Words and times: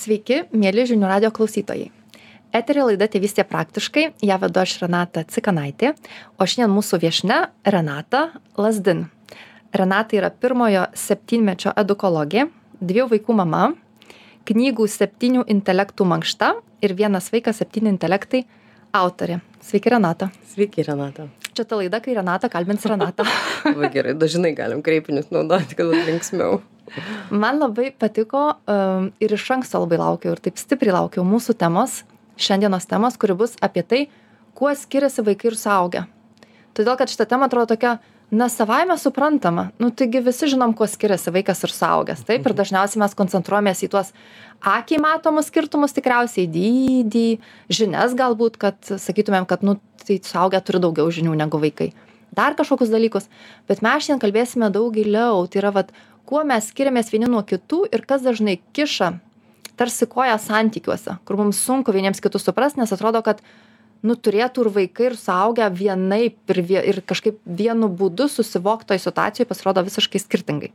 Sveiki, 0.00 0.46
mėly 0.56 0.86
žinių 0.88 1.08
radio 1.10 1.28
klausytojai. 1.28 1.90
Eterė 2.56 2.86
laida 2.86 3.04
Tėvystė 3.10 3.44
praktiškai, 3.44 4.04
ją 4.24 4.38
vedu 4.40 4.62
aš 4.62 4.78
Renata 4.80 5.26
Cikanaitė, 5.28 5.90
o 6.40 6.46
šiandien 6.48 6.72
mūsų 6.72 7.02
viešne 7.02 7.36
Renata 7.74 8.22
Lasdin. 8.56 9.02
Renata 9.76 10.16
yra 10.16 10.30
pirmojo 10.32 10.86
septynmečio 10.96 11.74
edukologė, 11.82 12.46
dviejų 12.80 13.10
vaikų 13.10 13.36
mama, 13.42 13.66
knygų 14.48 14.88
septynių 14.88 15.44
intelektų 15.52 16.08
mankšta 16.14 16.54
ir 16.80 16.96
vienas 16.96 17.28
vaikas 17.34 17.60
septyni 17.60 17.92
intelektai 17.92 18.46
autorė. 18.96 19.40
Sveiki, 19.64 19.90
Renata. 19.92 20.30
Sveiki, 20.52 20.84
Renata. 20.86 21.28
Čia 21.54 21.64
ta 21.68 21.78
laida, 21.78 22.00
kai 22.02 22.14
Renata 22.16 22.48
kalbins 22.52 22.86
Renatą. 22.88 23.26
Va 23.80 23.90
gerai, 23.92 24.14
dažnai 24.18 24.52
galim 24.56 24.82
kreipinius 24.86 25.30
naudoti, 25.34 25.76
kad 25.78 25.90
būtų 25.90 26.06
linksmiau. 26.08 26.60
Man 27.30 27.60
labai 27.60 27.90
patiko 27.94 28.44
um, 28.66 29.10
ir 29.22 29.34
iš 29.36 29.44
anksto 29.54 29.82
labai 29.82 30.00
laukiau 30.00 30.34
ir 30.34 30.42
taip 30.42 30.58
stipriai 30.58 30.96
laukiau 30.96 31.22
mūsų 31.26 31.54
temos, 31.60 32.00
šiandienos 32.40 32.88
temos, 32.90 33.18
kuri 33.20 33.36
bus 33.38 33.54
apie 33.62 33.84
tai, 33.86 34.00
kuo 34.58 34.72
skiriasi 34.74 35.22
vaikai 35.26 35.52
ir 35.52 35.58
suaugę. 35.58 36.06
Todėl, 36.74 36.96
kad 36.98 37.10
šita 37.12 37.28
tema 37.30 37.46
atrodo 37.50 37.74
tokia, 37.74 37.98
na, 38.30 38.48
savaime 38.48 38.96
suprantama. 38.98 39.70
Nu, 39.78 39.90
taigi 39.90 40.22
visi 40.24 40.48
žinom, 40.52 40.74
kuo 40.76 40.86
skiriasi 40.86 41.32
vaikas 41.34 41.64
ir 41.66 41.74
suaugęs. 41.74 42.22
Taip, 42.28 42.46
ir 42.46 42.54
dažniausiai 42.56 43.02
mes 43.02 43.16
koncentruojamės 43.18 43.82
į 43.86 43.90
tuos 43.92 44.12
akiai 44.60 45.00
matomus 45.02 45.48
skirtumus, 45.50 45.94
tikriausiai 45.96 46.46
dydį, 46.50 47.26
žinias 47.72 48.14
galbūt, 48.18 48.60
kad 48.60 48.78
sakytumėm, 49.02 49.48
kad, 49.50 49.64
nu, 49.66 49.78
tai 50.04 50.20
suaugę 50.24 50.60
turi 50.64 50.82
daugiau 50.82 51.10
žinių 51.12 51.34
negu 51.42 51.60
vaikai. 51.62 51.90
Dar 52.36 52.54
kažkokius 52.58 52.92
dalykus. 52.92 53.26
Bet 53.66 53.82
mes 53.82 54.04
šiandien 54.06 54.22
kalbėsime 54.22 54.70
daug 54.70 54.94
giliau. 54.94 55.42
Tai 55.50 55.64
yra, 55.64 55.72
vad, 55.74 55.90
kuo 56.28 56.44
mes 56.46 56.70
skiriamės 56.70 57.10
vieni 57.10 57.26
nuo 57.30 57.42
kitų 57.42 57.88
ir 57.90 58.06
kas 58.06 58.22
dažnai 58.22 58.60
kiša 58.76 59.16
tarsi 59.80 60.06
koja 60.06 60.36
santykiuose, 60.38 61.16
kur 61.24 61.38
mums 61.40 61.58
sunku 61.64 61.92
vieniems 61.96 62.20
kitus 62.20 62.44
suprast, 62.44 62.76
nes 62.76 62.92
atrodo, 62.92 63.22
kad 63.24 63.40
nu, 64.06 64.16
turėtų 64.16 64.64
ir 64.64 64.70
vaikai, 64.76 65.06
ir 65.10 65.16
suaugę 65.18 65.66
vienaip 65.74 66.52
ir, 66.52 66.60
vie, 66.66 66.80
ir 66.92 67.00
kažkaip 67.06 67.40
vienu 67.44 67.90
būdu 67.92 68.28
susivokti 68.32 68.90
toj 68.92 69.02
situacijoje 69.04 69.48
pasirodo 69.48 69.84
visiškai 69.86 70.22
skirtingai. 70.22 70.70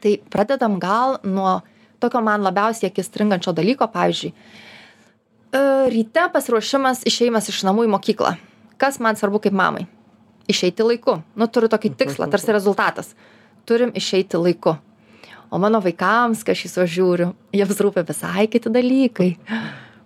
Tai 0.00 0.16
pradedam 0.32 0.78
gal 0.80 1.18
nuo 1.26 1.60
tokio 2.00 2.22
man 2.24 2.44
labiausiai 2.46 2.88
akis 2.90 3.10
stringančio 3.10 3.52
dalyko, 3.56 3.88
pavyzdžiui, 3.92 4.32
e, 4.32 5.64
ryte 5.92 6.28
pasiruošimas 6.32 7.04
išeimas 7.08 7.50
iš 7.52 7.64
namų 7.68 7.88
į 7.88 7.94
mokyklą. 7.96 8.36
Kas 8.80 9.00
man 9.02 9.18
svarbu 9.20 9.42
kaip 9.44 9.56
mamai? 9.56 9.84
Išeiti 10.48 10.86
laiku. 10.86 11.20
Nu, 11.36 11.50
turiu 11.50 11.68
tokį 11.68 11.92
tikslą, 12.00 12.28
tarsi 12.32 12.54
rezultatas. 12.56 13.12
Turim 13.68 13.92
išeiti 13.94 14.40
laiku 14.40 14.78
o 15.50 15.58
mano 15.58 15.80
vaikams 15.82 16.44
kai 16.46 16.54
aš 16.54 16.64
į 16.64 16.70
juos 16.70 16.92
žiūriu 16.94 17.30
jiems 17.54 17.82
rūpi 17.82 18.04
visai 18.06 18.46
kiti 18.50 18.70
dalykai 18.72 19.30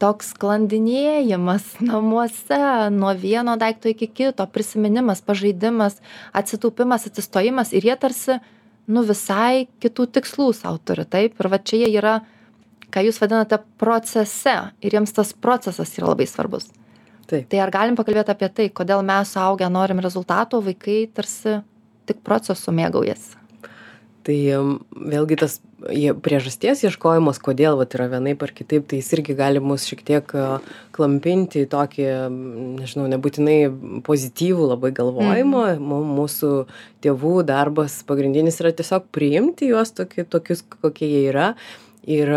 toks 0.01 0.33
sklandinėjimas 0.35 1.75
namuose 1.89 2.61
nuo 2.95 3.15
vieno 3.19 3.57
daikto 3.61 3.93
iki 3.93 4.11
kito 4.11 4.47
prisiminimas 4.51 5.23
pažaidimas 5.25 6.01
atsitūpimas 6.37 7.09
atsistojimas 7.11 7.73
ir 7.73 7.91
jie 7.91 7.97
tarsi 8.01 8.39
nu 8.87 9.03
visai 9.07 9.67
kitų 9.81 10.09
tikslų 10.19 10.53
sau 10.57 10.79
turi 10.79 11.07
taip? 11.09 11.39
Ir 11.41 11.51
va 11.53 11.59
čia 11.59 11.85
jie 11.85 11.93
yra 11.97 12.19
ką 12.95 13.03
jūs 13.07 13.19
vadinate 13.23 13.59
procese. 13.81 14.57
Ir 14.85 14.99
jiems 14.99 15.15
tas 15.17 15.33
procesas 15.33 15.95
yra 15.99 16.13
labai 16.13 16.29
svarbus. 16.31 16.71
Taip. 17.25 17.47
tai 17.49 17.61
ar 17.65 17.71
galim 17.73 17.97
pakalbėt 17.97 18.29
apie 18.29 18.51
tai 18.53 18.67
kodėl 18.69 19.01
mes 19.01 19.31
suaugę 19.33 19.71
norim 19.73 20.03
rezultato 20.05 20.59
o 20.59 20.65
vaikai 20.65 21.07
tarsi 21.09 21.63
tik 22.05 22.21
procesu 22.21 22.75
mėgaujasi? 22.77 23.39
Tai 24.25 24.37
vėlgi 25.13 25.39
tas 25.41 25.57
priežasties 26.25 26.83
ieškojimas 26.87 27.41
kodėl 27.43 27.77
vat 27.81 27.95
yra 27.97 28.09
vienaip 28.13 28.43
ar 28.45 28.53
kitaip 28.57 28.87
tai 28.89 29.01
jis 29.01 29.11
irgi 29.17 29.37
gali 29.37 29.61
mus 29.61 29.87
šiek 29.89 30.05
tiek 30.07 30.35
klampinti 30.95 31.65
į 31.65 31.71
tokį 31.73 32.09
nežinau 32.81 33.07
nebūtinai 33.13 33.59
pozityvų 34.07 34.69
labai 34.73 34.93
galvojimą. 34.97 35.65
Mum 35.83 36.15
mūsų 36.19 36.53
tėvų 37.05 37.37
darbas 37.49 38.01
pagrindinis 38.09 38.61
yra 38.63 38.73
tiesiog 38.77 39.11
priimti 39.15 39.71
juos 39.73 39.93
toki 39.97 40.25
tokius 40.25 40.65
kokie 40.81 41.11
jie 41.11 41.27
yra 41.33 41.53
ir 42.07 42.31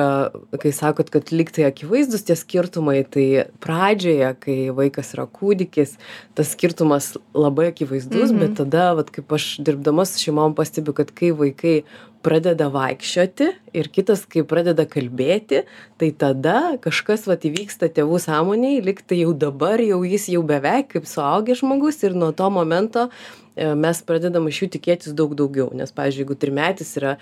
kai 0.62 0.72
sakot 0.76 1.10
kad 1.14 1.32
lyg 1.36 1.52
tai 1.56 1.68
akivaizdūs 1.68 2.26
tie 2.28 2.36
skirtumai 2.40 3.02
tai 3.12 3.28
pradžioje 3.64 4.34
kai 4.44 4.58
vaikas 4.76 5.14
yra 5.16 5.28
kūdikis 5.28 5.98
tas 6.38 6.54
skirtumas 6.56 7.14
labai 7.36 7.70
akivaizdus 7.72 8.34
bet 8.38 8.58
tada 8.62 8.94
vat 8.98 9.12
kaip 9.14 9.34
aš 9.38 9.58
dirbdama 9.64 10.08
su 10.08 10.22
šeimom 10.24 10.56
pastebiu 10.58 10.96
kad 10.98 11.12
kai 11.16 11.34
vaikai 11.36 11.78
pradeda 12.26 12.68
vaikščioti 12.74 13.48
ir 13.78 13.90
kitas 13.94 14.26
kai 14.30 14.44
pradeda 14.48 14.88
kalbėti 14.90 15.64
tai 16.00 16.12
tada 16.24 16.78
kažkas 16.84 17.28
vat 17.30 17.46
įvyksta 17.48 17.92
tėvų 17.94 18.20
sąmonėj 18.24 18.82
lyg 18.88 19.04
tai 19.08 19.22
jau 19.22 19.34
dabar 19.46 19.84
jau 19.84 20.02
jis 20.08 20.30
jau 20.34 20.44
beveik 20.48 20.92
kaip 20.96 21.08
suaugęs 21.10 21.62
žmogus 21.62 22.02
ir 22.04 22.18
nuo 22.18 22.34
to 22.36 22.50
momento 22.54 23.08
e, 23.08 23.47
mes 23.58 24.02
pradedam 24.06 24.48
iš 24.50 24.64
jų 24.64 24.70
tikėtis 24.78 25.16
daug 25.18 25.36
daugiau. 25.38 25.70
Nes 25.78 25.94
pavyzdžiui 25.96 26.24
jeigu 26.26 26.38
trimetis 26.40 26.96
yra 27.00 27.18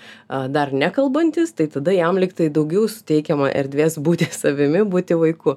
dar 0.52 0.72
nekalbantis 0.72 1.54
tai 1.56 1.68
tada 1.72 1.94
jam 1.96 2.20
lyg 2.20 2.36
tai 2.36 2.50
daugiau 2.52 2.86
suteikiama 2.90 3.50
erdvės 3.54 3.98
būti 4.02 4.30
savimi 4.32 4.84
būti 4.86 5.18
vaiku 5.18 5.56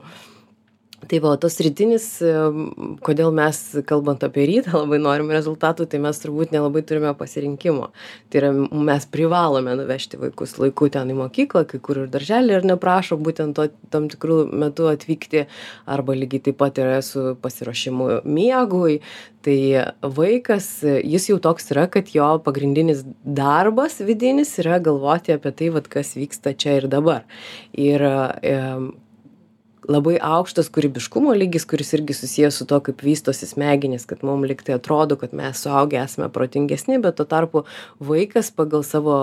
tai 1.09 1.19
va 1.23 1.33
o 1.33 1.39
tas 1.41 1.57
rytinis 1.63 2.05
kodėl 3.05 3.31
mes 3.35 3.59
kalbant 3.89 4.23
apie 4.25 4.45
rytą 4.49 4.83
labai 4.83 4.99
norim 5.01 5.31
rezultatų 5.33 5.87
tai 5.89 6.01
mes 6.03 6.21
turbūt 6.21 6.53
nelabai 6.53 6.83
turime 6.85 7.13
pasirinkimo. 7.17 7.89
Tai 8.29 8.41
yra 8.41 8.51
mes 8.53 9.07
privalome 9.09 9.73
nuvežti 9.79 10.19
vaikus 10.21 10.57
laiku 10.61 10.91
ten 10.93 11.09
į 11.09 11.17
mokyklą 11.19 11.65
kai 11.69 11.81
kur 11.83 12.03
ir 12.03 12.11
daržely 12.13 12.55
ir 12.57 12.67
neprašo 12.69 13.17
būtent 13.17 13.57
to 13.57 13.69
tam 13.93 14.07
tikru 14.11 14.43
metu 14.51 14.89
atvykti 14.91 15.47
arba 15.89 16.17
lygiai 16.17 16.45
taip 16.49 16.59
pat 16.61 16.77
yra 16.81 17.01
su 17.05 17.33
pasiruošimu 17.41 18.21
miegui. 18.29 18.99
Tai 19.39 19.59
vaikas 20.03 20.65
jis 20.83 21.29
jau 21.31 21.37
toks 21.41 21.71
yra 21.71 21.87
kad 21.91 22.09
jo 22.11 22.27
pagrindinis 22.43 23.05
darbas 23.23 24.01
vidinis 24.03 24.51
yra 24.59 24.81
galvoti 24.83 25.33
apie 25.33 25.53
tai 25.55 25.69
vat 25.75 25.87
kas 25.91 26.17
vyksta 26.19 26.53
čia 26.59 26.75
ir 26.81 26.89
dabar. 26.91 27.23
Ir 27.71 28.03
labai 29.87 30.17
aukštas 30.19 30.67
kūrybiškumo 30.73 31.31
lygis 31.37 31.65
kuris 31.69 31.93
irgi 31.95 32.15
susijęs 32.17 32.57
su 32.59 32.65
tuo 32.67 32.81
kaip 32.83 32.99
vystosi 33.05 33.47
smegenys 33.47 34.05
kad 34.09 34.23
mum 34.27 34.43
lyg 34.47 34.61
tai 34.65 34.75
atrodo 34.75 35.15
kad 35.19 35.33
mes 35.33 35.61
suaugę 35.63 36.01
esame 36.01 36.27
protingesni 36.33 36.99
bet 36.99 37.15
tuo 37.15 37.25
tarpu 37.29 37.63
vaikas 38.03 38.51
pagal 38.55 38.83
savo 38.83 39.15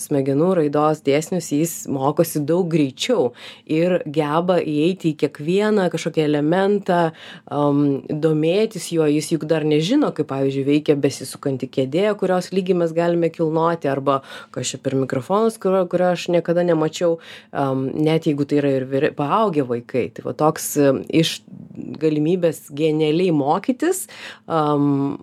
smegenų 0.00 0.50
raidos 0.60 1.00
dėsnius 1.06 1.48
jis 1.56 1.72
mokosi 1.88 2.42
daug 2.44 2.68
greičiau 2.72 3.30
ir 3.64 4.02
geba 4.04 4.58
įeiti 4.60 5.14
į 5.14 5.18
kiekvieną 5.24 5.88
kažkokį 5.92 6.24
elementą 6.26 7.00
am 7.46 7.82
domėtis 8.08 8.90
juo. 8.92 9.08
Jis 9.08 9.32
juk 9.34 9.46
dar 9.48 9.64
nežino 9.68 10.12
kaip 10.16 10.28
pavyzdžiui 10.30 10.66
veikia 10.68 10.96
besisukanti 11.00 11.70
kėdė 11.72 12.12
kurios 12.20 12.52
lygį 12.52 12.78
mes 12.82 12.94
galime 12.96 13.32
kilnoti 13.32 13.88
arba 13.88 14.20
kas 14.52 14.74
čia 14.74 14.82
per 14.82 14.96
mikrofonas 14.98 15.58
kurio 15.62 15.86
kurio 15.88 16.12
aš 16.12 16.28
niekada 16.34 16.66
nemačiau. 16.66 17.18
Am 17.52 17.88
net 17.96 18.28
jeigu 18.28 18.44
tai 18.48 18.60
yra 18.60 18.76
ir 18.76 18.88
vyr 18.88 19.10
paaugę 19.16 19.64
vaikai 19.68 20.01
tai 20.10 20.24
va 20.26 20.34
toks 20.38 20.72
iš 21.22 21.36
galimybės 22.02 22.66
genialiai 22.76 23.34
mokytis 23.36 24.06
am 24.46 25.18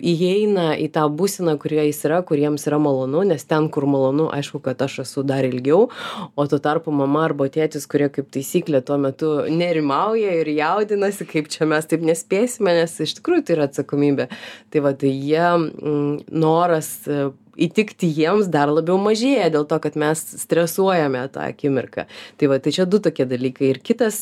įeina 0.00 0.74
į 0.80 0.90
tą 0.94 1.06
būseną 1.08 1.56
kurioje 1.60 1.90
jis 1.90 2.02
yra 2.08 2.20
kur 2.26 2.40
jiems 2.40 2.66
yra 2.68 2.78
malonu 2.82 3.24
nes 3.28 3.44
ten 3.48 3.68
kur 3.72 3.86
malonu 3.88 4.28
aišku 4.34 4.60
kad 4.64 4.82
aš 4.84 5.00
esu 5.06 5.24
dar 5.26 5.46
ilgiau 5.48 5.88
o 6.36 6.46
tuo 6.46 6.58
tarpu 6.62 6.92
mama 6.92 7.24
arba 7.28 7.48
tėtis 7.52 7.88
kurie 7.88 8.10
kaip 8.12 8.28
taisyklė 8.34 8.82
tuo 8.84 8.98
metu 9.00 9.32
nerimauja 9.48 10.36
ir 10.42 10.52
jaudinasi 10.58 11.28
kaip 11.30 11.48
čia 11.52 11.68
mes 11.68 11.88
taip 11.88 12.04
nespėsime 12.04 12.76
nes 12.76 13.00
iš 13.00 13.16
tikrųjų 13.18 13.46
tai 13.46 13.56
yra 13.56 13.66
atsakomybė. 13.70 14.28
Tai 14.70 14.84
va 14.84 14.92
tai 14.98 15.12
jie 15.12 15.48
noras 16.30 16.92
įtikti 17.56 18.08
jiems 18.12 18.50
dar 18.52 18.72
labiau 18.72 18.98
mažėja 19.00 19.48
dėl 19.54 19.66
to 19.68 19.78
kad 19.82 19.96
mes 20.00 20.22
stresuojame 20.42 21.24
tą 21.32 21.48
akimirką. 21.50 22.06
Tai 22.36 22.50
va 22.52 22.60
tai 22.60 22.74
čia 22.76 22.88
du 22.88 23.00
tokie 23.02 23.28
dalykai. 23.28 23.72
Ir 23.72 23.80
kitas 23.84 24.20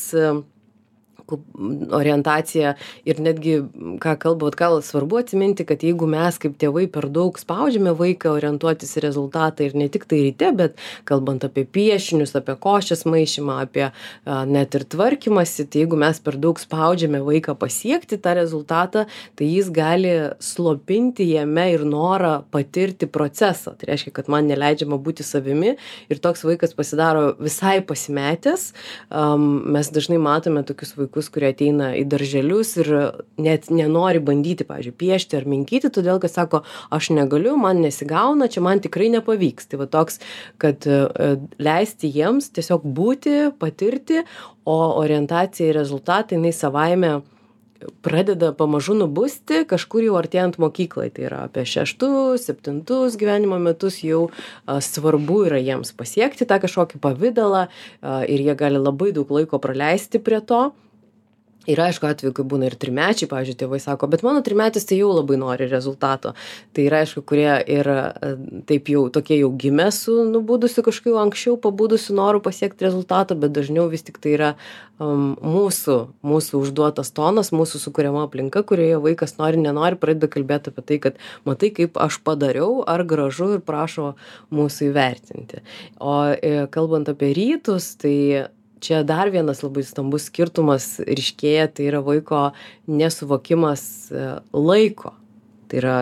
orientacija 1.95 2.75
ir 3.05 3.19
netgi 3.23 3.57
ką 4.03 4.15
kalba 4.21 4.49
vat 4.49 4.57
gal 4.59 4.79
svarbu 4.85 5.19
atsiminti 5.21 5.65
kad 5.65 5.83
jeigu 5.83 6.07
mes 6.09 6.37
kaip 6.41 6.57
tėvai 6.61 6.85
per 6.91 7.07
daug 7.13 7.37
spaudžiame 7.39 7.95
vaiką 7.97 8.35
orientuotis 8.37 8.95
į 8.97 9.05
rezultatą 9.07 9.65
ir 9.65 9.75
ne 9.77 9.89
tiktai 9.91 10.21
ryte 10.27 10.51
bet 10.57 10.79
kalbant 11.09 11.45
apie 11.47 11.65
piešinius 11.65 12.35
apie 12.37 12.57
košės 12.61 13.05
maišymą 13.09 13.59
apie 13.65 13.89
net 14.25 14.75
ir 14.77 14.87
tvarkymąsi 14.95 15.67
tai 15.69 15.85
jeigu 15.85 15.99
mes 15.99 16.21
per 16.23 16.37
daug 16.41 16.59
spaudžiame 16.61 17.23
vaiką 17.25 17.57
pasiekti 17.59 18.19
tą 18.21 18.35
rezultatą 18.37 19.05
tai 19.35 19.49
jis 19.49 19.71
gali 19.73 20.13
slopinti 20.39 21.27
jame 21.31 21.67
ir 21.73 21.85
norą 21.87 22.43
patirti 22.51 23.07
procesą. 23.07 23.75
Tai 23.77 23.89
reiškia 23.91 24.13
kad 24.15 24.29
man 24.31 24.47
neleidžiama 24.49 24.99
būti 25.01 25.25
savimi 25.25 25.75
ir 26.09 26.21
toks 26.23 26.45
vaikas 26.47 26.75
pasidaro 26.77 27.33
visai 27.39 27.79
pasimetęs. 27.85 28.71
Am 29.09 29.45
mes 29.75 29.89
dažnai 29.93 30.19
matome 30.21 30.63
tokius 30.67 30.95
vaikus 30.97 31.14
vaikus 31.15 31.29
kurie 31.31 31.51
ateina 31.53 31.93
į 31.95 32.03
darželius 32.11 32.75
ir 32.81 32.89
net 33.39 33.69
nenori 33.71 34.19
bandyti 34.19 34.65
pavyzdžiui 34.67 34.95
piešti 34.99 35.37
ar 35.37 35.45
minkyti 35.47 35.89
todėl 35.89 36.19
kad 36.19 36.31
sako 36.31 36.63
aš 36.91 37.09
negaliu 37.15 37.55
man 37.57 37.81
nesigauna 37.81 38.47
čia 38.51 38.61
man 38.61 38.79
tikrai 38.79 39.09
nepavyks. 39.09 39.67
Tai 39.67 39.79
va 39.79 39.87
toks 39.87 40.19
kad 40.57 40.85
e, 40.85 41.37
leisti 41.57 42.11
jiems 42.11 42.51
tiesiog 42.51 42.83
būti 42.83 43.51
patirti 43.59 44.25
o 44.65 44.77
orientacija 44.99 45.71
į 45.71 45.77
rezultatą 45.77 46.35
jinai 46.35 46.51
savaime 46.53 47.21
pradeda 48.01 48.53
pamažu 48.55 48.95
nubusti 48.97 49.63
kažkur 49.67 50.03
jau 50.03 50.15
artėjant 50.17 50.57
mokyklai. 50.61 51.09
Tai 51.13 51.27
yra 51.27 51.41
apie 51.47 51.65
šeštus 51.67 52.47
septintus 52.47 53.17
gyvenimo 53.19 53.59
metus 53.61 54.01
jau 54.03 54.29
a, 54.65 54.79
svarbu 54.81 55.45
yra 55.49 55.59
jiems 55.61 55.93
pasiekti 55.95 56.47
tą 56.49 56.59
kažkokį 56.63 57.01
pavidalą 57.03 57.67
a, 57.67 58.23
ir 58.25 58.41
jie 58.41 58.55
gali 58.57 58.81
labai 58.81 59.11
daug 59.15 59.31
laiko 59.31 59.61
praleisti 59.61 60.23
prie 60.23 60.41
to 60.41 60.71
yra 61.69 61.89
aišku 61.89 62.07
atvejų 62.09 62.33
kai 62.37 62.45
būna 62.51 62.69
ir 62.69 62.77
trimečiai 62.79 63.29
pavyzdžiui 63.31 63.59
tėvai 63.61 63.79
sako 63.83 64.09
bet 64.11 64.23
mano 64.25 64.43
trimetis 64.45 64.87
tai 64.87 64.99
jau 64.99 65.11
labai 65.15 65.37
nori 65.41 65.67
rezultato. 65.71 66.33
Tai 66.75 66.85
yra 66.87 67.01
aišku 67.03 67.23
kurie 67.27 67.51
ir 67.71 67.89
e, 67.91 68.33
taip 68.69 68.89
jau 68.91 69.05
tokie 69.13 69.39
jau 69.39 69.51
gimę 69.51 69.87
su 69.95 70.23
nubudusiu 70.29 70.85
kažkokiu 70.85 71.19
anksčiau 71.21 71.59
pabudusiu 71.61 72.15
noru 72.17 72.41
pasiekt 72.43 72.83
rezultato 72.85 73.37
bet 73.39 73.55
dažniau 73.55 73.87
vis 73.91 74.05
tiktai 74.05 74.35
yra 74.37 74.51
um, 74.99 75.33
mūsų 75.41 75.97
mūsų 76.25 76.61
užduotas 76.63 77.11
tonas 77.15 77.51
mūsų 77.55 77.81
sukuriama 77.83 78.25
aplinka 78.27 78.63
kurioje 78.67 78.99
vaikas 79.03 79.37
nori 79.39 79.61
nenori 79.61 79.99
pradeda 79.99 80.29
kalbėt 80.31 80.69
apie 80.71 80.85
tai 80.85 80.99
kad 81.07 81.21
matai 81.47 81.71
kaip 81.75 81.99
aš 82.01 82.19
padariau 82.25 82.83
ar 82.87 83.05
gražu 83.07 83.55
ir 83.57 83.63
prašo 83.65 84.13
mūsų 84.55 84.91
įvertinti. 84.91 85.63
O 85.99 86.17
e, 86.33 86.65
kalbant 86.73 87.09
apie 87.11 87.33
rytus 87.37 87.93
tai 88.01 88.15
čia 88.83 89.03
dar 89.03 89.29
vienas 89.33 89.63
labai 89.63 89.83
stambus 89.85 90.29
skirtumas 90.29 90.99
ryškėja 91.05 91.67
tai 91.75 91.89
yra 91.89 92.01
vaiko 92.05 92.49
nesuvokimas 92.87 93.85
e, 94.11 94.25
laiko. 94.53 95.13
Tai 95.69 95.79
yra 95.81 95.97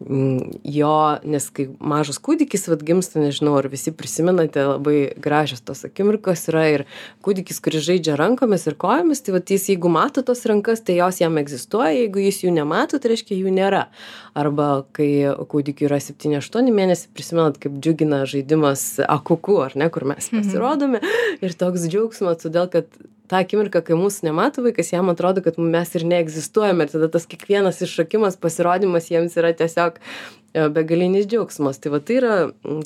jo 0.00 0.94
nes 1.24 1.46
kai 1.54 1.68
mažas 1.78 2.18
kūdikis 2.20 2.66
vat 2.68 2.82
gimsta 2.84 3.22
nežinau 3.22 3.54
ar 3.60 3.68
visi 3.72 3.92
prisimenate 3.94 4.64
labai 4.66 4.98
gražios 5.22 5.62
tos 5.64 5.84
akimirkos 5.86 6.42
yra 6.50 6.64
ir 6.72 6.84
kūdikis 7.24 7.62
kuris 7.64 7.86
žaidžia 7.86 8.18
rankomis 8.18 8.66
ir 8.66 8.76
kojomis 8.80 9.22
tai 9.24 9.36
vat 9.36 9.54
jis 9.54 9.68
jeigu 9.70 9.88
mato 9.92 10.24
tas 10.26 10.44
rankas 10.50 10.82
tai 10.84 10.98
jos 10.98 11.22
jam 11.22 11.38
egzistuoja 11.40 11.94
jeigu 11.94 12.26
jis 12.26 12.42
jų 12.42 12.52
nemato 12.58 12.98
tai 12.98 13.14
reiškia 13.14 13.38
jų 13.38 13.54
nėra 13.54 13.86
arba 14.34 14.68
kai 14.98 15.08
kūdikiui 15.54 15.88
yra 15.88 16.02
septyni 16.02 16.40
aštuoni 16.42 16.74
mėnesiai 16.74 17.14
prisimenat 17.14 17.62
kaip 17.62 17.78
džiugina 17.78 18.24
žaidimas 18.28 18.98
akuku 19.06 19.60
ar 19.64 19.78
ne 19.78 19.88
kur 19.94 20.08
mes 20.10 20.26
mhm. 20.26 20.42
pasirodome 20.42 21.00
ir 21.40 21.56
toks 21.56 21.86
džiaugsmas 21.86 22.42
todėl 22.44 22.68
kad 22.74 22.90
tą 23.30 23.40
akimirką 23.40 23.82
kai 23.84 23.96
mūsų 23.98 24.28
nemato 24.28 24.64
vaikas 24.64 24.92
jam 24.92 25.10
atrodo 25.12 25.42
kad 25.44 25.58
mes 25.58 25.94
ir 25.96 26.06
neegzistuojame. 26.08 26.86
Ir 26.86 26.94
tada 26.94 27.10
tas 27.16 27.26
kiekvienas 27.30 27.80
iššokimas 27.84 28.38
pasirodymas 28.40 29.08
jiems 29.12 29.36
yra 29.40 29.54
tiesiog 29.56 29.98
e, 29.98 30.66
begalinis 30.74 31.28
džiaugsmas. 31.30 31.80
Tai 31.80 31.94
va 31.96 32.02
tai 32.04 32.18
yra 32.20 32.38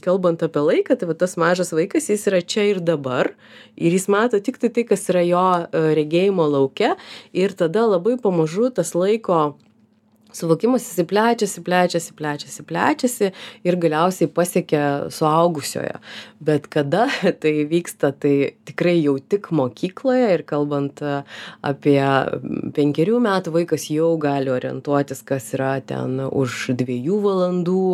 kalbant 0.05 0.43
apie 0.47 0.65
laiką 0.71 0.99
tai 0.99 1.11
va 1.11 1.19
tas 1.19 1.39
mažas 1.41 1.75
vaikas 1.75 2.11
jis 2.13 2.29
yra 2.31 2.43
čia 2.43 2.69
ir 2.71 2.83
dabar. 2.85 3.33
Ir 3.77 3.95
jis 3.97 4.09
mato 4.13 4.39
tiktai 4.39 4.71
tai 4.75 4.87
kas 4.89 5.09
yra 5.13 5.25
jo 5.27 5.47
e, 5.63 5.87
regėjimo 5.99 6.47
lauke. 6.55 6.95
Ir 7.35 7.57
tada 7.59 7.89
labai 7.91 8.19
pamažu 8.23 8.71
tas 8.75 8.95
laiko 8.99 9.57
suvokimas 10.33 10.85
jisai 10.85 11.07
plečiasi 11.07 11.65
plečiasi 11.65 12.13
plečiasi 12.17 12.63
plečiasi 12.63 13.31
ir 13.65 13.77
galiausiai 13.77 14.29
pasiekia 14.29 15.11
suaugusiojo 15.11 16.01
bet 16.41 16.69
kada 16.71 17.07
tai 17.43 17.65
vyksta 17.69 18.13
tai 18.13 18.55
tikrai 18.69 18.99
jau 19.03 19.17
tik 19.19 19.51
mokykloje 19.51 20.29
ir 20.37 20.45
kalbant 20.49 21.03
e, 21.03 21.23
apie 21.67 22.01
penkerių 22.77 23.19
metų 23.25 23.55
vaikas 23.57 23.89
jau 23.93 24.13
gali 24.21 24.53
orientuotis 24.53 25.25
kas 25.27 25.51
yra 25.57 25.79
ten 25.81 26.21
už 26.29 26.77
dviejų 26.79 27.19
valandų 27.25 27.87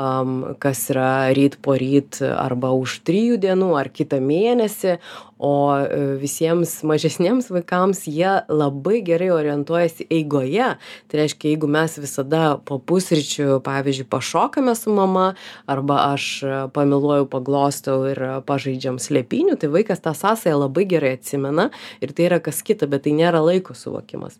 am 0.00 0.56
kas 0.62 0.88
yra 0.94 1.30
ryt 1.36 1.60
poryt 1.62 2.20
arba 2.24 2.74
už 2.74 3.00
trijų 3.06 3.38
dienų 3.46 3.70
ar 3.78 3.92
kitą 3.94 4.20
mėnesį 4.24 4.98
o 5.38 5.54
e, 5.76 6.00
visiems 6.20 6.78
mažesniems 6.86 7.50
vaikams 7.52 8.04
jie 8.08 8.32
labai 8.48 9.02
gerai 9.04 9.30
orientuojasi 9.34 10.06
eigoje. 10.10 10.70
Tai 11.08 11.20
reiškia 11.20 11.52
jeigu 11.52 11.68
mes 11.70 11.98
visada 12.00 12.56
po 12.64 12.78
pusryčių 12.78 13.60
pavyzdžiui 13.64 14.08
pašokame 14.10 14.74
su 14.78 14.94
mama 14.94 15.32
arba 15.70 16.00
aš 16.14 16.28
pamyluoju 16.74 17.28
paglostau 17.32 17.83
ir 18.10 18.20
pažaidžiam 18.48 19.00
slėpynių 19.02 19.58
tai 19.60 19.72
vaikas 19.72 20.04
tą 20.04 20.14
sąsają 20.16 20.60
labai 20.64 20.86
gerai 20.90 21.16
atsimena 21.18 21.70
ir 22.00 22.14
tai 22.16 22.28
yra 22.30 22.40
kas 22.44 22.62
kita 22.66 22.88
bet 22.90 23.06
tai 23.06 23.16
nėra 23.16 23.42
laiko 23.44 23.76
suvokimas. 23.76 24.38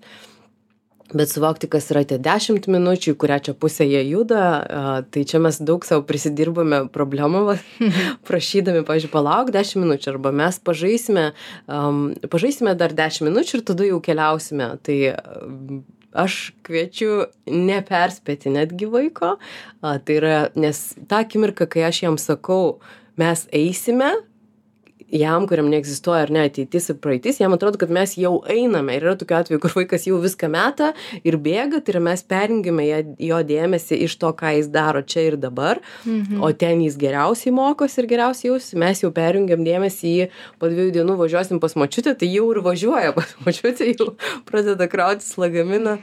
Bet 1.12 1.28
suvokti 1.28 1.68
kas 1.68 1.90
yra 1.92 2.00
tie 2.08 2.16
dešimt 2.18 2.64
minučių 2.72 3.12
į 3.12 3.18
kurią 3.20 3.36
čia 3.46 3.52
pusę 3.60 3.84
jie 3.84 4.00
juda 4.08 4.44
tai 5.12 5.24
čia 5.28 5.38
mes 5.44 5.60
daug 5.60 5.84
sau 5.84 6.00
prisidirbame 6.02 6.86
problemų 6.94 7.42
va 7.50 7.56
prašydami 8.28 8.86
pavyzdžiui 8.88 9.12
palauk 9.12 9.52
dešim 9.54 9.84
minučių 9.84 10.14
arba 10.14 10.32
mes 10.32 10.58
pažaisime 10.64 11.26
am 11.68 12.06
pažaisime 12.32 12.72
dar 12.80 12.96
dešim 12.96 13.28
minučių 13.28 13.60
ir 13.60 13.66
tada 13.68 13.90
jau 13.90 14.00
keliausime. 14.02 14.72
Tai 14.80 14.96
aš 16.14 16.54
kviečiu 16.64 17.26
neperspėti 17.50 18.52
netgi 18.54 18.88
vaiko 18.90 19.34
tai 19.82 20.18
yra 20.18 20.36
nes 20.56 20.80
tą 21.10 21.24
akimirką 21.24 21.68
kai 21.70 21.84
aš 21.90 22.04
jam 22.06 22.18
sakau 22.22 22.78
mes 23.20 23.48
eisime 23.52 24.12
jam 25.14 25.46
kuriam 25.46 25.68
neegzistuoja 25.70 26.24
ar 26.26 26.32
ne 26.34 26.42
ateitis 26.48 26.88
ir 26.90 26.98
praeitis 27.02 27.38
jam 27.40 27.54
atrodo 27.54 27.78
kad 27.78 27.90
mes 27.92 28.16
jau 28.18 28.34
einame. 28.50 28.96
Ir 28.96 29.06
yra 29.06 29.14
tokių 29.20 29.36
atvejų 29.38 29.60
kur 29.62 29.74
vaikas 29.78 30.06
jau 30.08 30.18
viską 30.22 30.48
meta 30.50 30.90
ir 31.22 31.36
bėga 31.42 31.80
tai 31.84 31.94
yra 31.94 32.02
mes 32.08 32.24
perjungiame 32.30 32.86
ją 32.88 33.00
jo 33.28 33.40
dėmesį 33.50 34.00
iš 34.08 34.16
to 34.22 34.32
ką 34.38 34.54
jis 34.58 34.70
daro 34.74 35.04
čia 35.06 35.28
ir 35.30 35.38
dabar. 35.40 35.80
Mhm. 36.04 36.42
o 36.42 36.50
ten 36.52 36.82
jis 36.82 36.96
geriausiai 36.98 37.52
mokosi 37.54 38.00
ir 38.02 38.08
geriausiai 38.10 38.50
jaučiasi 38.50 38.78
mes 38.80 39.02
jau 39.02 39.10
perjungiam 39.14 39.64
dėmesį 39.66 40.12
į 40.24 40.28
po 40.58 40.70
dviejų 40.72 40.94
dienų 40.98 41.16
važiuosim 41.20 41.60
pas 41.62 41.76
močiutę 41.78 42.14
tai 42.18 42.28
jau 42.32 42.48
ir 42.52 42.62
važiuoja 42.64 43.14
pas 43.16 43.34
močiutę 43.46 43.90
jau 43.92 44.14
pradeda 44.48 44.88
krautis 44.90 45.36
lagaminą. 45.38 45.98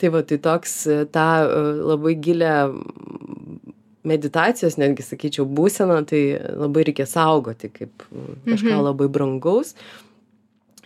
Tai 0.00 0.12
va 0.14 0.22
tai 0.22 0.38
toks 0.42 0.78
tą 1.12 1.28
e, 1.44 1.64
labai 1.92 2.16
gilią 2.20 2.56
meditacijos 4.06 4.76
netgi 4.80 5.02
sakyčiau 5.06 5.46
būseną 5.58 6.00
tai 6.10 6.22
labai 6.62 6.84
reikia 6.88 7.06
saugoti 7.10 7.70
kaip 7.74 8.06
kažką 8.46 8.72
Mhm. 8.76 8.84
labai 8.88 9.08
brangaus 9.18 9.74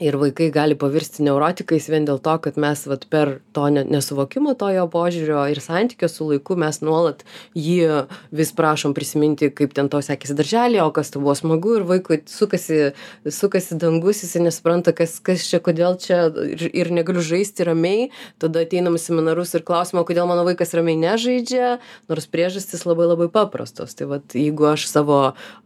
ir 0.00 0.16
vaikai 0.16 0.50
gali 0.54 0.76
pavirsti 0.80 1.24
neurotikais 1.26 1.88
vien 1.92 2.08
dėl 2.08 2.20
to 2.24 2.36
kad 2.44 2.56
mes 2.60 2.86
vat 2.88 3.06
per 3.12 3.36
to 3.52 3.68
ne 3.68 3.84
nesuvokimo 3.84 4.54
to 4.58 4.70
jo 4.72 4.86
požiūrio 4.90 5.44
ir 5.52 5.60
santykio 5.60 6.08
su 6.08 6.28
laiku 6.30 6.56
mes 6.60 6.80
nuolat 6.80 7.24
jį 7.54 8.06
vis 8.32 8.52
prašom 8.56 8.94
prisiminti 8.96 9.50
kaip 9.52 9.76
ten 9.76 9.92
tau 9.92 10.00
sekėsi 10.04 10.38
darželyje 10.38 10.82
o 10.86 10.90
kas 10.96 11.12
tau 11.12 11.22
buvo 11.22 11.36
smagu 11.36 11.76
ir 11.78 11.86
vaikui 11.88 12.22
sukasi 12.30 12.92
sukasi 13.28 13.78
dangus 13.80 14.24
jisai 14.24 14.46
nesupranta 14.46 14.96
kas 14.96 15.18
kas 15.20 15.44
čia 15.50 15.60
kodėl 15.60 15.98
čia 16.00 16.22
ir 16.48 16.70
ir 16.72 16.90
negaliu 16.94 17.22
žaisti 17.24 17.66
ramiai. 17.68 18.08
Tada 18.40 18.64
ateinam 18.64 18.96
į 18.96 19.02
seminarus 19.02 19.54
ir 19.56 19.64
klausiam 19.66 20.00
o 20.00 20.06
kodėl 20.08 20.28
mano 20.30 20.44
vaikas 20.48 20.72
ramiai 20.76 20.98
nežaidžia 21.00 21.78
nors 22.10 22.28
priežastys 22.30 22.86
labai 22.88 23.08
labai 23.10 23.28
paprastos. 23.32 23.94
Tai 23.98 24.10
vat 24.14 24.36
jeigu 24.36 24.70
aš 24.72 24.86
savo 24.90 25.20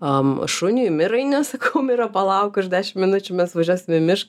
am 0.05 0.37
šuniui 0.51 0.91
mirai 0.95 1.25
nesakau 1.31 1.85
mira 1.89 2.09
palauk 2.13 2.59
už 2.61 2.71
dešim 2.73 3.03
minučių 3.05 3.39
mes 3.39 3.55
važiuosim 3.57 3.99
į 3.99 4.03
mišką 4.11 4.24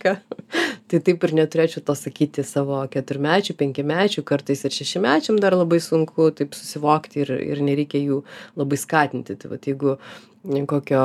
tai 0.92 1.00
taip 1.00 1.24
ir 1.24 1.34
neturėčiau 1.40 1.84
to 1.86 1.96
sakyti 1.98 2.44
savo 2.46 2.82
keturmečiui 2.92 3.56
penkiamečiui 3.58 4.24
kartais 4.28 4.66
ir 4.68 4.76
šešiamečiam 4.76 5.40
dar 5.42 5.56
labai 5.58 5.80
sunku 5.84 6.30
taip 6.38 6.54
susivokti 6.58 7.24
ir 7.26 7.34
ir 7.40 7.62
nereikia 7.66 8.02
jų 8.04 8.22
labai 8.56 8.78
skatinti. 8.78 9.36
Tai 9.36 9.52
vat 9.56 9.66
jeigu 9.70 9.98
kokio 10.70 11.02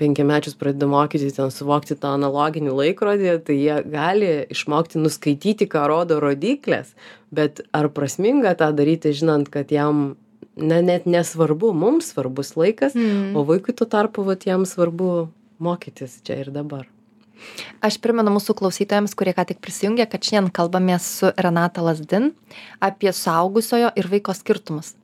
penkiamečius 0.00 0.54
pradeda 0.56 0.86
mokyti 0.88 1.28
ten 1.36 1.50
suvokti 1.52 1.96
tą 2.00 2.14
analoginį 2.16 2.72
laikrodį 2.72 3.34
tai 3.44 3.56
jie 3.60 3.76
gali 3.92 4.30
išmokti 4.54 5.02
nuskaityti 5.02 5.68
ką 5.68 5.82
rodo 5.90 6.16
rodyklės 6.24 6.94
bet 7.30 7.60
ar 7.76 7.90
prasminga 7.92 8.54
tą 8.56 8.70
daryti 8.72 9.12
žinant 9.12 9.50
kad 9.52 9.68
jam 9.74 10.16
na 10.56 10.80
net 10.82 11.04
nesvarbu 11.06 11.74
mums 11.76 12.14
svarbus 12.14 12.56
laikas 12.56 12.96
Mhm. 12.96 13.36
o 13.36 13.44
vaikui 13.44 13.76
tuo 13.76 13.86
tarpu 13.86 14.24
vat 14.24 14.46
jam 14.48 14.64
svarbu 14.64 15.28
mokytis 15.60 16.22
čia 16.24 16.40
ir 16.40 16.50
dabar 16.50 16.88
Aš 17.84 17.98
primenu 18.02 18.32
mūsų 18.34 18.56
klausytojams, 18.58 19.14
kurie 19.18 19.34
ką 19.36 19.44
tik 19.50 19.60
prisijungė, 19.64 20.08
kad 20.10 20.24
šiandien 20.24 20.52
kalbamės 20.54 21.06
su 21.20 21.30
Renata 21.36 21.84
Lasdin 21.84 22.32
apie 22.84 23.12
suaugusiojo 23.14 23.92
ir 23.96 24.10
vaiko 24.10 24.34
skirtumus. 24.36 24.94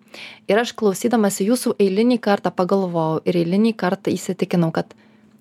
Ir 0.49 0.61
aš 0.61 0.75
klausydamas 0.79 1.41
jūsų 1.43 1.75
eilinį 1.83 2.21
kartą 2.23 2.53
pagalvojau 2.55 3.23
ir 3.27 3.39
eilinį 3.41 3.75
kartą 3.79 4.13
įsitikinau, 4.15 4.71
kad 4.75 4.95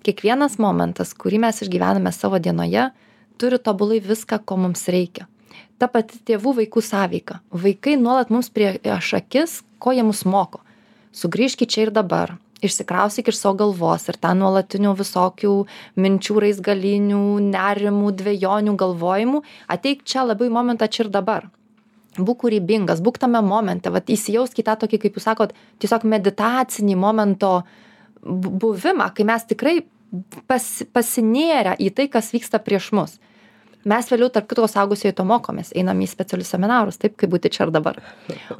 kiekvienas 0.06 0.58
momentas, 0.62 1.14
kurį 1.14 1.40
mes 1.46 1.62
išgyvename 1.64 2.12
savo 2.12 2.40
dienoje, 2.42 2.90
turi 3.38 3.58
tobulai 3.58 4.00
viską, 4.02 4.40
ko 4.44 4.58
mums 4.60 4.86
reikia. 4.90 5.28
Ta 5.78 5.88
pati 5.90 6.20
tėvų 6.26 6.54
vaikų 6.60 6.82
sąveika. 6.84 7.40
Vaikai 7.50 7.96
nuolat 8.00 8.30
mums 8.30 8.50
prieš 8.54 9.14
akis, 9.18 9.60
ko 9.78 9.94
jie 9.94 10.04
mus 10.06 10.22
moko. 10.26 10.62
Sugrįžkit 11.14 11.70
čia 11.70 11.86
ir 11.86 11.94
dabar. 11.94 12.36
Išsikraustyk 12.68 13.30
iš 13.30 13.40
savo 13.40 13.58
galvos 13.62 14.08
ir 14.08 14.18
tą 14.20 14.32
nuolatinių 14.38 14.94
visokių 14.98 15.54
minčių 16.00 16.38
raizgalinių 16.44 17.24
nerimų 17.50 18.12
dvejonių 18.20 18.76
galvojimų. 18.80 19.42
Ateik 19.76 20.04
čia 20.08 20.26
labiau 20.26 20.50
į 20.50 20.54
momentą 20.54 20.88
čia 20.88 21.04
ir 21.06 21.12
dabar. 21.14 21.48
Būk 22.14 22.44
kūrybingas 22.44 23.02
būk 23.02 23.18
tame 23.22 23.40
momente 23.42 23.90
vat 23.90 24.10
įsijausk 24.10 24.60
į 24.60 24.66
tą 24.68 24.76
tokį 24.84 25.00
kaip 25.02 25.18
jūs 25.18 25.26
sakot 25.26 25.54
tiesiog 25.82 26.06
meditacinį 26.06 26.94
momento 26.94 27.56
buvimą 28.22 29.10
kai 29.16 29.26
mes 29.26 29.46
tikrai 29.50 29.80
pas 30.46 30.66
pasinėrę 30.94 31.74
į 31.82 31.90
tai 31.96 32.06
kas 32.12 32.30
vyksta 32.34 32.60
prieš 32.62 32.92
mus 32.94 33.18
mes 33.88 34.10
vėliau 34.10 34.30
tarp 34.32 34.48
kitko 34.50 34.68
suaugusieji 34.70 35.16
to 35.18 35.26
mokomės. 35.28 35.72
Einam 35.76 36.00
į 36.04 36.08
specialius 36.10 36.52
seminarus 36.54 37.00
taip 37.00 37.18
kaip 37.20 37.32
būti 37.32 37.52
čia 37.54 37.66
ir 37.66 37.74
dabar. 37.74 38.00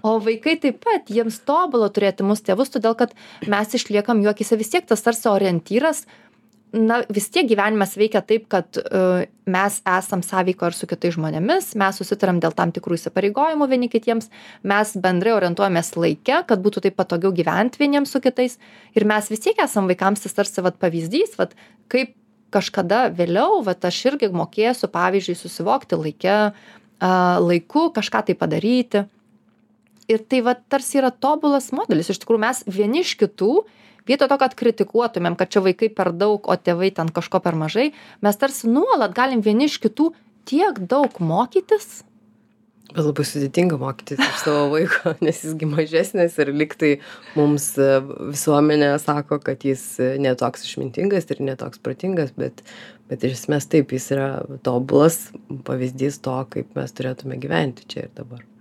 O 0.02 0.18
vaikai 0.24 0.58
taip 0.62 0.82
pat 0.84 1.10
jiems 1.12 1.40
tobula 1.48 1.90
turėti 1.92 2.26
mus 2.26 2.44
tėvus 2.44 2.72
todėl 2.74 2.96
kad 2.98 3.16
mes 3.48 3.74
išliekam 3.78 4.22
jų 4.24 4.34
akyse 4.34 4.60
vis 4.60 4.72
tiek 4.74 4.86
tas 4.88 5.04
tarsi 5.04 5.30
orientyras. 5.32 6.04
Na 6.74 7.04
vis 7.06 7.28
tiek 7.30 7.46
gyvenimas 7.46 7.92
veikia 7.94 8.18
taip 8.26 8.48
kad 8.50 8.74
e, 8.80 9.28
mes 9.46 9.76
esam 9.86 10.24
sąveikoj 10.26 10.72
ir 10.72 10.74
su 10.74 10.88
kitais 10.90 11.14
žmonėmis 11.14 11.68
mes 11.78 12.00
susitariam 12.00 12.40
dėl 12.42 12.56
tam 12.58 12.72
tikrų 12.74 12.98
įsipareigojimų 12.98 13.68
vieni 13.70 13.86
kitiems 13.92 14.26
mes 14.66 14.96
bendrai 14.98 15.36
orientuojamės 15.36 15.92
laike 15.94 16.40
kad 16.48 16.64
būtų 16.64 16.82
taip 16.88 16.98
patogiau 16.98 17.30
gyvent 17.36 17.78
vieniems 17.78 18.10
su 18.10 18.18
kitais. 18.24 18.58
Ir 18.98 19.06
mes 19.06 19.30
vis 19.30 19.46
tiek 19.46 19.62
esam 19.62 19.86
vaikams 19.86 20.26
tas 20.26 20.34
tarsi 20.34 20.66
vat 20.66 20.80
pavyzdys 20.82 21.38
vat 21.38 21.54
kaip 21.86 22.16
kažkada 22.54 23.08
vėliau 23.14 23.62
vat 23.66 23.84
aš 23.84 23.98
irgi 24.12 24.30
mokėsiu 24.34 24.90
pavyzdžiui 24.94 25.36
susivokti 25.38 25.98
laike 25.98 26.34
a, 26.34 26.52
laiku 27.42 27.88
kažką 27.94 28.24
tai 28.28 28.38
padaryti. 28.38 29.04
Ir 30.08 30.20
tai 30.28 30.42
vat 30.44 30.60
tarsi 30.68 31.00
yra 31.00 31.10
tobulas 31.10 31.70
modelis. 31.72 32.10
Iš 32.12 32.20
tikrųjų 32.22 32.42
mes 32.44 32.60
vieni 32.68 33.00
iš 33.02 33.14
kitų, 33.20 33.64
vietoj 34.08 34.28
to, 34.28 34.38
kad 34.40 34.56
kritikuotumėm, 34.58 35.36
kad 35.40 35.50
čia 35.50 35.64
vaikai 35.64 35.88
per 35.88 36.12
daug, 36.12 36.44
o 36.44 36.56
tėvai 36.60 36.92
ten 36.94 37.08
kažko 37.08 37.40
per 37.40 37.56
mažai, 37.56 37.90
mes 38.20 38.40
tarsi 38.40 38.68
nuolat 38.68 39.16
galim 39.16 39.40
vieni 39.44 39.70
iš 39.70 39.80
kitų 39.80 40.12
tiek 40.44 40.78
daug 40.84 41.16
mokytis 41.24 42.03
bet 42.94 43.04
labai 43.08 43.26
sudėtinga 43.28 43.78
mokytis 43.80 44.22
iš 44.22 44.40
savo 44.44 44.68
vaiko 44.74 45.14
nes 45.24 45.42
jis 45.44 45.58
gi 45.60 45.68
mažesnis 45.70 46.38
ir 46.42 46.52
lyg 46.54 46.76
tai 46.80 46.92
mums 47.38 47.72
e, 47.78 47.90
visuomenė 48.30 48.94
sako 49.02 49.40
kad 49.44 49.66
jis 49.66 49.84
e, 49.98 50.14
ne 50.22 50.34
toks 50.38 50.66
išmintingas 50.68 51.30
ir 51.34 51.44
ne 51.44 51.58
toks 51.60 51.82
protingas 51.82 52.34
bet 52.38 52.64
bet 53.10 53.26
iš 53.26 53.42
esmės 53.42 53.68
taip 53.68 53.92
jis 53.92 54.10
yra 54.16 54.30
tobulas 54.66 55.26
pavyzdys 55.66 56.22
to 56.24 56.40
kaip 56.54 56.74
mes 56.78 56.96
turėtume 56.96 57.40
gyventi 57.42 57.88
čia 57.90 58.06
ir 58.06 58.12
dabar 58.16 58.53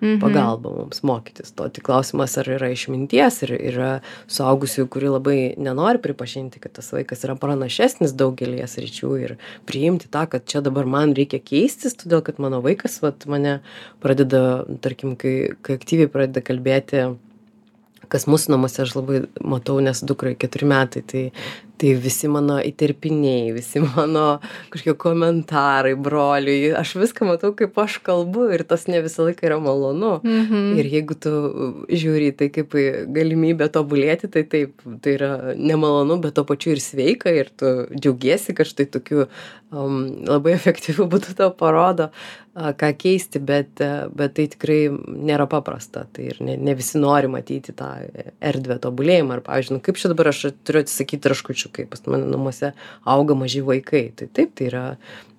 mhm. 0.00 0.18
pagalba 0.22 0.72
mums 0.74 1.02
mokytis 1.06 1.54
to 1.56 1.68
tik 1.68 1.86
klausimas 1.86 2.36
ar 2.40 2.50
yra 2.56 2.70
išminties 2.72 3.42
ir 3.46 3.54
yra 3.58 3.90
suaugusiųjų 4.32 4.88
kurie 4.92 5.12
labai 5.12 5.38
nenori 5.60 6.02
pripažinti 6.02 6.62
kad 6.62 6.74
tas 6.78 6.92
vaikas 6.94 7.24
yra 7.26 7.36
pranašesnis 7.40 8.16
daugelyje 8.18 8.68
sričių 8.74 9.14
ir 9.24 9.36
priimti 9.68 10.10
tą 10.12 10.26
kad 10.30 10.46
čia 10.50 10.64
dabar 10.64 10.88
man 10.90 11.14
reikia 11.16 11.42
keistis 11.42 11.98
todėl 12.00 12.24
kad 12.26 12.42
mano 12.42 12.62
vaikas 12.64 13.00
vat 13.04 13.26
mane 13.30 13.58
pradeda 14.02 14.64
tarkim 14.84 15.16
kai 15.20 15.56
kai 15.62 15.78
aktyviai 15.80 16.10
pradeda 16.12 16.44
kalbėti 16.44 17.08
kas 18.10 18.26
mūsų 18.30 18.54
namuose 18.54 18.82
aš 18.84 18.96
labai 18.98 19.24
matau 19.38 19.78
nes 19.84 20.02
dukrai 20.02 20.34
keturi 20.38 20.68
metai 20.70 21.02
tai 21.06 21.24
tai 21.80 21.94
visi 21.96 22.28
mano 22.28 22.58
įterpiniai 22.60 23.54
visi 23.56 23.82
mano 23.96 24.26
kažkokie 24.72 24.96
komentarai 25.00 25.94
broliui 25.96 26.72
aš 26.76 26.94
viską 27.00 27.28
matau 27.28 27.52
kaip 27.56 27.78
aš 27.80 27.98
kalbu 28.06 28.50
ir 28.56 28.64
tas 28.68 28.86
ne 28.90 29.00
visą 29.04 29.28
laiką 29.28 29.48
yra 29.48 29.60
malonu. 29.62 30.18
Mhm. 30.20 30.78
ir 30.80 30.90
jeigu 30.94 31.16
tu 31.24 31.32
žiūri 31.88 32.30
į 32.32 32.36
tai 32.40 32.50
kaip 32.52 32.74
į 32.76 32.86
galimybę 33.14 33.70
tobulėti 33.72 34.30
tai 34.32 34.44
taip 34.48 34.84
tai 35.02 35.16
yra 35.16 35.32
nemalonu 35.56 36.20
bet 36.22 36.36
tuo 36.36 36.44
pačiu 36.48 36.74
ir 36.74 36.82
sveika 36.84 37.32
ir 37.32 37.50
tu 37.56 37.72
džiaugiesi 37.94 38.54
kad 38.56 38.68
štai 38.68 38.88
tokiu 38.92 39.26
um, 39.70 40.24
labai 40.26 40.54
efektyviu 40.58 41.06
būdu 41.10 41.34
tau 41.38 41.50
parodo 41.56 42.10
a, 42.54 42.72
ką 42.76 42.90
keisti 42.98 43.40
bet 43.42 43.80
a, 43.84 44.08
bet 44.14 44.34
tai 44.38 44.46
tikrai 44.52 44.80
nėra 44.90 45.46
paprasta. 45.50 46.06
Tai 46.12 46.26
ir 46.32 46.40
ne, 46.44 46.56
ne 46.58 46.74
visi 46.78 47.00
nori 47.00 47.30
matyti 47.30 47.74
tą 47.76 47.90
erdvę 48.50 48.80
tobulėjimą. 48.84 49.38
Ar 49.38 49.44
pavyzdžiui 49.46 49.78
nu 49.78 49.84
kaip 49.86 50.00
čia 50.00 50.12
dabar 50.12 50.32
aš 50.32 50.42
turiu 50.66 50.84
atsisakyti 50.84 51.22
traškučių 51.28 51.69
kai 51.74 51.86
pas 51.90 52.02
mane 52.06 52.28
namuose 52.30 52.72
auga 53.08 53.36
maži 53.38 53.62
vaikai. 53.66 54.10
Tai 54.16 54.28
taip 54.36 54.54
tai 54.58 54.68
yra 54.70 54.84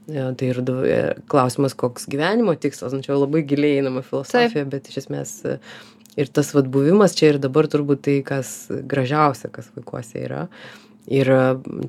e, 0.10 0.28
tai 0.38 0.52
ir 0.52 0.62
du- 0.66 0.84
e, 0.86 1.00
klausimas 1.32 1.76
koks 1.78 2.08
gyvenimo 2.12 2.56
tikslas. 2.56 2.94
Nu 2.96 3.02
čia 3.06 3.18
labai 3.20 3.44
giliai 3.48 3.82
einama 3.82 4.04
filosofija 4.06 4.66
bet 4.70 4.90
iš 4.92 5.04
esmės 5.06 5.34
e, 5.46 5.58
ir 6.20 6.32
tas 6.34 6.54
vat 6.58 6.68
buvimas 6.72 7.16
čia 7.18 7.34
ir 7.34 7.42
dabar 7.44 7.70
turbūt 7.72 8.04
tai 8.08 8.20
kas 8.28 8.68
gražiausia 8.70 9.52
kas 9.54 9.72
vaikuose 9.76 10.26
yra. 10.26 10.48
Ir 11.10 11.26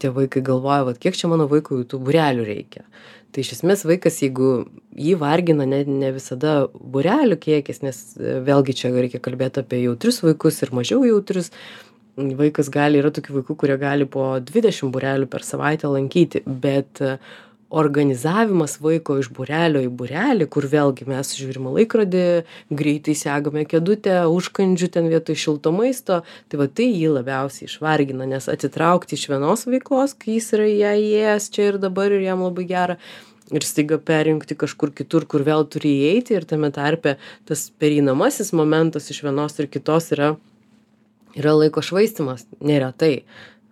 tie 0.00 0.08
vaikai 0.08 0.40
galvoja 0.40 0.86
vat 0.88 0.98
kiek 0.98 1.14
čia 1.18 1.28
mano 1.28 1.44
vaikui 1.50 1.84
tų 1.84 1.98
būrelių 2.00 2.46
reikia. 2.48 2.86
Tai 3.32 3.40
iš 3.44 3.54
esmės 3.58 3.82
vaikas 3.88 4.18
jeigu 4.20 4.66
jį 4.96 5.14
vargina 5.20 5.64
ne 5.68 5.82
ne 5.88 6.10
visada 6.12 6.66
būrelių 6.72 7.38
kiekis 7.40 7.82
nes 7.84 8.00
vėlgi 8.18 8.74
čia 8.76 8.90
reikia 8.92 9.20
kalbėt 9.24 9.60
apie 9.60 9.82
jautrius 9.84 10.22
vaikus 10.24 10.62
ir 10.64 10.72
mažiau 10.76 11.04
jautrius 11.08 11.48
vaikas 12.16 12.68
gali 12.72 13.00
yra 13.00 13.12
tokių 13.14 13.38
vaikų 13.40 13.56
kurie 13.56 13.78
gali 13.80 14.06
po 14.08 14.34
dvidešim 14.40 14.92
būrelių 14.92 15.28
per 15.32 15.44
savaitę 15.46 15.88
lankyti 15.88 16.42
bet 16.44 17.00
e, 17.00 17.16
organizavimas 17.72 18.76
vaiko 18.84 19.16
iš 19.22 19.30
būrelio 19.32 19.80
į 19.86 19.88
būrelį 19.96 20.48
kur 20.52 20.66
vėlgi 20.68 21.08
mes 21.08 21.32
žiūrim 21.38 21.70
į 21.70 21.74
laikrodį 21.78 22.26
greitai 22.68 23.16
segame 23.16 23.64
kėdutę 23.64 24.18
užkandžių 24.28 24.90
ten 24.92 25.08
vietoj 25.08 25.40
šilto 25.44 25.72
maisto 25.72 26.20
tai 26.52 26.60
va 26.60 26.68
tai 26.68 26.90
jį 26.90 27.16
labiausiai 27.16 27.70
išvargina 27.70 28.28
nes 28.28 28.50
atitraukti 28.52 29.16
iš 29.16 29.30
vienos 29.32 29.64
veiklos 29.64 30.12
kai 30.12 30.36
jis 30.36 30.52
yra 30.58 30.68
į 30.68 30.78
ją 30.82 30.94
įėjęs 31.08 31.50
čia 31.56 31.70
ir 31.72 31.80
dabar 31.80 32.12
ir 32.12 32.28
jam 32.28 32.44
labai 32.44 32.68
gera 32.68 33.00
ir 33.52 33.64
staiga 33.64 33.96
perjungti 33.96 34.56
kažkur 34.60 34.92
kitur 34.92 35.24
kur 35.24 35.48
vėl 35.48 35.64
turi 35.64 35.96
įeiti 36.04 36.36
ir 36.36 36.44
tame 36.48 36.68
tarpe 36.76 37.16
tas 37.48 37.70
pereinamasis 37.80 38.52
momentas 38.52 39.08
iš 39.08 39.24
vienos 39.24 39.56
ir 39.56 39.72
kitos 39.72 40.12
yra 40.12 40.34
yra 41.38 41.56
laiko 41.56 41.82
švaistymas 41.84 42.46
neretai. 42.60 43.22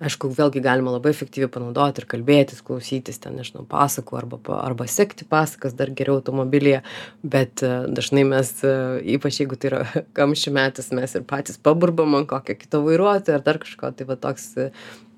Aišku 0.00 0.30
vėlgi 0.32 0.62
galima 0.64 0.94
labai 0.94 1.10
efektyviai 1.12 1.50
panaudoti 1.52 2.00
ir 2.00 2.06
kalbėtis 2.08 2.62
klausytis 2.64 3.20
ten 3.20 3.34
nežinau 3.36 3.66
pasakų 3.68 4.16
arba 4.16 4.38
arba 4.56 4.86
sekti 4.88 5.26
pasakas 5.28 5.74
dar 5.76 5.92
geriau 5.92 6.16
automobilyje 6.22 6.78
bet 7.20 7.60
e, 7.60 7.72
dažnai 7.92 8.24
mes 8.24 8.54
e, 8.64 8.72
ypač 9.18 9.42
jeigu 9.42 9.58
tai 9.60 9.68
yra 9.68 9.82
kamščių 10.16 10.54
metas 10.56 10.88
mes 10.96 11.12
ir 11.12 11.26
patys 11.28 11.60
paburbam 11.60 12.16
ant 12.16 12.30
kokio 12.32 12.56
kito 12.56 12.80
vairuotojo 12.86 13.36
ar 13.36 13.44
dar 13.44 13.60
kažko 13.60 13.92
tai 13.98 14.08
va 14.08 14.16
toks 14.22 14.46
e, 14.56 14.70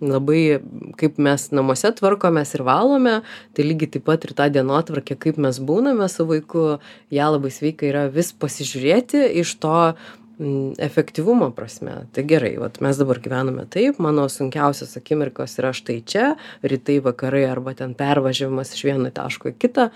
labai 0.02 0.58
kaip 0.98 1.22
mes 1.22 1.44
namuose 1.54 1.92
tvarkomės 2.02 2.56
ir 2.58 2.66
valome 2.66 3.20
tai 3.54 3.68
lygiai 3.68 3.92
taip 3.94 4.08
pat 4.10 4.26
ir 4.26 4.34
tą 4.34 4.48
dienotvarkę 4.50 5.14
kaip 5.14 5.38
mes 5.38 5.62
būname 5.62 6.10
su 6.10 6.26
vaiku 6.26 6.66
ją 7.14 7.30
labai 7.36 7.54
sveika 7.54 7.86
yra 7.86 8.08
vis 8.10 8.34
pasižiūrėti 8.34 9.28
iš 9.44 9.54
to 9.62 9.76
efektyvumo 10.78 11.50
prasme. 11.56 12.02
Tai 12.12 12.24
gerai 12.28 12.54
vat 12.60 12.80
mes 12.84 12.98
dabar 12.98 13.20
gyvename 13.22 13.66
taip 13.70 14.00
mano 14.02 14.28
sunkiausios 14.32 14.96
akimirkos 15.00 15.58
yra 15.60 15.72
štai 15.76 16.00
čia 16.06 16.32
rytai 16.62 16.98
vakarai 17.04 17.44
arba 17.50 17.74
ten 17.78 17.94
pervažiavimas 17.98 18.74
iš 18.74 18.84
vieno 18.88 19.12
taško 19.14 19.52
į 19.52 19.56
kitą 19.62 19.88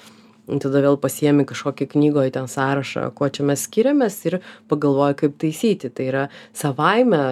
tada 0.46 0.80
vėl 0.84 0.96
pasiemi 1.00 1.44
kažkokį 1.48 1.88
knygoj 1.94 2.30
ten 2.36 2.46
sąrašą 2.50 3.08
kuo 3.18 3.28
čia 3.32 3.46
mes 3.48 3.64
skiriamės 3.66 4.18
ir 4.28 4.38
pagalvoji 4.70 5.18
kaip 5.22 5.36
taisyti. 5.42 5.90
Tai 5.90 6.06
yra 6.06 6.24
savaime 6.56 7.22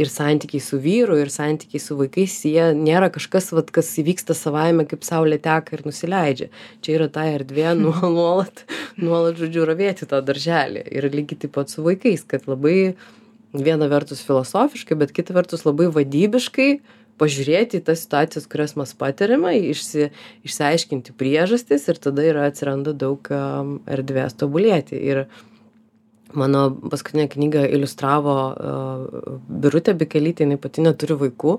ir 0.00 0.10
santykiai 0.10 0.62
su 0.62 0.80
vyru 0.82 1.18
ir 1.22 1.30
santykiai 1.30 1.82
su 1.82 1.96
vaikais 1.98 2.34
jie 2.50 2.70
nėra 2.78 3.12
kažkas 3.14 3.52
vat 3.54 3.70
kas 3.74 3.92
įvyksta 4.02 4.34
savaime 4.38 4.88
kaip 4.90 5.06
saulė 5.06 5.38
teka 5.42 5.78
ir 5.78 5.84
nusileidžia. 5.86 6.50
Čia 6.82 6.98
yra 6.98 7.10
ta 7.14 7.28
erdvė 7.30 7.76
nuo 7.84 8.10
nuolat 8.10 8.64
nuolat 8.98 9.38
žodžiu 9.38 9.68
ravėti 9.70 10.10
tą 10.10 10.22
darželį. 10.26 10.86
Ir 10.90 11.10
lygiai 11.14 11.44
taip 11.46 11.54
pat 11.54 11.70
su 11.70 11.86
vaikais 11.86 12.26
kad 12.26 12.50
labai 12.50 12.94
viena 13.54 13.86
vertus 13.86 14.24
filosofiškai 14.26 14.98
bet 14.98 15.14
kita 15.14 15.34
vertus 15.36 15.62
labai 15.62 15.86
vadybiškai 15.94 16.70
pažiūrėti 17.20 17.80
į 17.80 17.86
tas 17.88 18.04
situacijas 18.04 18.48
kurias 18.50 18.76
mes 18.78 18.94
patiriame 18.98 19.54
išsi 19.70 20.10
išsiaiškinti 20.46 21.16
priežastis 21.18 21.88
ir 21.90 22.00
tada 22.02 22.26
yra 22.26 22.46
atsiranda 22.50 22.94
daug 22.96 23.28
erdvės 23.30 24.38
tobulėti. 24.40 24.98
Ir 24.98 25.26
mano 26.34 26.70
paskutinę 26.90 27.28
knygą 27.30 27.62
iliustravo 27.70 28.34
a, 28.34 28.72
birutė 29.62 29.94
bikelytė 29.98 30.44
jinai 30.44 30.58
pati 30.58 30.82
neturi 30.82 31.16
vaikų. 31.20 31.54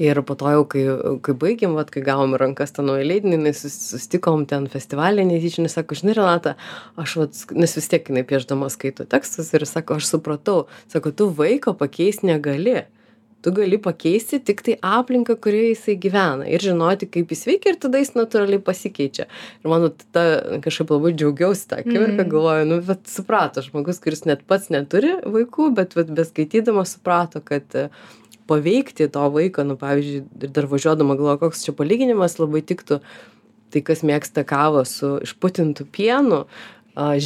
Ir 0.00 0.20
po 0.26 0.36
to 0.40 0.52
jau 0.54 0.64
kai 0.70 0.84
kai 1.26 1.36
baigėm 1.44 1.76
vat 1.78 1.92
kai 1.94 2.02
gavom 2.06 2.32
į 2.36 2.40
rankas 2.40 2.72
tą 2.72 2.86
naują 2.86 3.04
leidinį 3.10 3.38
jinai 3.38 3.54
sus 3.58 3.76
susitikom 3.90 4.46
ten 4.50 4.70
festivalyje 4.72 5.28
netyčia 5.28 5.60
jinai 5.60 5.74
sako 5.74 6.00
žinai 6.00 6.16
renata 6.16 6.56
aš 7.00 7.18
vat 7.20 7.44
nes 7.52 7.76
vis 7.76 7.90
tiek 7.92 8.08
jinai 8.10 8.24
piešdama 8.32 8.72
skaito 8.72 9.04
tekstus 9.04 9.52
ir 9.52 9.68
sako 9.68 10.00
aš 10.00 10.10
supratau. 10.14 10.64
Sako 10.88 11.12
tu 11.12 11.28
vaiko 11.28 11.76
pakeist 11.76 12.24
negali 12.24 12.86
tu 13.44 13.52
gali 13.52 13.78
pakeisti 13.78 14.38
tiktai 14.40 14.78
aplinką 14.80 15.36
kurioje 15.44 15.74
jisai 15.74 15.94
gyvena 16.00 16.46
ir 16.48 16.64
žinoti 16.64 17.08
kaip 17.12 17.32
jis 17.34 17.44
veikia 17.50 17.74
ir 17.74 17.78
tada 17.82 18.00
jis 18.00 18.14
natūraliai 18.16 18.62
pasikeičia. 18.64 19.26
Ir 19.60 19.68
man 19.68 19.84
vat 19.84 20.04
ta 20.16 20.24
kažkaip 20.64 20.92
labai 20.94 21.12
džiaugiausi 21.12 21.66
tą 21.68 21.82
akimirką 21.82 22.24
galvoju 22.32 22.70
nu 22.70 22.80
vat 22.88 23.04
suprato 23.10 23.64
žmogus 23.66 24.00
kuris 24.04 24.24
net 24.24 24.46
pats 24.48 24.70
neturi 24.72 25.12
vaikų 25.36 25.68
bet 25.76 25.92
vat 25.98 26.12
beskaitydamas 26.16 26.96
suprato 26.96 27.44
kad 27.44 27.76
paveikti 28.48 29.10
to 29.12 29.28
vaiko 29.36 29.66
nu 29.68 29.76
pavyzdžiui 29.80 30.24
ir 30.48 30.56
dar 30.56 30.70
važiuodama 30.72 31.18
galvoju 31.20 31.44
koks 31.44 31.66
čia 31.68 31.76
palyginimas 31.76 32.38
labai 32.40 32.64
tiktų 32.64 33.02
tai 33.74 33.84
kas 33.84 34.04
mėgsta 34.08 34.46
kavą 34.48 34.86
su 34.88 35.18
išputintu 35.26 35.84
pienu 35.92 36.44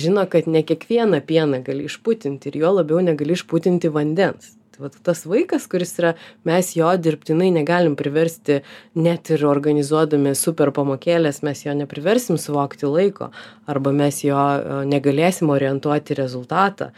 žino 0.02 0.26
kad 0.26 0.50
ne 0.50 0.66
kiekvieną 0.66 1.22
pieną 1.30 1.62
gali 1.62 1.86
išputinti 1.86 2.50
ir 2.50 2.62
juo 2.64 2.78
labiau 2.80 3.02
negali 3.04 3.38
išputinti 3.38 3.94
vandens 3.94 4.56
tai 4.78 4.86
vat 4.86 4.98
tas 5.02 5.24
vaikas 5.26 5.66
kuris 5.66 5.98
yra 5.98 6.14
mes 6.44 6.76
jo 6.76 6.88
dirbtinai 6.96 7.50
negalim 7.50 7.96
priversti 7.96 8.62
net 8.94 9.30
ir 9.30 9.44
organizuodami 9.44 10.34
super 10.34 10.70
pamokėles 10.70 11.42
mes 11.42 11.64
jo 11.64 11.74
nepriversim 11.74 12.38
suvokti 12.38 12.86
laiko 12.86 13.30
arba 13.66 13.92
mes 13.92 14.22
jo 14.22 14.38
negalėsim 14.86 15.50
orientuoti 15.50 16.14
į 16.14 16.20
rezultatą 16.22 16.92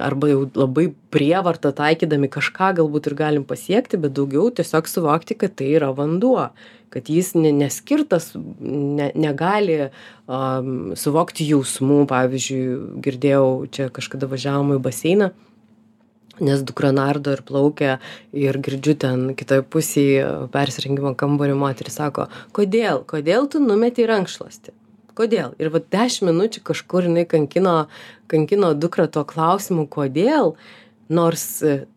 arba 0.00 0.28
jau 0.30 0.46
labai 0.54 0.92
prievarta 1.12 1.72
taikydami 1.76 2.30
kažką 2.30 2.72
galbūt 2.78 3.10
ir 3.10 3.14
galim 3.18 3.44
pasiekti 3.44 4.00
bet 4.00 4.14
daugiau 4.16 4.50
tiesiog 4.50 4.88
suvokti 4.88 5.36
kad 5.36 5.56
tai 5.58 5.74
yra 5.76 5.92
vanduo 5.92 6.50
kad 6.92 7.08
jis 7.08 7.34
ne 7.34 7.52
neskirtas 7.52 8.34
ne 8.60 9.10
negali 9.16 9.78
a 10.28 10.40
suvokti 10.96 11.46
jausmų. 11.48 12.04
Pavyzdžiui 12.08 13.00
girdėjau 13.04 13.46
čia 13.72 13.88
kažkada 13.88 14.28
važiavom 14.28 14.76
į 14.76 14.82
baseiną 14.84 15.32
nes 16.40 16.62
dukra 16.64 16.92
nardo 16.92 17.34
ir 17.36 17.42
plaukia 17.44 17.98
ir 18.32 18.56
girdžiu 18.64 18.94
ten 18.98 19.24
kitoj 19.36 19.64
pusėj 19.72 20.48
persirengimo 20.54 21.14
kambario 21.18 21.56
moteris 21.60 21.98
sako 22.00 22.28
kodėl? 22.56 23.02
Kodėl 23.08 23.48
tu 23.52 23.60
numetei 23.60 24.06
rankšluostį? 24.08 24.72
Kodėl? 25.18 25.52
Ir 25.60 25.68
vat 25.74 25.90
dešim 25.92 26.30
minučių 26.30 26.62
kažkur 26.64 27.04
jinai 27.08 27.26
kankino 27.28 27.86
kankino 28.32 28.72
dukrą 28.72 29.10
tuo 29.12 29.26
klausimu 29.28 29.84
kodėl? 29.92 30.54
Nors 31.12 31.44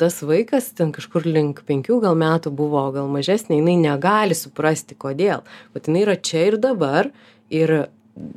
tas 0.02 0.18
vaikas 0.28 0.74
ten 0.76 0.92
kažkur 0.92 1.24
link 1.24 1.62
penkių 1.64 2.02
gal 2.04 2.18
metų 2.20 2.52
buvo 2.52 2.82
gal 2.92 3.08
mažesnė 3.08 3.62
jinai 3.62 3.78
negali 3.80 4.36
suprasti 4.36 4.98
kodėl. 5.00 5.46
Vat 5.72 5.88
jinai 5.88 6.04
yra 6.04 6.18
čia 6.20 6.50
ir 6.50 6.58
dabar 6.60 7.14
ir 7.48 7.86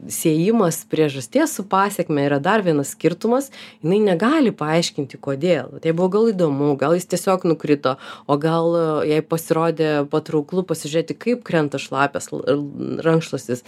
siejimas 0.09 0.83
priežasties 0.91 1.55
su 1.55 1.65
pasekme 1.69 2.25
yra 2.27 2.39
dar 2.43 2.63
vienas 2.67 2.95
skirtumas 2.95 3.51
jinai 3.83 4.01
negali 4.03 4.51
paaiškinti 4.53 5.21
kodėl. 5.23 5.79
Jai 5.85 5.93
buvo 5.95 6.09
gal 6.17 6.31
įdomu 6.33 6.73
gal 6.81 6.97
jis 6.99 7.07
tiesiog 7.13 7.47
nukrito 7.47 7.95
o 8.27 8.39
gal 8.43 8.75
jai 9.07 9.21
pasirodė 9.23 9.93
patrauklu 10.11 10.67
pasižiūrėti 10.67 11.19
kaip 11.19 11.47
krenta 11.47 11.79
šlapias 11.83 12.31
rankšluostis. 12.33 13.63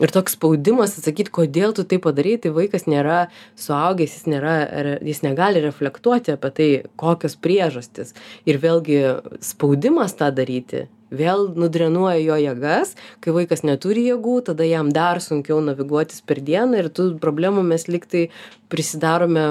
Ir 0.00 0.08
toks 0.14 0.32
spaudimas 0.38 0.94
atsakyt 0.96 1.28
kodėl 1.34 1.74
tu 1.76 1.84
taip 1.84 2.06
padarei 2.06 2.38
tai 2.40 2.54
vaikas 2.56 2.86
nėra 2.88 3.26
suaugęs 3.60 4.14
jis 4.16 4.30
nėra 4.32 4.54
jis 5.04 5.20
negali 5.26 5.60
reflektuoti 5.66 6.32
apie 6.36 6.54
tai 6.56 6.70
kokios 7.00 7.36
priežastys. 7.36 8.14
Ir 8.48 8.62
vėlgi 8.62 9.02
spaudimas 9.44 10.16
tą 10.16 10.30
daryti 10.32 10.86
vėl 11.10 11.48
nudrenuoja 11.58 12.20
jo 12.22 12.38
jėgas. 12.40 12.94
Kai 13.20 13.34
vaikas 13.36 13.64
neturi 13.66 14.06
jėgų 14.08 14.40
tada 14.50 14.66
jam 14.66 14.92
dar 14.94 15.20
sunkiau 15.24 15.60
naviguotis 15.64 16.22
per 16.26 16.42
dieną 16.44 16.80
ir 16.80 16.90
tų 16.94 17.12
problemų 17.22 17.66
mes 17.66 17.88
lyg 17.90 18.06
tai 18.10 18.28
prisidarome 18.70 19.44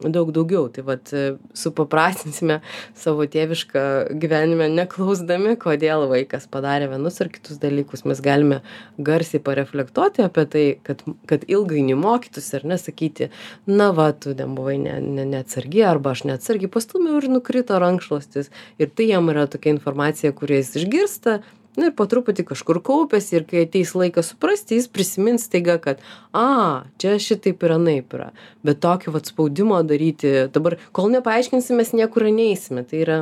daug 0.00 0.30
daugiau. 0.34 0.68
Tai 0.68 0.84
vat 0.86 1.10
supaprastinsime 1.56 2.58
savo 2.96 3.24
tėvišką 3.30 3.84
gyvenime 4.20 4.68
neklausdami 4.74 5.56
kodėl 5.60 6.04
vaikas 6.10 6.44
padarė 6.52 6.90
vienus 6.92 7.16
ar 7.24 7.30
kitus 7.32 7.60
dalykus. 7.62 8.04
Mes 8.08 8.20
galime 8.24 8.60
garsiai 9.00 9.40
pareflektuoti 9.44 10.24
apie 10.26 10.44
tai 10.52 10.64
kad 10.86 11.02
kad 11.30 11.46
ilgainiui 11.48 11.96
mokytųsi 11.98 12.58
ar 12.60 12.68
ne 12.72 12.78
sakyti 12.80 13.30
na 13.66 13.90
va 13.96 14.10
tu 14.12 14.34
ten 14.36 14.54
buvai 14.58 14.76
ne 14.82 14.98
ne 15.00 15.24
neatsargi 15.32 15.84
arba 15.88 16.12
aš 16.12 16.26
neatsargiai 16.28 16.72
pastūmiau 16.72 17.22
ir 17.22 17.30
nukrito 17.32 17.80
rankšluostis. 17.80 18.52
Ir 18.78 18.92
tai 18.92 19.08
jam 19.14 19.32
yra 19.32 19.46
tokia 19.48 19.72
informacija 19.72 20.34
kurią 20.36 20.60
jis 20.60 20.76
išgirsta 21.06 21.42
na 21.76 21.90
ir 21.90 21.92
po 21.92 22.06
truputį 22.08 22.46
kažkur 22.48 22.80
kaupiasi 22.80 23.36
ir 23.36 23.44
kai 23.44 23.66
ateis 23.66 23.92
laikas 23.94 24.32
suprasti 24.32 24.78
jis 24.78 24.88
prisimins 24.88 25.44
staiga 25.44 25.76
kad 25.78 26.00
a 26.32 26.84
čia 26.98 27.18
šitaip 27.20 27.62
ir 27.62 27.74
anaip 27.74 28.14
yra. 28.16 28.30
Bet 28.64 28.80
tokio 28.80 29.12
vat 29.12 29.28
spaudimo 29.28 29.82
daryti 29.84 30.48
dabar 30.52 30.78
kol 30.92 31.10
nepaaiškinsim 31.12 31.76
mes 31.76 31.92
niekur 31.92 32.30
neisime. 32.32 32.86
Tai 32.88 33.02
yra 33.04 33.18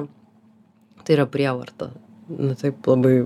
tai 1.04 1.16
yra 1.16 1.26
prievarta. 1.26 1.90
Nu 2.30 2.54
taip 2.54 2.86
labai 2.86 3.24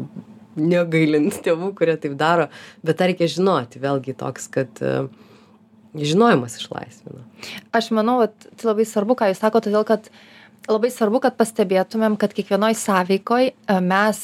negailint 0.57 1.43
tėvų 1.45 1.75
kurie 1.77 1.99
taip 2.01 2.17
daro. 2.17 2.49
Bet 2.83 2.99
tą 2.99 3.13
reikia 3.13 3.29
žinoti. 3.29 3.85
Vėlgi 3.85 4.17
toks 4.17 4.49
kad 4.49 4.81
žinojimas 5.93 6.57
išlaisvina. 6.57 7.29
Aš 7.77 7.93
manau 7.93 8.17
vat 8.25 8.49
tai 8.49 8.73
labai 8.73 8.89
svarbu 8.89 9.21
ką 9.21 9.29
jūs 9.29 9.45
sakot 9.45 9.69
todėl 9.69 9.85
kad 9.85 10.09
labai 10.69 10.91
svarbu 10.93 11.23
kad 11.25 11.39
pastebėtumėm 11.39 12.19
kad 12.21 12.35
kiekvienoj 12.37 12.77
sąveikoj 12.81 13.51
mes 13.85 14.23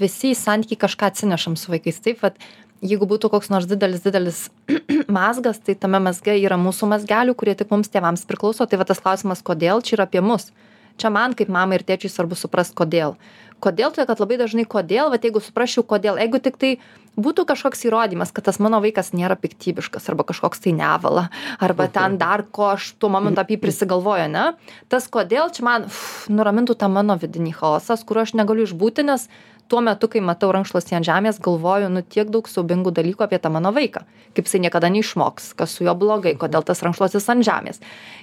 visi 0.00 0.32
į 0.32 0.38
santykį 0.38 0.78
kažką 0.84 1.10
atsinešam 1.12 1.56
su 1.60 1.72
vaikais. 1.72 2.00
Taip 2.04 2.22
vat 2.24 2.38
jeigu 2.84 3.08
būtų 3.08 3.30
koks 3.32 3.50
nors 3.52 3.68
didelis 3.70 4.04
didelis 4.04 4.46
mazgas 5.18 5.60
tai 5.64 5.76
tame 5.78 6.00
mazge 6.02 6.36
yra 6.42 6.58
mūsų 6.60 6.90
mazgelių 6.92 7.36
kurie 7.38 7.56
tik 7.56 7.72
mums 7.72 7.92
tėvams 7.92 8.26
priklauso. 8.28 8.66
Tai 8.66 8.80
va 8.82 8.88
tas 8.88 9.02
klausimas 9.02 9.44
kodėl 9.46 9.84
čia 9.84 9.96
yra 9.98 10.08
apie 10.08 10.24
mus. 10.24 10.50
Čia 10.96 11.10
man 11.12 11.36
kaip 11.36 11.50
mamai 11.52 11.78
ir 11.78 11.84
tėčiui 11.84 12.12
svarbu 12.12 12.38
suprast 12.38 12.76
kodėl 12.76 13.16
kodėl 13.60 13.92
todėl 13.94 14.08
kad 14.08 14.20
labai 14.22 14.38
dažnai 14.40 14.64
kodėl 14.68 15.10
vat 15.12 15.24
jeigu 15.24 15.40
suprasčiau 15.42 15.84
kodėl 15.86 16.20
jeigu 16.20 16.40
tiktai 16.42 16.76
būtų 17.16 17.46
kažkoks 17.48 17.86
įrodymas 17.88 18.32
kad 18.36 18.44
tas 18.48 18.58
mano 18.60 18.80
vaikas 18.84 19.12
nėra 19.16 19.38
piktybiškas 19.40 20.08
arba 20.12 20.26
kažkoks 20.28 20.60
tai 20.64 20.74
nevala 20.76 21.28
arba 21.64 21.88
ten 21.92 22.18
dar 22.20 22.44
ko 22.44 22.74
aš 22.74 22.92
tuo 23.00 23.10
momentu 23.12 23.40
apie 23.40 23.56
jį 23.56 23.62
prisigalvoju 23.64 24.28
ane 24.28 24.46
tas 24.92 25.08
kodėl 25.08 25.48
čia 25.56 25.64
man 25.66 25.88
nuramintų 26.28 26.76
tą 26.76 26.90
mano 26.92 27.16
vidinį 27.20 27.56
chaosą 27.56 27.96
su 27.96 28.08
kuriuo 28.08 28.26
aš 28.28 28.36
negaliu 28.36 28.68
išbūti 28.68 29.06
nes 29.08 29.28
tuo 29.68 29.80
metu 29.82 30.08
kai 30.10 30.22
matau 30.24 30.52
rankšluostį 30.54 30.98
ant 30.98 31.08
žemės 31.08 31.40
galvoju 31.42 31.88
nu 31.92 32.02
tiek 32.02 32.28
daug 32.32 32.48
siaubingų 32.50 32.92
dalykų 32.94 33.26
apie 33.26 33.40
tą 33.42 33.50
mano 33.52 33.72
vaiką. 33.74 34.04
Kaip 34.36 34.48
jisai 34.48 34.60
niekada 34.64 34.90
neišmoks 34.92 35.52
kas 35.58 35.74
su 35.76 35.86
juo 35.86 35.94
blogai 35.98 36.36
kodėl 36.38 36.66
tas 36.66 36.82
rankšluostis 36.86 37.26
ant 37.32 37.46
žemės. 37.46 37.80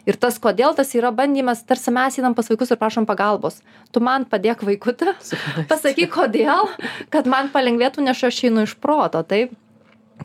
Ir 0.08 0.20
tas 0.20 0.40
kodėl 0.44 0.76
tas 0.78 0.94
yra 0.96 1.12
bandymas 1.16 1.66
tarsi 1.68 1.92
mes 1.96 2.20
einam 2.20 2.38
pas 2.38 2.48
vaikus 2.52 2.72
ir 2.72 2.80
prašom 2.82 3.08
pagalbos. 3.10 3.60
Tu 3.92 4.04
man 4.04 4.28
padėk 4.30 4.64
vaikuti 4.68 5.12
pasakyk 5.72 6.14
kodėl 6.16 6.72
kad 7.14 7.28
man 7.28 7.52
palengvėtų 7.54 8.08
nes 8.08 8.24
aš 8.24 8.46
einu 8.48 8.68
iš 8.68 8.78
proto 8.80 9.24
taip. 9.28 9.58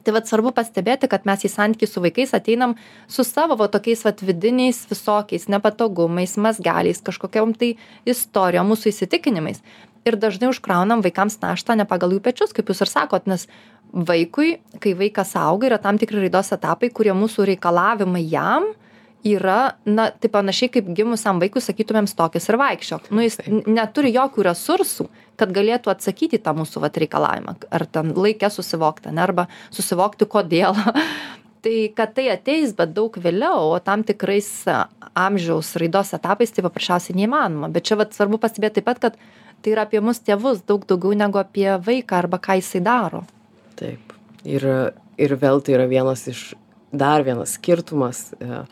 Tai 0.04 0.12
vat 0.14 0.28
svarbu 0.28 0.52
pastebėti 0.54 1.08
kad 1.10 1.24
mes 1.28 1.42
į 1.44 1.50
santykį 1.50 1.86
su 1.88 2.02
vaikais 2.04 2.34
ateinam 2.36 2.74
su 3.10 3.24
savo 3.26 3.56
va 3.58 3.68
tokiais 3.72 4.04
vat 4.06 4.20
vidiniais 4.22 4.84
visokiais 4.90 5.48
nepatogumais 5.50 6.36
mazgeliais 6.38 7.00
kažkokiom 7.04 7.54
tai 7.58 7.72
istorijom 8.08 8.68
mūsų 8.70 8.92
įsitikinimais 8.92 9.62
ir 10.08 10.18
dažnai 10.20 10.50
užkraunam 10.52 11.04
vaikams 11.04 11.38
naštą 11.42 11.78
ne 11.78 11.86
pagal 11.88 12.16
jų 12.16 12.22
pečius 12.24 12.56
kaip 12.56 12.70
jūs 12.70 12.82
ir 12.84 12.92
sakot 12.92 13.28
nes 13.30 13.46
vaikui 13.92 14.58
kai 14.82 14.96
vaikas 14.98 15.36
auga 15.38 15.70
yra 15.70 15.78
tam 15.82 16.00
tikri 16.00 16.26
raidos 16.26 16.52
etapai 16.56 16.90
kurie 16.92 17.14
mūsų 17.16 17.48
reikalavimai 17.52 18.24
jam 18.26 18.68
yra 19.26 19.74
na 19.84 20.10
tai 20.10 20.30
panašiai 20.30 20.70
kaip 20.72 20.90
gimusiam 20.94 21.40
vaikui 21.42 21.62
sakytumėm 21.62 22.06
stokis 22.06 22.48
ir 22.48 22.58
vaikščiok. 22.60 23.08
Nu 23.10 23.24
jis 23.24 23.40
neturi 23.66 24.12
jokių 24.14 24.46
resursų 24.46 25.08
kad 25.38 25.52
galėtų 25.54 25.92
atsakyti 25.92 26.40
tą 26.42 26.54
mūsų 26.58 26.82
vat 26.84 26.98
reikalavimą 26.98 27.56
ar 27.74 27.86
ten 27.86 28.14
laike 28.16 28.50
susivokt 28.52 29.08
ane 29.10 29.22
arba 29.22 29.48
susivokti 29.70 30.28
kodėl. 30.30 30.78
Tai 31.58 31.74
kad 31.90 32.12
tai 32.14 32.28
ateis 32.30 32.70
bet 32.78 32.92
daug 32.94 33.16
vėliau 33.18 33.72
o 33.74 33.78
tam 33.82 34.04
tikrais 34.06 34.46
amžiaus 35.18 35.72
raidos 35.82 36.12
etapais 36.14 36.52
tai 36.54 36.62
paprasčiausiai 36.62 37.16
neįmanoma. 37.18 37.66
Bet 37.74 37.88
čia 37.88 37.96
vat 37.98 38.14
svarbu 38.14 38.38
pastebėt 38.38 38.76
taip 38.78 38.86
pat 38.86 39.00
kad 39.02 39.16
tai 39.62 39.74
yra 39.74 39.86
apie 39.88 40.00
mus 40.04 40.20
tėvus 40.22 40.62
daug 40.68 40.86
daugiau 40.88 41.16
negu 41.18 41.40
apie 41.40 41.68
vaiką 41.84 42.22
arba 42.22 42.40
ką 42.42 42.58
jisai 42.60 42.82
daro. 42.84 43.24
Taip. 43.78 44.14
Ir 44.46 44.64
ir 45.18 45.34
vėl 45.34 45.62
tai 45.64 45.74
yra 45.76 45.88
vienas 45.90 46.26
iš 46.30 46.52
dar 46.92 47.24
vienas 47.26 47.56
skirtumas 47.58 48.30
e, 48.40 48.62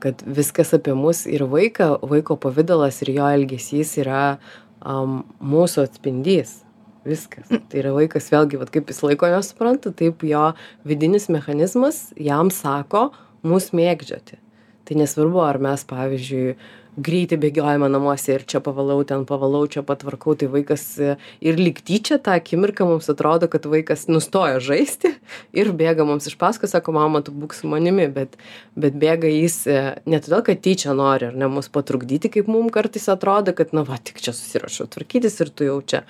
kad 0.00 0.22
viskas 0.26 0.72
apie 0.76 0.94
mus 0.96 1.24
ir 1.26 1.44
vaiką 1.50 1.96
vaiko 2.06 2.36
pavidalas 2.40 3.02
ir 3.04 3.12
jo 3.16 3.26
elgesys 3.38 3.96
yra 4.00 4.38
am 4.80 5.24
mūsų 5.40 5.86
atspindys. 5.88 6.62
Viskas. 7.06 7.46
Tai 7.46 7.78
yra 7.78 7.92
vaikas 7.94 8.32
vėlgi 8.32 8.58
vat 8.58 8.72
kaip 8.74 8.88
jis 8.90 9.04
laiko 9.04 9.28
nesupranta 9.30 9.92
taip 9.94 10.24
jo 10.26 10.48
vidinis 10.86 11.28
mechanizmas 11.30 12.08
jam 12.18 12.50
sako 12.50 13.12
mus 13.46 13.70
mėgdžioti. 13.70 14.40
Tai 14.86 14.96
nesvarbu 14.98 15.42
ar 15.42 15.60
mes 15.62 15.84
pavyzdžiui 15.86 16.56
greitai 16.96 17.38
bėgiojame 17.40 17.88
namuose 17.92 18.34
ir 18.34 18.44
čia 18.48 18.60
pavalau 18.64 19.02
ten 19.08 19.24
pavalau 19.28 19.64
čia 19.70 19.82
patvarkau 19.86 20.36
tai 20.38 20.48
vaikas 20.52 20.84
ir 21.00 21.60
lyg 21.60 21.82
tyčia 21.84 22.18
tą 22.22 22.36
akimirką 22.40 22.86
mums 22.88 23.10
atrodo 23.12 23.48
kad 23.52 23.68
vaikas 23.68 24.06
nustojo 24.08 24.60
žaisti 24.64 25.12
ir 25.60 25.72
bėga 25.76 26.06
mums 26.08 26.28
iš 26.30 26.38
paskos 26.40 26.72
sako 26.76 26.96
mama 26.96 27.22
tu 27.24 27.34
būk 27.36 27.56
su 27.56 27.68
manimi. 27.70 28.08
Bet 28.12 28.38
bet 28.76 28.96
bėga 28.96 29.28
jis 29.32 29.62
ne 30.06 30.22
todėl 30.22 30.44
kad 30.46 30.62
tyčia 30.64 30.96
nori 30.96 31.30
ar 31.30 31.36
ne 31.36 31.50
mus 31.52 31.68
patrukdyti 31.72 32.32
kaip 32.32 32.48
mum 32.50 32.70
kartais 32.72 33.08
atrodo 33.12 33.54
kad 33.56 33.76
na 33.76 33.84
va 33.86 34.00
tik 34.00 34.22
čia 34.22 34.34
susiruošiau 34.36 34.88
tvarkytis 34.96 35.40
ir 35.44 35.52
tu 35.52 35.68
jau 35.68 35.78
čia 35.84 36.04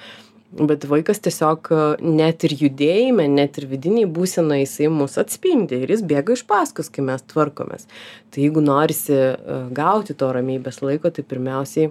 bet 0.52 0.86
vaikas 0.88 1.20
tiesiog 1.24 1.70
net 2.00 2.46
ir 2.46 2.54
judėjime 2.60 3.26
net 3.28 3.58
ir 3.58 3.66
vidinėj 3.70 4.06
būsenoj 4.14 4.62
jisai 4.62 4.90
mus 4.92 5.18
atspindi 5.20 5.82
ir 5.82 5.92
jis 5.94 6.04
bėga 6.06 6.36
iš 6.36 6.46
paskos 6.48 6.90
kai 6.92 7.04
mes 7.04 7.24
tvarkomės. 7.32 7.88
Tai 8.30 8.44
jeigu 8.44 8.62
norisi 8.64 9.18
gauti 9.76 10.14
to 10.14 10.30
ramybės 10.36 10.82
laiko 10.84 11.10
tai 11.10 11.26
pirmiausiai 11.26 11.90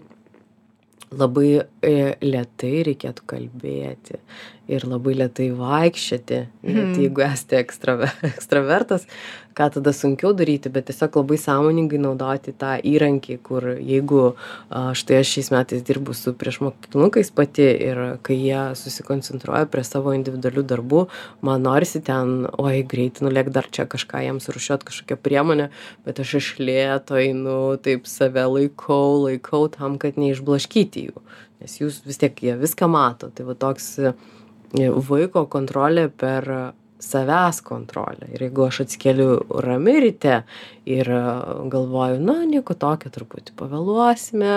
labai 1.14 1.50
e, 1.86 1.94
lietai 2.24 2.84
reikėtų 2.88 3.26
kalbėti 3.30 4.20
ir 4.68 4.86
labai 4.90 5.14
lietai 5.22 5.52
vaikščioti, 5.56 6.40
Mhm. 6.66 6.94
jeigu 7.02 7.22
esate 7.22 7.60
ekstrave, 7.62 8.08
ekstravertas, 8.34 9.06
ką 9.56 9.70
tada 9.72 9.94
sunkiau 9.96 10.34
daryti, 10.36 10.68
bet 10.74 10.88
tiesiog 10.90 11.16
labai 11.22 11.38
sąmoningai 11.40 12.00
naudoti 12.02 12.52
tą 12.60 12.74
įrankį, 12.84 13.38
kur 13.46 13.64
jeigu 13.80 14.34
štai 14.70 15.20
aš 15.22 15.30
šiais 15.36 15.52
metais 15.54 15.84
dirbu 15.88 16.12
su 16.18 16.34
priešmokyklinukais 16.36 17.30
pati 17.38 17.68
ir 17.88 18.02
kai 18.26 18.36
jie 18.36 18.64
susikoncentruoja 18.76 19.70
prie 19.72 19.84
savo 19.88 20.12
individualių 20.18 20.64
darbų, 20.74 21.06
man 21.46 21.64
norisi 21.64 22.02
ten, 22.04 22.48
oi, 22.60 22.82
greit 22.84 23.22
nulėk 23.24 23.54
dar 23.56 23.70
čia 23.72 23.86
kažką 23.88 24.26
jiems 24.26 24.50
rušiuot 24.52 24.84
kažkokią 24.90 25.20
priemonę, 25.24 25.70
bet 26.06 26.20
aš 26.20 26.36
iš 26.42 26.50
lėto 26.60 27.16
einu, 27.22 27.78
taip 27.80 28.10
save 28.12 28.44
laikau, 28.50 29.24
laikau 29.30 29.70
tam, 29.72 29.96
kad 30.02 30.20
neišblaškyti 30.20 31.08
jų, 31.10 31.24
nes 31.64 31.80
jūs 31.80 32.02
vis 32.06 32.20
tiek 32.20 32.36
jie 32.44 32.58
viską 32.60 32.90
mato. 32.92 33.32
Tai 33.32 33.48
va 33.48 33.56
toks 33.56 33.88
e, 34.04 34.12
vaiko 34.74 35.46
kontrolė 35.52 36.10
per 36.10 36.74
savęs 37.06 37.62
kontrolę. 37.62 38.30
Ir 38.34 38.46
jeigu 38.48 38.66
aš 38.66 38.82
atsikeliu 38.86 39.30
rami 39.64 39.98
ryte 40.02 40.40
ir 40.90 41.10
galvoju, 41.72 42.20
na, 42.24 42.38
nieko 42.48 42.76
tokio, 42.80 43.12
truputį 43.14 43.56
pavėluosime 43.60 44.56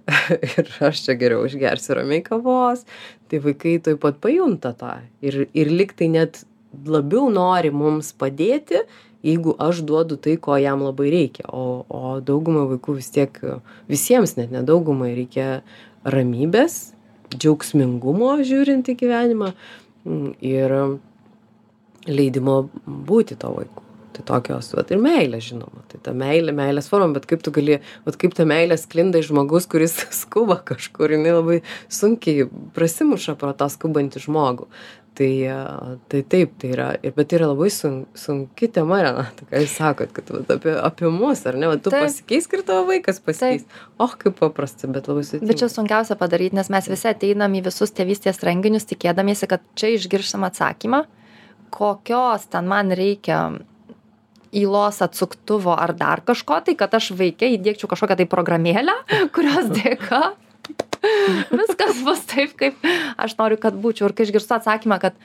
ir 0.48 0.72
aš 0.88 1.04
čia 1.06 1.16
geriau 1.20 1.44
išgersiu 1.48 1.98
ramiai 1.98 2.22
kavos, 2.24 2.86
tai 3.28 3.42
vaikai 3.44 3.76
taip 3.84 4.00
pat 4.04 4.20
pajunta 4.22 4.72
tą. 4.78 4.96
Ir, 5.24 5.44
ir 5.52 5.72
liktai 5.72 6.08
net 6.12 6.44
labiau 6.86 7.28
nori 7.32 7.72
mums 7.74 8.12
padėti, 8.16 8.84
jeigu 9.26 9.54
aš 9.62 9.82
duodu 9.86 10.18
tai, 10.22 10.38
ko 10.40 10.56
jam 10.58 10.86
labai 10.86 11.10
reikia. 11.12 11.46
O, 11.50 11.84
o 11.88 12.16
daugumai 12.24 12.68
vaikų 12.76 12.98
vis 12.98 13.12
tiek, 13.14 13.38
visiems 13.90 14.36
net 14.38 14.54
nedaugumai 14.54 15.12
reikia 15.18 15.60
ramybės, 16.02 16.94
džiaugsmingumo 17.36 18.34
žiūrint 18.46 18.90
į 18.92 18.98
gyvenimą 19.04 19.52
mm, 19.52 20.34
ir 20.44 20.76
leidimo 22.08 22.66
būti 22.86 23.38
to 23.38 23.54
vaiku. 23.54 23.88
Tai 24.12 24.24
tokios, 24.28 24.68
vat, 24.76 24.90
ir 24.92 25.00
meilė, 25.00 25.38
žinoma. 25.40 25.86
Tai 25.88 25.98
ta 26.04 26.12
meilė, 26.16 26.52
meilės 26.56 26.90
forma, 26.90 27.14
bet 27.14 27.24
kaip 27.30 27.40
tu 27.44 27.52
gali, 27.54 27.78
vat, 28.04 28.18
kaip 28.20 28.34
ta 28.36 28.44
meilė 28.48 28.76
sklinda 28.76 29.22
iš 29.22 29.30
žmogus, 29.30 29.64
kuris 29.72 29.94
skuba 30.22 30.58
kažkur, 30.68 31.14
jinai 31.16 31.32
labai 31.32 31.60
sunkiai 31.92 32.48
prasimuša 32.76 33.38
pro 33.40 33.54
tą 33.56 33.70
skubantį 33.72 34.26
žmogų. 34.26 34.68
Tai, 35.12 35.46
a, 35.52 35.96
tai 36.08 36.22
taip, 36.24 36.54
tai 36.56 36.70
yra, 36.72 36.86
ir, 37.04 37.12
bet 37.12 37.28
tai 37.28 37.36
yra 37.36 37.50
labai 37.50 37.66
sun, 37.68 37.98
sunki 38.16 38.70
tema, 38.72 39.02
Renata, 39.04 39.44
ką 39.50 39.60
jūs 39.60 39.74
sakot, 39.76 40.12
kad 40.16 40.30
vat, 40.32 40.52
apie, 40.54 40.72
apie 40.72 41.10
mus, 41.12 41.42
ar 41.48 41.58
ne, 41.60 41.68
vat, 41.68 41.82
tu 41.84 41.92
Taip. 41.92 42.06
pasikeis 42.06 42.48
ir 42.48 42.62
tavo 42.64 42.86
vaikas 42.88 43.20
pasikeis. 43.20 43.66
O, 44.00 44.06
kaip 44.08 44.38
paprasta, 44.38 44.88
bet 44.88 45.10
labai 45.10 45.26
sudėtinga. 45.28 45.50
Bet 45.50 45.60
čia 45.60 45.68
sunkiausia 45.68 46.16
padaryti, 46.16 46.56
nes 46.56 46.72
mes 46.72 46.88
visi 46.88 47.10
ateinam 47.10 47.58
į 47.58 47.60
visus 47.66 47.92
tėvystės 47.92 48.40
renginius, 48.48 48.88
tikėdamiesi, 48.88 49.50
kad 49.52 49.60
čia 49.76 49.92
išgiršam 49.98 50.48
atsakymą, 50.48 51.02
kokios 51.76 52.48
ten 52.48 52.72
man 52.72 52.96
reikia 52.96 53.42
įlos 54.52 55.02
atsuktuvo 55.04 55.76
ar 55.76 55.92
dar 55.96 56.24
kažko, 56.24 56.62
tai 56.64 56.76
kad 56.80 56.96
aš 56.96 57.10
vaikė 57.20 57.52
įdėkčiau 57.58 57.92
kažkokią 57.92 58.22
tai 58.22 58.28
programėlę, 58.32 58.96
kurios 59.36 59.68
dėka 59.76 60.22
viskas 61.60 62.02
bus 62.06 62.24
taip, 62.30 62.56
kaip 62.58 62.82
aš 63.20 63.36
noriu, 63.38 63.58
kad 63.60 63.76
būčiau. 63.78 64.08
Ir 64.08 64.16
kai 64.16 64.26
išgirstu 64.28 64.56
atsakymą, 64.56 64.98
kad 65.02 65.18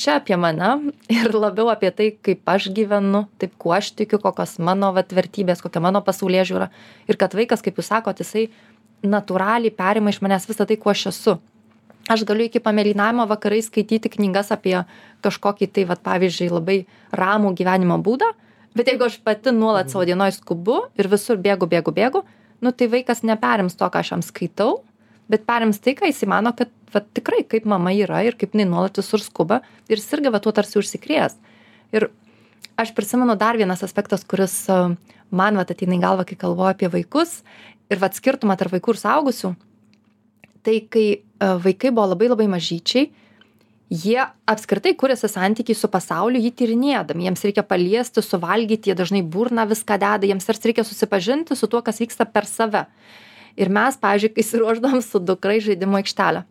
čia 0.00 0.16
apie 0.20 0.36
mane 0.40 0.92
ir 1.12 1.34
labiau 1.36 1.68
apie 1.72 1.92
tai, 1.92 2.08
kaip 2.16 2.48
aš 2.48 2.70
gyvenu, 2.76 3.26
taip 3.40 3.54
kuo 3.60 3.74
aš 3.76 3.92
tikiu, 3.98 4.20
kokios 4.22 4.56
mano 4.62 4.92
vat, 4.96 5.12
vertybės, 5.12 5.62
kokia 5.64 5.82
mano 5.84 6.00
pasaulyje 6.04 6.48
žiūra. 6.52 6.70
Ir 7.10 7.20
kad 7.20 7.36
vaikas, 7.36 7.64
kaip 7.64 7.80
jūs 7.80 7.92
sakote, 7.92 8.24
jisai 8.24 8.48
natūraliai 9.04 9.72
perima 9.72 10.12
iš 10.12 10.20
manęs 10.24 10.48
visą 10.48 10.66
tai, 10.68 10.78
kuo 10.80 10.92
aš 10.92 11.10
esu. 11.12 11.38
Aš 12.10 12.24
galiu 12.26 12.48
iki 12.48 12.62
pamėlynavimo 12.64 13.26
vakarai 13.30 13.60
skaityti 13.62 14.10
knygas 14.16 14.50
apie 14.54 14.78
kažkokį 15.24 15.68
tai, 15.70 15.84
vat, 15.86 16.00
pavyzdžiui, 16.04 16.48
labai 16.50 16.78
ramų 17.14 17.52
gyvenimo 17.58 18.00
būdą, 18.02 18.32
bet 18.74 18.88
jeigu 18.90 19.06
aš 19.06 19.20
pati 19.24 19.52
nuolat 19.54 19.92
savo 19.92 20.06
dienoj 20.08 20.32
skubu 20.40 20.86
ir 20.98 21.10
visur 21.12 21.38
bėgu, 21.38 21.68
bėgu, 21.70 21.94
bėgu, 21.94 22.24
nu 22.64 22.72
tai 22.72 22.88
vaikas 22.90 23.22
neperims 23.22 23.76
to, 23.78 23.86
ką 23.86 24.02
aš 24.02 24.14
jam 24.16 24.24
skaitau, 24.24 24.80
bet 25.30 25.46
perims 25.48 25.80
tai, 25.82 25.94
ką 25.98 26.08
jis 26.10 26.24
įmano, 26.26 26.52
kad 26.56 26.72
vat, 26.94 27.06
tikrai 27.16 27.44
kaip 27.48 27.68
mama 27.70 27.92
yra 27.94 28.22
ir 28.26 28.36
kaip 28.38 28.54
jinai 28.54 28.68
nuolat 28.70 28.98
visur 29.00 29.22
skuba 29.22 29.60
ir 29.88 29.98
jis 30.00 30.10
irgi 30.16 30.34
va 30.34 30.42
tuo 30.42 30.52
tarsi 30.56 30.80
užsikrės. 30.80 31.38
Ir 31.94 32.10
aš 32.80 32.92
prisimenu 32.96 33.36
dar 33.38 33.58
vienas 33.60 33.84
aspektas, 33.86 34.26
kuris 34.26 34.64
man 35.30 35.58
vat 35.60 35.70
ateina 35.70 35.98
į 35.98 36.02
galvą, 36.02 36.26
kai 36.26 36.38
kalbuoju 36.38 36.74
apie 36.74 36.90
vaikus 36.92 37.40
ir 37.90 38.02
vat 38.02 38.18
skirtumą 38.18 38.58
tarp 38.58 38.74
vaikų 38.74 38.94
ir 38.94 39.02
saugusių. 39.02 39.54
Tai 40.66 40.76
kai 40.92 41.06
vaikai 41.40 41.92
buvo 41.94 42.10
labai 42.12 42.28
labai 42.30 42.46
mažyčiai, 42.52 43.08
jie 43.90 44.18
apskritai 44.46 44.92
kuriasi 44.94 45.28
santykiai 45.30 45.74
su 45.74 45.88
pasauliu 45.90 46.38
jį 46.38 46.52
tyrinėdami 46.54 47.26
jiems 47.26 47.42
reikia 47.42 47.64
paliesti 47.66 48.22
suvalgyti 48.22 48.90
jie 48.90 48.94
dažnai 48.94 49.22
burną 49.26 49.64
viską 49.66 49.96
deda 49.98 50.28
jiems 50.30 50.46
tarsi 50.46 50.70
reikia 50.70 50.84
susipažinti 50.86 51.56
su 51.58 51.66
tuo 51.66 51.82
kas 51.82 51.98
vyksta 51.98 52.28
per 52.30 52.46
save 52.46 52.84
ir 53.56 53.72
mes 53.72 53.98
pavyzdžiui 54.00 54.34
kai 54.34 54.44
išsiruošdavom 54.44 55.02
su 55.04 55.20
dukra 55.22 55.58
į 55.58 55.66
žaidimų 55.70 56.02
aikštelę 56.02 56.44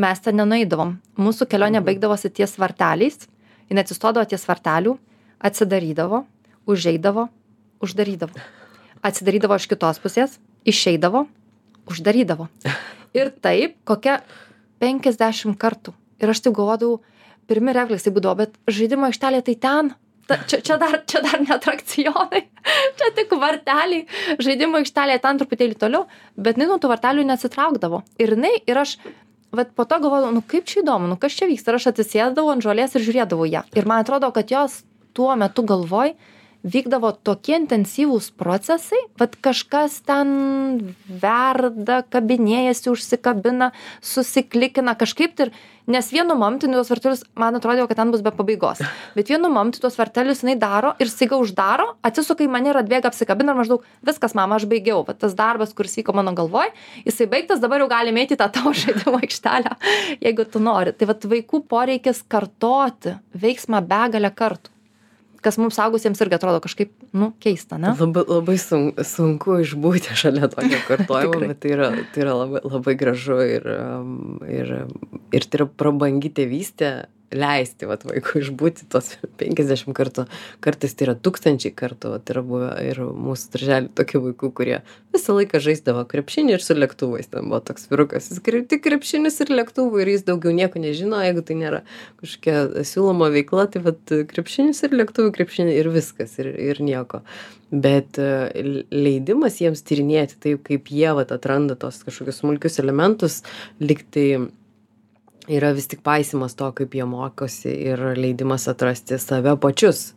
mes 0.00 0.20
ten 0.22 0.38
nenueidavom 0.38 0.96
mūsų 1.20 1.46
kelionė 1.50 1.82
baigdavosi 1.84 2.30
ties 2.34 2.56
varteliais. 2.58 3.26
Jinai 3.70 3.84
atsistodavo 3.84 4.26
ties 4.28 4.44
vartelių 4.48 4.96
atsidarydavo 5.44 6.24
užeidavo 6.70 7.28
uždarydavo. 7.84 8.42
Atsidarydavo 9.04 9.58
iš 9.60 9.68
kitos 9.70 10.00
pusės 10.02 10.38
išeidavo 10.68 11.26
uždarydavo. 11.90 12.48
Ir 13.14 13.30
taip 13.44 13.76
kokia 13.88 14.18
penkiasdešim 14.82 15.54
kartų. 15.60 15.94
Ir 16.20 16.32
aš 16.32 16.42
taip 16.44 16.56
galvodavau 16.56 17.02
pirmi 17.48 17.74
refleksai 17.76 18.12
būdavo 18.14 18.42
bet 18.42 18.56
žaidimų 18.70 19.10
aikštelė 19.10 19.44
tai 19.46 19.56
ten. 19.60 19.92
Ta, 20.28 20.40
čia, 20.48 20.62
čia, 20.64 20.78
dar, 20.80 21.02
čia 21.04 21.20
dar 21.24 21.42
ne 21.44 21.52
atrakcionai, 21.52 22.46
čia 23.00 23.10
tik 23.16 23.34
varteliai, 23.40 24.06
žaidimų 24.42 24.82
aikštelė 24.82 25.18
ten 25.22 25.40
truputėlį 25.40 25.78
toliau, 25.80 26.04
bet 26.36 26.58
jinai 26.58 26.70
nuo 26.72 26.80
tų 26.82 26.90
vartelių 26.92 27.26
nesitraukdavo. 27.28 28.02
Ir 28.22 28.34
jinai, 28.36 28.54
ir 28.66 28.80
aš, 28.84 28.96
bet 29.54 29.74
po 29.76 29.86
to 29.88 30.00
galvodavau, 30.02 30.34
nu 30.36 30.44
kaip 30.46 30.68
čia 30.70 30.82
įdomu, 30.82 31.10
nu 31.10 31.18
kas 31.20 31.36
čia 31.38 31.48
vyksta, 31.50 31.72
ir 31.72 31.80
aš 31.80 31.90
atsisėdavau 31.92 32.54
ant 32.54 32.64
žolės 32.64 32.96
ir 32.96 33.06
žiūrėdavau 33.06 33.48
ją. 33.50 33.64
Ir 33.76 33.90
man 33.90 34.04
atrodo, 34.04 34.30
kad 34.34 34.50
jos 34.52 34.82
tuo 35.14 35.34
metu 35.38 35.64
galvoj 35.66 36.16
vykdavo 36.64 37.12
tokie 37.24 37.58
intensyvūs 37.60 38.30
procesai, 38.40 39.02
kad 39.20 39.36
kažkas 39.44 40.00
ten 40.08 40.94
verda, 41.08 42.00
kabinėjasi, 42.08 42.90
užsikabina, 42.92 43.70
susiklikina 44.04 44.96
kažkaip 44.98 45.44
ir, 45.44 45.52
nes 45.90 46.08
vienu 46.12 46.36
momentu 46.38 46.70
tuos 46.72 46.88
vartelius, 46.88 47.24
man 47.36 47.58
atrodo, 47.58 47.84
kad 47.90 48.00
ten 48.00 48.12
bus 48.14 48.24
be 48.24 48.32
pabaigos. 48.34 48.80
Bet 49.16 49.28
vienu 49.28 49.52
momentu 49.52 49.82
tuos 49.84 49.98
vartelius 50.00 50.40
jinai 50.44 50.56
daro 50.60 50.94
ir 51.02 51.12
staiga 51.12 51.36
uždaro, 51.40 51.90
atsisuka 52.04 52.46
į 52.46 52.50
mane 52.50 52.72
ir 52.72 52.80
atbėga 52.80 53.12
apsikabina 53.12 53.52
ir 53.52 53.60
maždaug 53.60 53.84
viskas, 54.06 54.36
mama, 54.38 54.56
aš 54.56 54.68
baigiau. 54.70 55.04
Vat 55.04 55.20
tas 55.20 55.36
darbas, 55.36 55.76
kuris 55.76 55.98
vyko 56.00 56.16
mano 56.16 56.32
galvoj, 56.36 56.72
jisai 57.04 57.28
baigtas, 57.30 57.60
dabar 57.60 57.84
jau 57.84 57.90
galime 57.92 58.24
eiti 58.24 58.38
į 58.38 58.40
tą 58.40 58.48
tavo 58.56 58.72
žaidimo 58.72 59.20
aikštelę, 59.20 59.76
jeigu 60.24 60.48
tu 60.48 60.64
nori. 60.64 60.96
Tai 60.96 61.12
vat 61.12 61.28
vaikų 61.28 61.66
poreikis 61.68 62.24
kartoti 62.24 63.18
veiksmą 63.36 63.84
begalę 63.84 64.32
kartų 64.32 64.73
kas 65.44 65.58
mums 65.60 65.76
saugusiems 65.78 66.20
irgi 66.24 66.38
atrodo 66.38 66.62
kažkaip, 66.64 66.92
nu, 67.16 67.30
keista, 67.42 67.78
ne? 67.80 67.92
Labai, 67.98 68.24
labai 68.28 68.56
sun, 68.60 68.90
sunku 69.04 69.58
išbūti 69.64 70.16
šalia 70.22 70.50
tokio 70.52 70.80
kartojimo, 70.88 71.42
bet 71.44 71.62
tai 71.64 71.74
yra, 71.76 71.90
tai 72.14 72.24
yra 72.26 72.38
labai, 72.40 72.64
labai 72.64 72.96
gražu 73.00 73.40
ir, 73.44 73.68
um, 73.74 74.38
ir, 74.48 74.72
ir 75.34 75.48
tai 75.48 75.60
yra 75.60 75.68
prabangi 75.82 76.32
tėvystė 76.34 76.94
leisti 77.34 77.88
vat, 77.88 78.04
vaikui 78.06 78.42
išbūti 78.44 78.86
tos 78.92 79.14
50 79.40 79.94
kartų, 79.96 80.26
kartais 80.64 80.94
tai 80.94 81.08
yra 81.08 81.14
tūkstančiai 81.18 81.74
kartų, 81.76 82.14
vat, 82.14 82.30
yra 82.32 82.42
buvę 82.46 82.70
ir 82.86 83.00
mūsų 83.02 83.54
darželį 83.56 83.90
tokių 83.98 84.22
vaikų, 84.28 84.50
kurie 84.56 84.78
visą 85.14 85.36
laiką 85.36 85.60
žaisdavo 85.62 86.04
krepšinį 86.10 86.56
ir 86.56 86.64
su 86.64 86.76
lėktuvais, 86.78 87.30
ten 87.32 87.50
buvo 87.50 87.60
toks 87.66 87.88
virukas, 87.90 88.30
jis 88.30 88.42
kre- 88.44 88.64
tik 88.70 88.84
krepšinis 88.86 89.40
ir 89.44 89.52
lėktuvai 89.54 90.04
ir 90.04 90.14
jis 90.14 90.26
daugiau 90.28 90.54
nieko 90.54 90.82
nežino, 90.82 91.20
jeigu 91.24 91.44
tai 91.46 91.58
nėra 91.60 91.82
kažkokia 92.22 92.86
siūloma 92.86 93.30
veikla, 93.34 93.68
tai 93.74 93.84
vat, 93.84 94.16
krepšinis 94.30 94.84
ir 94.86 94.96
lėktuvai, 95.02 95.34
krepšinis 95.34 95.78
ir 95.78 95.90
viskas, 95.94 96.38
ir, 96.42 96.50
ir 96.70 96.82
nieko. 96.84 97.24
Bet 97.74 98.20
e, 98.22 98.62
leidimas 98.94 99.56
jiems 99.58 99.82
tyrinėti 99.86 100.36
taip, 100.42 100.60
kaip 100.68 100.90
jie 100.94 101.10
vat, 101.16 101.32
atranda 101.34 101.74
tos 101.78 102.04
kažkokius 102.06 102.42
smulkius 102.42 102.78
elementus, 102.82 103.40
liktai 103.82 104.44
yra 105.48 105.72
vis 105.76 105.86
tik 105.90 106.00
paisimas 106.06 106.54
to, 106.56 106.70
kaip 106.72 106.94
jie 106.96 107.04
mokosi 107.08 107.72
ir 107.92 108.00
leidimas 108.16 108.68
atrasti 108.70 109.18
save 109.20 109.56
pačius. 109.60 110.12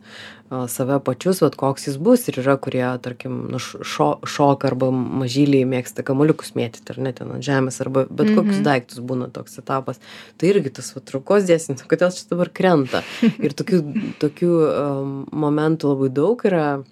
Save 0.48 0.96
pačius, 1.04 1.42
vat, 1.44 1.58
koks 1.60 1.84
jis 1.90 1.98
bus 2.00 2.22
ir 2.30 2.38
yra, 2.40 2.54
kurie, 2.56 2.84
tarkim, 3.04 3.34
nu, 3.52 3.58
šo, 3.60 4.06
šoka 4.24 4.70
arba 4.70 4.88
mažyliai 4.94 5.66
mėgsta 5.68 6.00
kamuoliukus 6.08 6.54
mėtyti 6.56 6.94
ar 6.94 7.00
net 7.04 7.18
ten 7.20 7.34
ant 7.36 7.44
žemės 7.44 7.82
arba 7.84 8.06
bet 8.08 8.30
kokius 8.32 8.56
Mhm. 8.56 8.64
daiktus 8.64 9.02
būna 9.04 9.28
toks 9.30 9.58
etapas. 9.60 10.00
Tai 10.38 10.48
irgi 10.48 10.72
tas 10.72 10.88
vat, 10.96 11.04
traukos 11.04 11.44
dėsnis, 11.44 11.84
kodėl 11.84 12.08
čia 12.16 12.24
dabar 12.30 12.48
krenta. 12.48 13.02
Ir 13.44 13.52
tokių, 13.52 13.82
tokių 14.24 14.52
um, 14.72 15.26
momentų 15.32 15.92
labai 15.92 16.08
daug 16.08 16.40
yra 16.48 16.82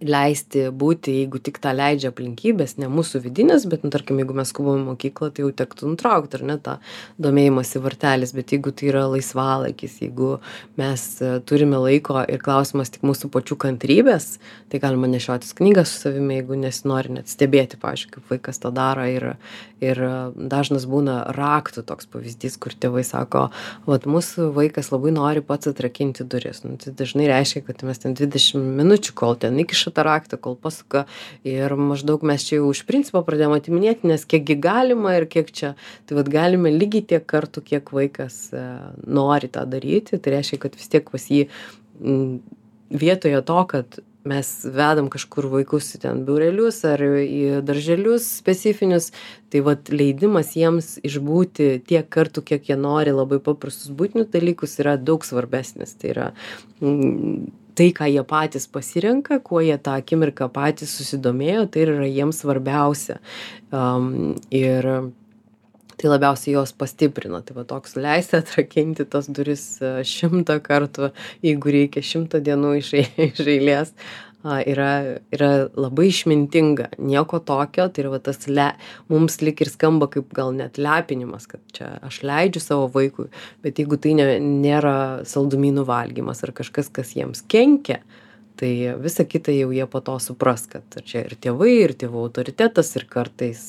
leisti 0.00 0.66
būti 0.68 1.14
jeigu 1.20 1.40
tik 1.40 1.58
tą 1.62 1.72
leidžia 1.76 2.10
aplinkybės 2.12 2.76
ne 2.80 2.88
mūsų 2.92 3.22
vidinės 3.24 3.66
bet 3.70 3.84
nu 3.86 3.90
tarkim 3.94 4.20
jeigu 4.20 4.36
mes 4.36 4.50
skubam 4.52 4.82
į 4.82 4.86
mokyklą 4.90 5.30
tai 5.32 5.44
jau 5.46 5.52
tektų 5.56 5.92
nutraukt 5.92 6.36
ar 6.36 6.44
ne 6.46 6.56
tą 6.60 6.76
domėjimąsi 7.22 7.80
vartelis. 7.84 8.34
Bet 8.36 8.52
jeigu 8.52 8.72
tai 8.76 8.90
yra 8.90 9.06
laisvalaikis 9.10 10.00
jeigu 10.04 10.36
mes 10.80 11.06
e, 11.24 11.32
turime 11.48 11.80
laiko 11.80 12.20
ir 12.28 12.42
klausimas 12.44 12.92
tik 12.92 13.06
mūsų 13.08 13.30
pačių 13.32 13.58
kantrybės 13.66 14.36
tai 14.72 14.82
galima 14.82 15.08
nešiotis 15.10 15.56
knygą 15.56 15.86
su 15.88 16.02
savimi 16.04 16.40
jeigu 16.40 16.60
nesinori 16.60 17.16
net 17.18 17.32
stebėti 17.32 17.80
pavyzdžiui 17.80 18.16
kaip 18.18 18.34
vaikas 18.34 18.60
tą 18.62 18.74
daro. 18.76 19.06
Ir 19.06 19.32
ir 19.80 20.00
e, 20.00 20.12
dažnas 20.36 20.86
būna 20.88 21.18
raktų 21.36 21.84
toks 21.88 22.08
pavyzdys 22.12 22.56
kur 22.60 22.74
tėvai 22.76 23.04
sako 23.04 23.46
vat 23.88 24.06
mūsų 24.08 24.50
vaikas 24.56 24.90
labai 24.92 25.12
nori 25.14 25.42
pats 25.44 25.68
atrakinti 25.70 26.24
duris. 26.24 26.62
Nu 26.64 26.76
tai 26.80 26.94
dažnai 26.96 27.28
reiškia 27.30 27.64
kad 27.66 27.84
mes 27.86 28.00
ten 28.02 28.16
dvidešim 28.16 28.64
minučių 28.80 29.16
kol 29.18 29.36
ten 29.40 29.58
įkiša 29.62 29.92
tą 29.96 30.04
raktą 30.06 30.38
kol 30.42 30.58
pasuka 30.60 31.06
ir 31.46 31.74
maždaug 31.80 32.24
mes 32.26 32.44
čia 32.46 32.60
jau 32.60 32.72
iš 32.74 32.84
principo 32.88 33.22
pradėjom 33.26 33.56
atiminėti 33.56 34.10
nes 34.12 34.26
kiek 34.28 34.44
gi 34.48 34.58
galima 34.68 35.16
ir 35.18 35.28
kiek 35.30 35.52
čia. 35.52 35.74
Tai 36.06 36.20
vat 36.20 36.30
galime 36.32 36.72
lygiai 36.74 37.06
tiek 37.14 37.24
kartų 37.28 37.64
kiek 37.72 37.94
vaikas 37.96 38.38
e, 38.52 38.66
nori 39.06 39.50
tą 39.52 39.64
daryti. 39.70 40.20
Tai 40.20 40.36
reiškia 40.36 40.60
kad 40.66 40.76
vis 40.78 40.92
tiek 40.92 41.08
pas 41.10 41.30
jį 41.32 41.46
vietoje 42.90 43.40
to 43.42 43.64
kad 43.72 43.98
mes 44.26 44.48
vedam 44.74 45.08
kažkur 45.12 45.46
vaikus 45.50 45.92
į 45.96 46.00
ten 46.02 46.22
biurelius 46.26 46.80
ar 46.88 47.02
į 47.02 47.60
darželius 47.66 48.26
specifinius 48.40 49.12
tai 49.52 49.62
vat 49.66 49.90
leidimas 49.92 50.54
jiems 50.58 50.96
išbūti 51.06 51.68
tiek 51.86 52.08
kartų 52.12 52.42
kiek 52.50 52.70
jie 52.70 52.78
nori 52.80 53.14
labai 53.14 53.38
paprastus 53.42 53.94
buitinius 53.94 54.32
dalykus 54.34 54.78
yra 54.82 54.96
daug 54.98 55.24
svarbesnis. 55.26 55.94
Tai 56.00 56.12
yra 56.14 56.26
tai 57.76 57.90
ką 57.96 58.08
jie 58.10 58.24
patys 58.28 58.66
pasirenka 58.72 59.40
kuo 59.44 59.60
jie 59.64 59.76
tą 59.78 59.98
akimirką 60.00 60.48
patys 60.54 60.96
susidomėjo 60.96 61.68
tai 61.70 61.86
yra 61.86 62.08
jiems 62.08 62.42
svarbiausia. 62.42 63.20
Um, 63.74 64.34
ir 64.54 64.88
tai 65.96 66.10
labiausiai 66.12 66.54
juos 66.56 66.74
pastiprina 66.76 67.40
tai 67.44 67.56
va 67.56 67.64
toks 67.68 67.96
leisti 67.96 68.36
atrakinti 68.38 69.06
tas 69.08 69.28
duris 69.32 69.64
e, 69.80 69.92
šimtą 70.04 70.58
kartų 70.64 71.10
jeigu 71.44 71.72
reikia 71.72 72.04
šimtą 72.04 72.42
dienų 72.44 72.74
iš 72.82 72.92
eilės 73.56 73.94
a 74.44 74.58
yra 74.62 75.18
yra 75.34 75.50
labai 75.74 76.08
išmintinga. 76.10 76.90
Nieko 76.98 77.40
tokio 77.40 77.88
tai 77.88 78.04
yra 78.04 78.12
va 78.16 78.20
tas 78.22 78.46
le 78.48 78.68
mums 79.12 79.40
lyg 79.42 79.62
ir 79.64 79.70
skamba 79.72 80.08
kaip 80.12 80.32
gal 80.36 80.52
net 80.56 80.78
lepinimas 80.78 81.48
kad 81.50 81.62
čia 81.76 81.96
aš 82.06 82.20
leidžiu 82.26 82.62
savo 82.62 82.86
vaikui 82.92 83.30
bet 83.64 83.80
jeigu 83.80 83.98
tai 84.00 84.14
ne 84.18 84.28
nėra 84.42 85.24
saldumynų 85.28 85.86
valgymas 85.88 86.44
ar 86.46 86.54
kažkas 86.56 86.92
kas 86.92 87.16
jiems 87.16 87.42
kenkia 87.48 88.02
tai 88.56 88.72
visa 89.02 89.24
kita 89.28 89.52
jau 89.52 89.72
jie 89.74 89.86
po 89.90 90.00
to 90.00 90.16
supras 90.22 90.66
kad 90.70 91.00
čia 91.04 91.26
ir 91.26 91.36
tėvai 91.40 91.72
ir 91.82 91.96
tėvų 91.98 92.28
autoritetas 92.28 92.94
ir 92.96 93.08
kartais 93.10 93.66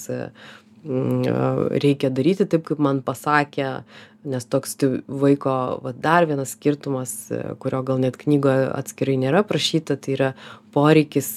reikia 0.85 2.09
daryti 2.13 2.45
taip 2.45 2.65
kaip 2.67 2.79
man 2.79 3.01
pasakė 3.01 3.83
nes 4.27 4.45
toks 4.45 4.75
vaiko 5.07 5.55
va 5.83 5.93
dar 5.93 6.27
vienas 6.29 6.53
skirtumas 6.57 7.15
kurio 7.59 7.81
gal 7.83 7.99
net 8.03 8.17
knygoje 8.21 8.69
atskirai 8.75 9.17
nėra 9.17 9.43
aprašyta 9.45 9.97
tai 9.97 10.13
yra 10.17 10.31
poreikis 10.75 11.31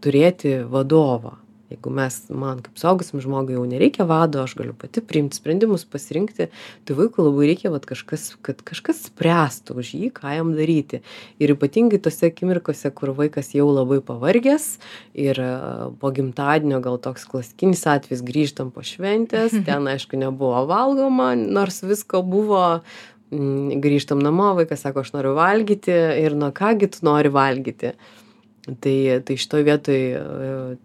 turėti 0.00 0.60
vadovą 0.70 1.39
jeigu 1.70 1.90
mes 1.94 2.16
man 2.34 2.60
kaip 2.64 2.78
suaugusiam 2.80 3.22
žmogui 3.22 3.54
jau 3.54 3.64
nereikia 3.68 4.06
vado 4.08 4.42
aš 4.42 4.56
galiu 4.58 4.74
pati 4.74 5.02
priimt 5.04 5.36
sprendimus 5.38 5.84
pasirinkti 5.86 6.48
tai 6.50 6.96
vaikui 6.98 7.22
labai 7.22 7.50
reikia 7.52 7.70
vat 7.70 7.86
kažkas 7.86 8.32
kad 8.46 8.64
kažkas 8.66 9.04
spręstų 9.06 9.76
už 9.82 9.92
jį 9.94 10.10
ką 10.16 10.34
jam 10.34 10.52
daryti. 10.58 11.02
Ir 11.38 11.54
ypatingai 11.54 12.00
tose 12.02 12.30
akimirkose 12.30 12.90
kur 12.94 13.14
vaikas 13.18 13.52
jau 13.54 13.68
labai 13.70 14.00
pavargęs 14.04 14.66
ir 15.14 15.38
po 16.02 16.12
gimtadienio 16.16 16.80
gal 16.82 16.98
toks 17.02 17.28
klasikinis 17.30 17.86
atvejis 17.90 18.24
grįžtam 18.26 18.74
po 18.74 18.82
šventės 18.86 19.54
ten 19.68 19.86
aišku 19.94 20.18
nebuvo 20.18 20.64
valgoma 20.70 21.32
nors 21.38 21.82
visko 21.86 22.24
buvo 22.26 22.64
mm, 23.30 23.78
grįžtam 23.84 24.22
namo 24.22 24.56
vaikas 24.58 24.82
sako 24.86 25.04
aš 25.04 25.14
noriu 25.14 25.36
valgyti 25.38 25.94
ir 26.24 26.34
na 26.34 26.50
ką 26.50 26.74
gi 26.80 26.90
tu 26.96 27.06
nori 27.06 27.30
valgyti 27.30 27.94
tai 28.80 29.20
tai 29.24 29.36
šitoj 29.40 29.64
vietoj 29.66 29.96
e, 29.96 30.20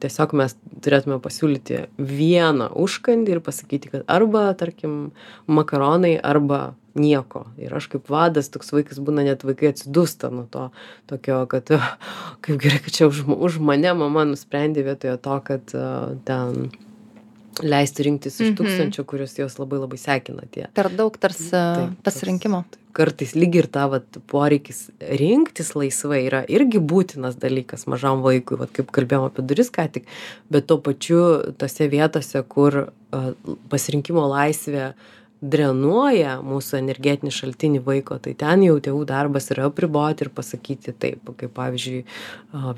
tiesiog 0.03 0.35
mes 0.39 0.55
turėtume 0.85 1.19
pasiūlyti 1.23 1.85
vieną 1.99 2.71
užkandį 2.85 3.35
ir 3.35 3.43
pasakyti 3.43 3.91
kad 3.91 4.07
arba 4.11 4.47
tarkim 4.57 5.11
makaronai 5.47 6.15
arba 6.17 6.75
nieko. 6.95 7.43
Ir 7.59 7.75
aš 7.75 7.89
kaip 7.91 8.07
vadas 8.11 8.47
toks 8.53 8.71
vaikas 8.71 9.01
būna 9.03 9.25
net 9.27 9.43
vaikai 9.43 9.73
atsidūsta 9.73 10.31
nuo 10.31 10.47
to 10.51 10.69
tokio 11.11 11.43
kad 11.51 11.67
kaip 12.45 12.61
gerai 12.63 12.79
kad 12.85 12.95
čia 12.95 13.09
už 13.11 13.25
už 13.35 13.59
mane 13.59 13.91
mama 13.97 14.25
nusprendė 14.29 14.85
vietoje 14.87 15.17
to 15.19 15.39
kad 15.49 15.75
e, 15.75 15.85
ten 16.27 16.69
leisti 17.63 18.07
rinktis 18.07 18.39
iš 18.39 18.49
mhm. 18.51 18.57
tūkstančio 18.59 19.05
kuriuos 19.07 19.37
jos 19.39 19.59
labai 19.61 19.81
labai 19.83 19.99
sekina 20.01 20.47
tie 20.51 20.67
per 20.75 20.89
daug 20.93 21.15
tarsi 21.21 21.51
pasirinkimo 22.05 22.63
kartais 22.95 23.33
lyg 23.35 23.57
ir 23.59 23.67
ta 23.71 23.87
vat 23.91 24.19
poreikis 24.31 24.85
rinktis 25.19 25.73
laisvai 25.75 26.21
yra 26.29 26.43
irgi 26.51 26.79
būtinas 26.79 27.37
dalykas 27.41 27.87
mažam 27.91 28.23
vaikui 28.25 28.59
vat 28.61 28.71
kaip 28.75 28.93
kalbėjom 28.95 29.27
apie 29.29 29.45
duris 29.49 29.71
ką 29.73 29.87
tik 29.97 30.07
bet 30.51 30.67
tuo 30.69 30.79
pačiu 30.83 31.21
tose 31.59 31.89
vietose 31.91 32.43
kur 32.55 32.85
pasirinkimo 33.71 34.25
laisvė 34.31 34.93
drenuoja 35.43 36.37
mūsų 36.45 36.77
energetinį 36.79 37.31
šaltinį 37.33 37.81
vaiko 37.83 38.15
tai 38.23 38.33
ten 38.39 38.63
jau 38.63 38.77
tėvų 38.81 39.01
darbas 39.09 39.49
yra 39.51 39.67
apriboti 39.67 40.25
ir 40.25 40.29
pasakyti 40.33 40.93
taip. 40.95 41.27
Kaip 41.35 41.51
pavyzdžiui 41.57 42.05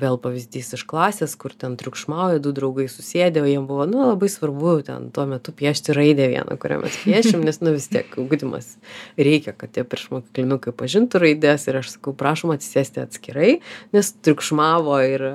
vėl 0.00 0.18
pavyzdys 0.22 0.72
iš 0.74 0.82
klasės 0.88 1.36
kur 1.38 1.54
ten 1.54 1.76
triukšmauja 1.78 2.42
du 2.42 2.52
draugai 2.56 2.88
susėdę 2.90 3.44
o 3.44 3.48
jiem 3.48 3.68
buvo 3.68 3.86
nu 3.90 4.02
labai 4.08 4.30
svarbu 4.32 4.74
ten 4.88 5.10
tuo 5.14 5.26
metu 5.30 5.54
piešti 5.54 5.94
raidę 5.96 6.26
vieną 6.32 6.58
kurią 6.60 6.80
mes 6.82 6.98
piešim 7.04 7.44
nes 7.46 7.62
nu 7.62 7.76
vis 7.76 7.86
tiek 7.92 8.18
ugdymas 8.18 8.74
reikia 9.18 9.54
kad 9.54 9.72
tie 9.76 9.86
priešmokyklinukai 9.86 10.74
pažintų 10.74 11.22
raides. 11.22 11.68
Ir 11.70 11.80
aš 11.82 11.94
sakau 11.94 12.16
prašom 12.18 12.56
atsisėsti 12.56 13.04
atskirai 13.04 13.60
nes 13.94 14.12
triukšmavo 14.26 14.98
ir 15.06 15.28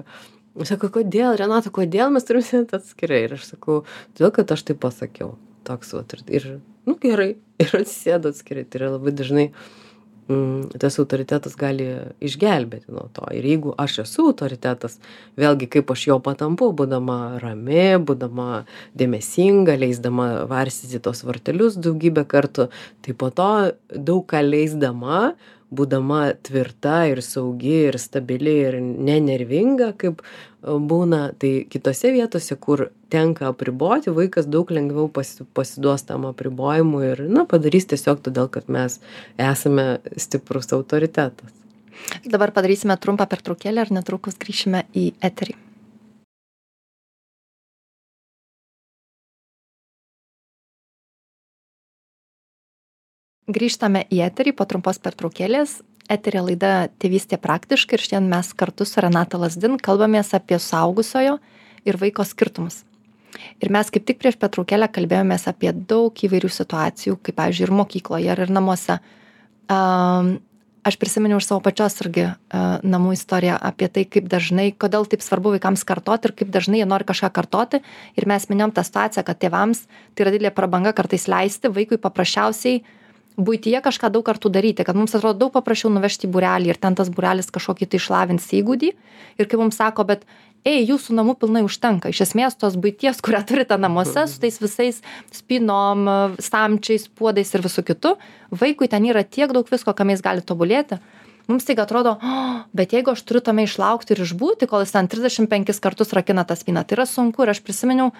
sako 0.67 0.91
kodėl 0.99 1.39
renata 1.39 1.71
kodėl 1.73 2.11
mes 2.13 2.27
turim 2.27 2.43
sėdėt 2.45 2.75
atskirai? 2.81 3.23
Ir 3.29 3.39
aš 3.39 3.47
sakau 3.55 3.81
todėl 4.13 4.35
kad 4.35 4.53
aš 4.53 4.67
taip 4.67 4.83
pasakiau. 4.83 5.33
Toks 5.63 5.95
vat 5.95 6.13
ir 6.13 6.23
ir 6.27 6.47
nu 6.87 6.97
gerai. 7.01 7.33
Ir 7.63 7.71
atsisėdo 7.79 8.33
atskirai. 8.33 8.65
Tai 8.67 8.81
yra 8.81 8.91
labai 8.95 9.13
dažnai 9.15 9.47
mm, 10.27 10.73
tas 10.81 10.97
autoritetas 11.01 11.55
gali 11.59 11.87
išgelbėti 12.23 12.91
nuo 12.93 13.07
to. 13.15 13.25
Ir 13.35 13.45
jeigu 13.47 13.73
aš 13.79 14.01
esu 14.05 14.27
autoritetas 14.31 14.99
vėlgi 15.39 15.69
kaip 15.75 15.91
aš 15.93 16.07
jo 16.09 16.19
patampu 16.23 16.71
būdama 16.75 17.39
rami 17.43 17.85
būdama 18.03 18.63
dėmesinga 18.99 19.77
leisdama 19.79 20.29
varstyti 20.51 21.01
tuos 21.03 21.23
vartelius 21.27 21.79
daugybę 21.79 22.25
kartų 22.29 22.69
tai 23.05 23.17
po 23.17 23.31
to 23.33 23.49
daug 23.93 24.25
ką 24.29 24.43
leisdama 24.45 25.33
būdama 25.77 26.21
tvirta 26.45 27.03
ir 27.11 27.21
saugi 27.25 27.75
ir 27.89 27.97
stabili 28.01 28.55
ir 28.67 28.77
nenervinga 28.81 29.91
kaip 29.99 30.21
e, 30.23 30.27
būna 30.91 31.21
tai 31.39 31.53
kitose 31.69 32.13
vietose 32.15 32.57
kur 32.61 32.87
tenka 33.13 33.49
apriboti 33.51 34.13
vaikas 34.13 34.47
daug 34.49 34.71
lengviau 34.73 35.09
pasi 35.11 35.47
pasiduos 35.57 36.05
tam 36.09 36.29
apribojimui 36.29 37.03
ir 37.09 37.25
na 37.29 37.47
padarys 37.49 37.89
tiesiog 37.91 38.23
todėl 38.25 38.49
kad 38.53 38.69
mes 38.69 38.99
esame 39.51 39.87
stiprus 40.17 40.73
autoritetas. 40.75 41.53
Dabar 42.25 42.51
padarysime 42.55 42.97
trumpą 42.99 43.29
pertraukėlę 43.29 43.85
ir 43.85 43.93
netrukus 43.99 44.39
grįšime 44.41 44.87
į 44.97 45.11
eterį 45.21 45.59
grįžtame 53.47 54.05
į 54.11 54.23
eterį 54.27 54.55
po 54.55 54.67
trumpos 54.69 55.01
pertraukėlės. 55.03 55.81
Eteryje 56.11 56.43
laida 56.49 56.71
tėvystė 56.99 57.39
praktiškai 57.39 57.97
ir 57.97 58.03
šiandien 58.03 58.31
mes 58.31 58.49
kartu 58.59 58.87
su 58.87 59.01
renata 59.03 59.39
lazdin 59.39 59.77
kalbamės 59.79 60.33
apie 60.35 60.59
suaugusiojo 60.59 61.37
ir 61.87 61.99
vaiko 61.99 62.25
skirtumus. 62.27 62.83
Ir 63.63 63.71
mes 63.73 63.89
kaip 63.89 64.05
tik 64.05 64.19
prieš 64.21 64.37
pertraukėlę 64.39 64.89
kalbėjomės 64.93 65.47
apie 65.49 65.71
daug 65.73 66.13
įvairių 66.13 66.51
situacijų 66.51 67.17
kaip 67.23 67.37
pavyzdžiui 67.39 67.67
ir 67.67 67.75
mokykloje 67.79 68.33
ir, 68.35 68.41
ir 68.45 68.51
namuose. 68.53 68.99
Um, 69.71 70.35
aš 70.83 70.99
prisiminiau 70.99 71.39
iš 71.39 71.47
savo 71.47 71.63
pačios 71.63 71.95
irgi 72.03 72.27
uh, 72.27 72.83
namų 72.83 73.15
istoriją 73.15 73.55
apie 73.71 73.87
tai 73.87 74.03
kaip 74.05 74.27
dažnai 74.29 74.67
kodėl 74.75 75.07
taip 75.09 75.23
svarbu 75.23 75.55
vaikams 75.55 75.85
kartoti 75.87 76.29
ir 76.29 76.35
kaip 76.43 76.51
dažnai 76.53 76.83
jie 76.83 76.89
nori 76.89 77.07
kažką 77.07 77.31
kartoti. 77.33 77.79
Ir 78.19 78.27
mes 78.29 78.49
minėjom 78.51 78.75
tą 78.75 78.83
situaciją 78.85 79.23
kad 79.27 79.39
tėvams 79.39 79.87
tai 80.13 80.27
yra 80.27 80.35
didelė 80.35 80.53
prabanga 80.53 80.93
kartais 80.93 81.29
leisti 81.31 81.71
vaikui 81.73 81.97
paprasčiausiai 82.03 82.83
buityje 83.37 83.81
kažką 83.85 84.11
daug 84.13 84.25
kartų 84.25 84.51
daryti 84.53 84.85
kad 84.85 84.97
mums 84.97 85.15
atrodo 85.15 85.45
daug 85.45 85.53
paprasčiau 85.55 85.91
nuvežti 85.93 86.27
į 86.27 86.33
būrelį 86.33 86.73
ir 86.73 86.79
ten 86.81 86.95
tas 86.97 87.09
būrelis 87.13 87.49
kažkokį 87.53 87.89
tai 87.89 88.01
išlavins 88.01 88.49
įgūdį. 88.53 88.91
Ir 89.41 89.49
kai 89.49 89.59
mums 89.59 89.79
sako 89.79 90.05
bet 90.09 90.27
ei 90.67 90.83
jūsų 90.85 91.15
namų 91.17 91.35
pilnai 91.41 91.63
užtenka. 91.65 92.11
Iš 92.11 92.23
esmės 92.27 92.55
tos 92.59 92.77
buities 92.79 93.19
kurią 93.23 93.43
turite 93.47 93.77
namuose 93.79 94.27
su 94.31 94.39
tais 94.43 94.59
visais 94.61 95.01
spynom 95.33 96.37
stamčiais 96.39 97.09
puodais 97.09 97.51
ir 97.53 97.65
visu 97.65 97.83
kitu 97.83 98.15
vaikui 98.51 98.87
ten 98.91 99.05
yra 99.09 99.25
tiek 99.25 99.51
daug 99.51 99.67
visko 99.69 99.95
kame 99.97 100.15
jis 100.15 100.23
gali 100.23 100.45
tobulėti. 100.45 101.01
Mums 101.49 101.65
staiga 101.65 101.83
atrodo 101.83 102.15
o 102.15 102.43
bet 102.71 102.93
jeigu 102.95 103.11
aš 103.11 103.25
turiu 103.27 103.43
tame 103.43 103.65
išlaukti 103.67 104.15
ir 104.15 104.23
išbūti 104.23 104.69
kol 104.71 104.85
jis 104.85 104.95
ten 104.95 105.09
trisdešim 105.11 105.49
penkis 105.51 105.83
kartus 105.83 106.15
rakina 106.15 106.45
tą 106.47 106.55
spyną. 106.55 106.85
Tai 106.87 107.01
yra 107.01 107.09
sunku 107.09 107.43
ir 107.43 107.51
aš 107.51 107.59
prisiminiau 107.65 108.13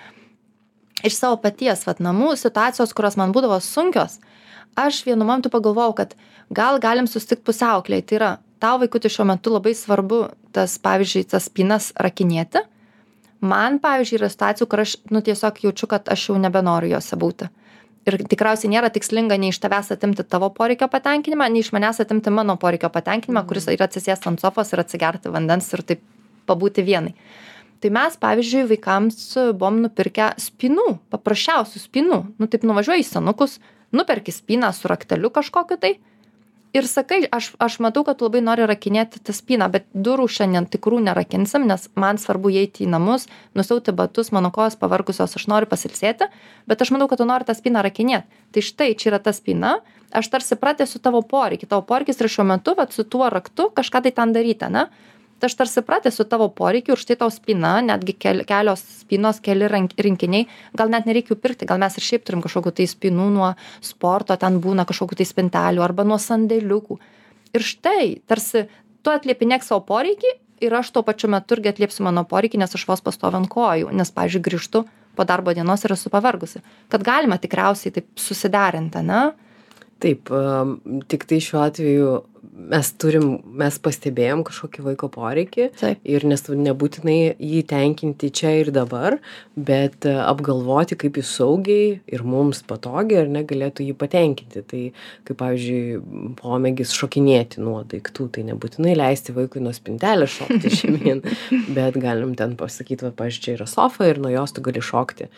iš 1.08 1.15
savo 1.15 1.39
paties 1.39 1.86
vat 1.88 2.04
namų 2.04 2.34
situacijos 2.39 2.91
kurios 2.95 3.15
man 3.19 3.32
būdavo 3.36 3.62
sunkios 3.63 4.19
aš 4.75 5.03
vienu 5.05 5.25
momentu 5.25 5.51
pagalvojau 5.53 5.95
kad 5.97 6.15
gal 6.49 6.79
galim 6.79 7.07
susitikt 7.07 7.43
pusiaukelėj. 7.47 8.03
Tai 8.07 8.19
yra 8.19 8.31
tau 8.63 8.79
vaikuti 8.81 9.12
šiuo 9.12 9.27
metu 9.27 9.53
labai 9.53 9.73
svarbu 9.77 10.27
tas 10.55 10.77
pavyzdžiui 10.83 11.27
tas 11.33 11.49
spynas 11.49 11.91
rakinėti. 11.99 12.63
Man 13.43 13.81
pavyzdžiui 13.83 14.21
yra 14.21 14.31
situacijų 14.31 14.69
kur 14.71 14.83
aš 14.86 14.95
nu 15.12 15.21
tiesiog 15.25 15.59
jaučiu 15.65 15.89
kad 15.91 16.07
aš 16.09 16.29
jau 16.29 16.38
nebenoriu 16.39 16.93
jose 16.95 17.19
būti. 17.19 17.49
Ir 18.03 18.17
tikriausiai 18.27 18.71
nėra 18.71 18.89
tikslinga 18.91 19.38
nei 19.39 19.53
iš 19.53 19.62
tavęs 19.63 19.93
atimti 19.95 20.25
tavo 20.27 20.49
poreikio 20.55 20.89
patenkinimą 20.91 21.47
nei 21.51 21.63
iš 21.63 21.71
manęs 21.75 22.01
atimti 22.03 22.31
mano 22.36 22.57
poreikio 22.59 22.89
patenkinimą 22.91 23.43
Mhm. 23.43 23.47
kuris 23.47 23.67
yra 23.71 23.88
atsisėst 23.88 24.27
ant 24.27 24.39
sofos 24.39 24.73
ir 24.73 24.79
atsigerti 24.79 25.31
vandens 25.31 25.73
ir 25.73 25.83
taip 25.83 26.01
pabūti 26.47 26.83
vienai. 26.83 27.13
Tai 27.79 27.89
mes 27.91 28.15
pavyzdžiui 28.15 28.67
vaikams 28.67 29.36
buvom 29.59 29.81
nupirkę 29.83 30.36
spynų 30.39 30.99
paprasčiausių 31.12 31.79
spynų. 31.83 32.19
Nu 32.39 32.47
taip 32.47 32.63
nuvažiuoji 32.63 33.03
į 33.03 33.09
senukus 33.12 33.59
nuperki 33.93 34.34
spyną 34.34 34.73
su 34.73 34.91
rakteliu 34.91 35.32
kažkokiu 35.34 35.77
tai 35.79 35.97
ir 36.73 36.88
sakai 36.89 37.21
aš 37.32 37.53
aš 37.62 37.77
matau 37.86 38.03
kad 38.03 38.21
labai 38.25 38.41
nori 38.41 38.65
rakinėti 38.69 39.21
tą 39.21 39.34
spyną 39.38 39.69
bet 39.73 39.86
durų 39.93 40.25
šiandien 40.36 40.65
tikrų 40.73 41.01
nerakinsim 41.06 41.67
nes 41.69 41.86
man 41.95 42.17
svarbu 42.17 42.49
įeiti 42.56 42.88
į 42.88 42.89
namus 42.95 43.27
nusiauti 43.58 43.93
batus 43.93 44.34
mano 44.36 44.49
kojos 44.56 44.77
pavargusios 44.82 45.38
aš 45.38 45.47
noriu 45.51 45.69
pasilsėti 45.69 46.29
bet 46.69 46.82
aš 46.82 46.93
manau 46.95 47.08
kad 47.12 47.21
tu 47.21 47.29
nori 47.29 47.45
tą 47.45 47.53
spyną 47.58 47.86
rakinėt. 47.86 48.25
Tai 48.53 48.62
štai 48.65 48.93
čia 48.97 49.13
yra 49.13 49.21
ta 49.21 49.34
spyna 49.34 49.77
aš 50.13 50.29
tarsi 50.34 50.58
pratęsiu 50.58 51.01
tavo 51.01 51.21
poreikį. 51.25 51.69
Tavo 51.69 51.86
poreikis 51.86 52.21
yra 52.21 52.29
šiuo 52.29 52.45
metu 52.49 52.73
vat 52.77 52.93
su 52.93 53.06
tuo 53.06 53.29
raktu 53.29 53.69
kažką 53.77 54.03
tai 54.06 54.13
ten 54.17 54.34
daryti 54.34 54.65
ane 54.65 54.88
tai 55.43 55.49
aš 55.51 55.58
tarsi 55.60 55.82
pratęsiu 55.84 56.23
tavo 56.23 56.45
poreikį 56.56 56.93
ir 56.93 56.99
štai 57.01 57.17
tau 57.19 57.27
spyna 57.34 57.73
netgi 57.84 58.13
kel 58.15 58.45
kelios 58.47 58.79
spynos 59.01 59.41
keli 59.43 59.67
rank 59.67 59.91
rinkiniai. 59.99 60.45
Gal 60.79 60.93
net 60.93 61.10
nereikia 61.10 61.34
jų 61.34 61.39
pirkti 61.43 61.67
gal 61.67 61.82
mes 61.84 61.97
ir 61.99 62.06
šiaip 62.06 62.23
turim 62.23 62.43
kažkokių 62.45 62.71
tai 62.77 62.86
spynų 62.88 63.25
nuo 63.36 63.49
sporto 63.84 64.38
ten 64.39 64.62
būna 64.63 64.88
kažkokių 64.88 65.19
tai 65.19 65.27
spintelių 65.27 65.84
arba 65.84 66.08
nuo 66.08 66.15
sandėliukų. 66.15 66.95
Ir 67.60 67.67
štai 67.67 68.23
tarsi 68.23 68.69
tu 69.03 69.12
atliepinėk 69.12 69.67
savo 69.67 69.84
poreikį 69.89 70.32
ir 70.63 70.77
aš 70.79 70.93
tuo 70.95 71.03
pačiu 71.03 71.27
metu 71.34 71.58
irgi 71.58 71.73
atliepsiu 71.73 72.08
mano 72.08 72.23
poreikį 72.23 72.63
nes 72.63 72.79
aš 72.79 72.88
vos 72.88 73.03
pastoviu 73.03 73.41
ant 73.41 73.51
kojų 73.51 73.91
nes 73.91 74.15
pavyzdžiui 74.15 74.45
grįžtu 74.47 74.86
po 75.13 75.27
darbo 75.27 75.51
dienos 75.51 75.84
ir 75.84 75.97
esu 75.97 76.08
pavargusi. 76.13 76.63
Kad 76.88 77.03
galima 77.03 77.36
tikriausiai 77.36 77.99
taip 77.99 78.08
susiderinti 78.15 79.03
ane 79.03 79.25
Taip, 80.03 80.31
am, 80.35 80.77
tik 81.07 81.27
tai 81.29 81.39
šiuo 81.43 81.63
atveju 81.63 82.13
mes 82.53 82.89
turim, 83.01 83.27
mes 83.57 83.77
pastebėjom 83.81 84.43
kažkokį 84.47 84.83
vaiko 84.85 85.07
poreikį 85.11 85.67
ir 86.09 86.25
nes 86.27 86.43
nebūtinai 86.43 87.35
jį 87.39 87.61
tenkinti 87.69 88.29
čia 88.35 88.53
ir 88.59 88.71
dabar, 88.75 89.17
bet 89.55 90.07
e, 90.09 90.13
apgalvoti, 90.21 90.97
kaip 90.99 91.17
jis 91.19 91.31
saugiai 91.39 91.87
ir 92.05 92.25
mums 92.27 92.63
patogiai 92.67 93.23
ar 93.23 93.31
negalėtų 93.33 93.87
jį 93.87 93.95
patenkinti. 93.99 94.63
Tai 94.69 94.81
kaip, 95.27 95.39
pavyzdžiui, 95.39 96.35
pomėgis 96.39 96.93
šokinėti 96.97 97.63
nuo 97.63 97.81
daiktų, 97.89 98.29
tai 98.35 98.45
nebūtinai 98.51 98.95
leisti 98.99 99.35
vaikui 99.35 99.63
nuo 99.63 99.73
spintelės 99.75 100.37
šokti 100.37 100.73
žemyn, 100.81 101.23
bet 101.73 101.99
galim 102.01 102.37
ten 102.39 102.57
pasakyti, 102.59 103.07
va, 103.07 103.15
pavyzdžiui, 103.23 103.47
čia 103.47 103.57
yra 103.57 103.69
sofa 103.69 104.11
ir 104.11 104.21
nuo 104.23 104.33
jos 104.33 104.55
tu 104.55 104.65
gali 104.65 104.83
šokti. 104.83 105.31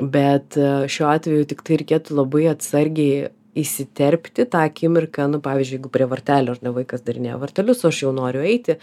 Bet 0.00 0.56
e, 0.60 0.70
šiuo 0.90 1.10
atveju 1.14 1.48
tik 1.48 1.64
tai 1.64 1.80
reikėtų 1.80 2.20
labai 2.20 2.48
atsargiai 2.52 3.28
įsiterpti 3.58 4.46
tą 4.50 4.64
akimirką, 4.68 5.28
nu, 5.32 5.40
pavyzdžiui, 5.44 5.78
jeigu 5.78 5.92
prie 5.92 6.06
vartelio 6.10 6.54
ar 6.54 6.60
ne 6.64 6.72
vaikas 6.74 7.04
darinėja 7.06 7.38
vartelius, 7.40 7.84
o 7.84 7.92
aš 7.92 8.02
jau 8.04 8.12
noriu 8.16 8.42
eiti, 8.46 8.78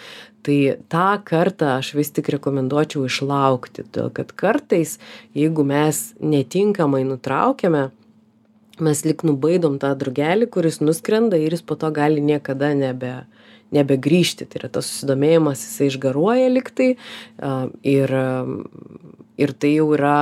tai 0.45 0.57
tą 0.91 1.09
kartą 1.27 1.75
aš 1.79 1.93
vis 1.97 2.11
tik 2.15 2.31
rekomenduočiau 2.35 3.05
išlaukti, 3.07 3.87
todėl 3.87 4.11
kad 4.15 4.33
kartais, 4.37 4.97
jeigu 5.37 5.65
mes 5.67 6.01
netinkamai 6.19 7.03
nutraukiame, 7.07 7.89
mes 8.79 9.05
lik 9.07 9.23
nubaidom 9.27 9.79
tą 9.79 9.93
drugelį, 9.95 10.49
kuris 10.51 10.81
nuskrenda 10.83 11.39
ir 11.39 11.55
jis 11.55 11.63
po 11.63 11.77
to 11.79 11.91
gali 11.95 12.23
niekada 12.23 12.73
nebe, 12.75 13.13
nebegrįžti. 13.75 14.47
Tai 14.49 14.59
yra 14.61 14.71
tas 14.77 14.89
susidomėjimas, 14.89 15.63
jisai 15.63 15.89
išgaruoja 15.91 16.49
liktai 16.51 16.89
a, 16.95 17.69
ir, 17.87 18.11
ir 19.39 19.55
tai 19.55 19.73
jau 19.77 19.87
yra 19.95 20.17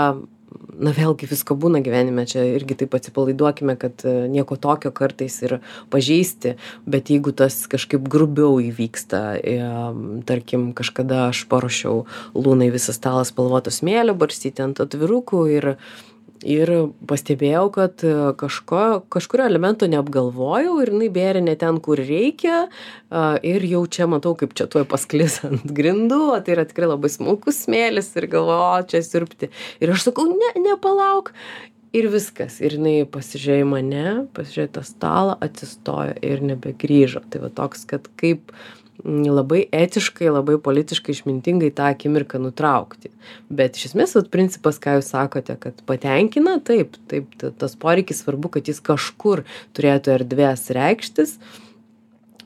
na 0.79 0.93
vėlgi 0.95 1.27
visko 1.29 1.55
būna 1.59 1.81
gyvenime 1.85 2.25
čia 2.29 2.43
irgi 2.55 2.77
taip 2.83 2.95
atsipalaiduokime 2.97 3.75
kad 3.79 4.05
e, 4.07 4.13
nieko 4.31 4.57
tokio 4.59 4.91
kartais 4.95 5.39
ir 5.45 5.57
pažeisti 5.93 6.55
bet 6.89 7.11
jeigu 7.13 7.33
tas 7.35 7.63
kažkaip 7.71 8.07
grubiau 8.09 8.59
įvyksta 8.63 9.23
em, 9.39 10.23
tarkim 10.27 10.71
kažkada 10.77 11.27
aš 11.31 11.45
paruošiau 11.51 12.05
lunai 12.37 12.71
visą 12.73 12.95
stalą 12.95 13.25
spalvoto 13.27 13.73
smėlio 13.73 14.15
barstyti 14.17 14.65
ant 14.65 14.81
atvirukų 14.83 15.45
ir 15.57 15.69
ir 16.45 16.71
pastebėjau 17.09 17.65
kad 17.75 18.03
e, 18.05 18.13
kažko 18.39 18.83
kažkurio 19.13 19.47
elemento 19.49 19.89
neapgalvojau 19.89 20.77
ir 20.83 20.93
jinai 20.93 21.09
bėrė 21.15 21.43
ne 21.45 21.55
ten 21.59 21.79
kur 21.83 22.01
reikia 22.01 22.63
a, 22.63 23.35
ir 23.41 23.65
jau 23.67 23.83
čia 23.87 24.07
matau 24.11 24.35
kaip 24.39 24.55
čia 24.57 24.67
tuoj 24.71 24.85
pasklis 24.91 25.39
ant 25.47 25.65
grindų 25.65 26.21
o 26.35 26.39
tai 26.43 26.57
yra 26.57 26.67
tikrai 26.69 26.91
labai 26.91 27.11
smulkus 27.13 27.63
smėlis 27.65 28.13
ir 28.19 28.29
galvoju 28.31 28.63
o 28.63 28.87
čia 28.89 29.03
siurbti. 29.05 29.51
Ir 29.83 29.93
aš 29.95 30.09
sakau 30.09 30.27
ne 30.29 30.53
ne 30.61 30.77
palauk 30.81 31.33
ir 31.93 32.09
viskas. 32.11 32.59
Ir 32.63 32.77
jinai 32.77 32.95
pasižiūrėjo 33.09 33.65
į 33.65 33.69
mane 33.69 34.05
pasižiūrėjo 34.35 34.71
į 34.71 34.75
tą 34.77 34.85
stalą 34.87 35.35
atsistojo 35.45 36.15
ir 36.25 36.45
nebegrįžo. 36.51 37.23
Tai 37.29 37.45
va 37.45 37.51
toks 37.53 37.85
kad 37.89 38.09
kaip 38.19 38.53
labai 39.03 39.63
etiškai 39.73 40.29
labai 40.29 40.59
politiškai 40.61 41.15
išmintingai 41.15 41.71
tą 41.75 41.89
akimirką 41.93 42.39
nutraukti. 42.41 43.11
Bet 43.49 43.79
iš 43.79 43.91
esmės 43.91 44.15
vat 44.17 44.29
principas 44.33 44.79
ką 44.81 44.99
jūs 44.99 45.11
sakote 45.15 45.57
kad 45.59 45.83
patenkina 45.89 46.59
taip 46.63 46.95
taip 47.11 47.33
ta 47.41 47.51
tas 47.51 47.75
poreikis 47.79 48.23
svarbu 48.23 48.53
kad 48.53 48.69
jis 48.69 48.81
kažkur 48.83 49.43
turėtų 49.73 50.17
erdvės 50.19 50.69
reikštis. 50.75 51.37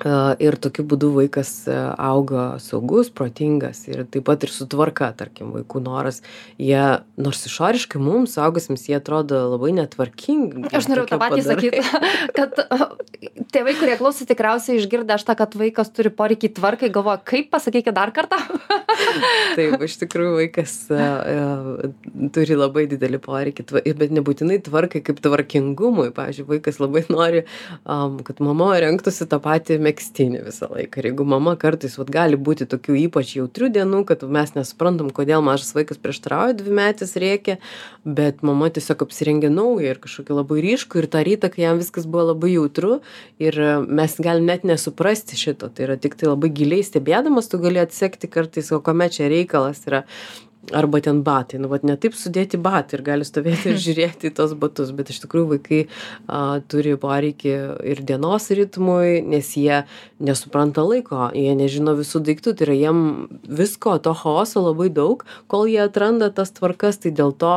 Ir 0.05 0.53
tokiu 0.61 0.83
būdu 0.85 1.07
vaikas 1.15 1.49
a, 1.65 1.95
auga 1.97 2.59
saugus 2.61 3.07
protingas 3.09 3.79
ir 3.89 4.03
taip 4.05 4.27
pat 4.29 4.43
ir 4.45 4.51
su 4.53 4.67
tvarka 4.69 5.09
tarkim 5.17 5.49
vaikų 5.55 5.81
noras. 5.81 6.21
Jie 6.61 7.01
nors 7.17 7.41
išoriškai 7.49 7.97
mums 7.97 8.35
suaugusiems 8.37 8.85
jie 8.85 8.99
atrodo 8.99 9.39
labai 9.55 9.71
netvarkingi. 9.79 10.69
Aš 10.69 10.91
norėjau 10.91 11.07
tą 11.09 11.19
patį 11.23 11.41
padarai. 11.41 11.49
sakyti, 11.49 11.81
kad 12.37 12.61
tėvai, 13.53 13.73
kurie 13.77 13.95
klauso, 13.99 14.25
tikriausiai 14.27 14.79
išgirdę 14.79 15.15
aš 15.15 15.25
tą, 15.27 15.35
kad 15.39 15.55
vaikas 15.57 15.91
turi 15.95 16.11
poreikį 16.13 16.51
tvarkai, 16.57 16.89
galvoja, 16.93 17.19
kaip 17.27 17.49
pasakykite 17.53 17.93
dar 17.95 18.11
kartą. 18.15 18.39
Taip, 19.57 19.75
iš 19.85 19.97
tikrųjų 20.01 20.33
vaikas 20.39 20.75
a, 20.93 21.07
turi 22.35 22.57
labai 22.57 22.85
didelį 22.91 23.19
poreikį, 23.23 23.65
bet 23.99 24.13
nebūtinai 24.15 24.59
tvarkai 24.65 25.01
kaip 25.05 25.21
tvarkingumui. 25.23 26.09
Pavyzdžiui, 26.17 26.47
vaikas 26.49 26.79
labai 26.81 27.03
nori, 27.11 27.43
um, 27.83 28.17
kad 28.25 28.41
mama 28.43 28.71
renktųsi 28.81 29.27
tą 29.29 29.39
patį 29.43 29.79
mėgstinį 29.85 30.43
visą 30.47 30.69
laiką. 30.71 31.01
Ir 31.01 31.11
jeigu 31.11 31.27
mama 31.27 31.55
kartais 31.59 31.97
vat, 31.99 32.11
gali 32.13 32.39
būti 32.39 32.67
tokių 32.69 32.97
ypač 33.07 33.35
jautrių 33.37 33.71
dienų, 33.77 34.03
kad 34.09 34.25
mes 34.25 34.53
nesuprantam, 34.57 35.11
kodėl 35.15 35.45
mažas 35.45 35.73
vaikas 35.77 36.01
prieštarauja, 36.01 36.57
dvi 36.61 36.75
metis 36.79 37.15
reikia, 37.19 37.57
bet 38.07 38.43
mama 38.47 38.71
tiesiog 38.73 39.05
apsirengė 39.07 39.51
naują 39.53 39.93
ir 39.93 40.01
kažkokį 40.03 40.39
labai 40.41 40.61
ryškų 40.65 41.01
ir 41.01 41.09
tą 41.11 41.23
rytą, 41.27 41.51
kai 41.53 41.65
jam 41.67 41.81
viskas 41.81 42.07
buvo 42.09 42.31
labai 42.31 42.53
jautru 42.55 42.97
ir 43.43 43.59
a, 43.61 43.77
mes 43.81 44.17
galim 44.23 44.47
net 44.49 44.65
nesuprasti 44.67 45.37
šito. 45.39 45.69
Tai 45.69 45.87
yra 45.89 45.99
tik 46.01 46.17
tai 46.19 46.31
labai 46.31 46.51
giliai 46.53 46.85
stebėdamas, 46.85 47.49
tu 47.51 47.61
gali 47.61 47.81
atsekti 47.83 48.29
kartais, 48.31 48.73
o 48.75 48.81
kame 48.83 49.09
čia 49.13 49.31
reikalas 49.31 49.85
yra. 49.89 50.05
Arba 50.75 50.99
ten 50.99 51.21
batai, 51.23 51.61
nu, 51.63 51.69
vat 51.71 51.85
ne 51.87 51.93
taip 51.95 52.11
sudėti 52.17 52.57
batai 52.59 52.97
ir 52.97 53.03
gali 53.05 53.23
stovėti 53.23 53.69
ir 53.71 53.77
žiūrėti 53.85 54.27
į 54.27 54.33
tos 54.35 54.51
batus, 54.59 54.89
bet 54.97 55.13
iš 55.13 55.21
tikrųjų 55.23 55.47
vaikai 55.53 55.79
a, 56.27 56.59
turi 56.67 56.97
poreikį 56.99 57.53
ir 57.87 58.01
dienos 58.03 58.49
ritmui, 58.51 59.21
nes 59.23 59.53
jie 59.55 59.85
nesupranta 60.19 60.83
laiko, 60.83 61.29
jie 61.31 61.55
nežino 61.55 61.95
visų 61.95 62.19
daiktų, 62.27 62.57
tai 62.57 62.67
yra 62.67 62.75
jiem 62.81 62.99
visko, 63.47 63.95
to 64.03 64.11
chaoso 64.11 64.65
labai 64.65 64.89
daug, 64.91 65.23
kol 65.47 65.71
jie 65.71 65.79
atranda 65.85 66.33
tas 66.35 66.51
tvarkas, 66.51 66.99
tai 66.99 67.15
dėl 67.15 67.31
to 67.31 67.55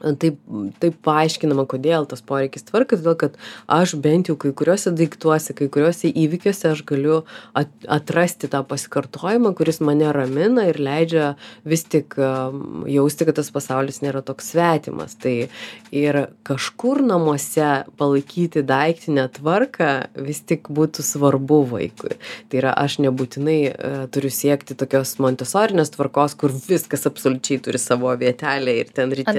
taip 0.00 0.38
taip 0.80 0.98
paaiškinama 1.06 1.66
kodėl 1.70 2.06
tas 2.08 2.22
poreikis 2.26 2.66
tvarkai 2.68 2.98
todėl 3.00 3.16
kad 3.20 3.36
aš 3.72 3.96
bent 4.02 4.30
jau 4.30 4.36
kai 4.40 4.52
kuriuose 4.56 4.92
daiktuose 4.96 5.56
kai 5.56 5.68
kuriuose 5.72 6.10
įvykiuose 6.10 6.70
aš 6.72 6.82
galiu 6.88 7.22
at 7.56 7.70
atrasti 7.88 8.50
tą 8.52 8.62
pasikartojimą 8.68 9.54
kuris 9.56 9.80
mane 9.84 10.08
ramina 10.14 10.66
ir 10.70 10.80
leidžia 10.82 11.32
vis 11.64 11.86
tik 11.88 12.18
am, 12.22 12.84
jausti 12.90 13.28
kad 13.28 13.38
tas 13.40 13.50
pasaulis 13.54 14.02
nėra 14.04 14.22
toks 14.26 14.52
svetimas 14.52 15.16
tai 15.22 15.48
ir 15.94 16.20
kažkur 16.46 17.02
namuose 17.06 17.86
palaikyti 17.98 18.64
daiktinę 18.66 19.28
tvarką 19.38 19.92
vis 20.28 20.42
tik 20.46 20.70
būtų 20.72 21.04
svarbu 21.06 21.62
vaikui 21.72 22.16
tai 22.50 22.60
yra 22.62 22.74
aš 22.76 22.98
nebūtinai 23.04 23.58
e, 23.70 23.94
turiu 24.12 24.30
siekti 24.32 24.76
tokios 24.78 25.16
montesorinės 25.22 25.94
tvarkos 25.96 26.36
kur 26.38 26.54
viskas 26.68 27.06
absoliučiai 27.08 27.62
turi 27.64 27.80
savo 27.80 28.12
vietelę 28.18 28.76
ir 28.82 28.92
ten 28.94 29.12
ryte. 29.14 29.32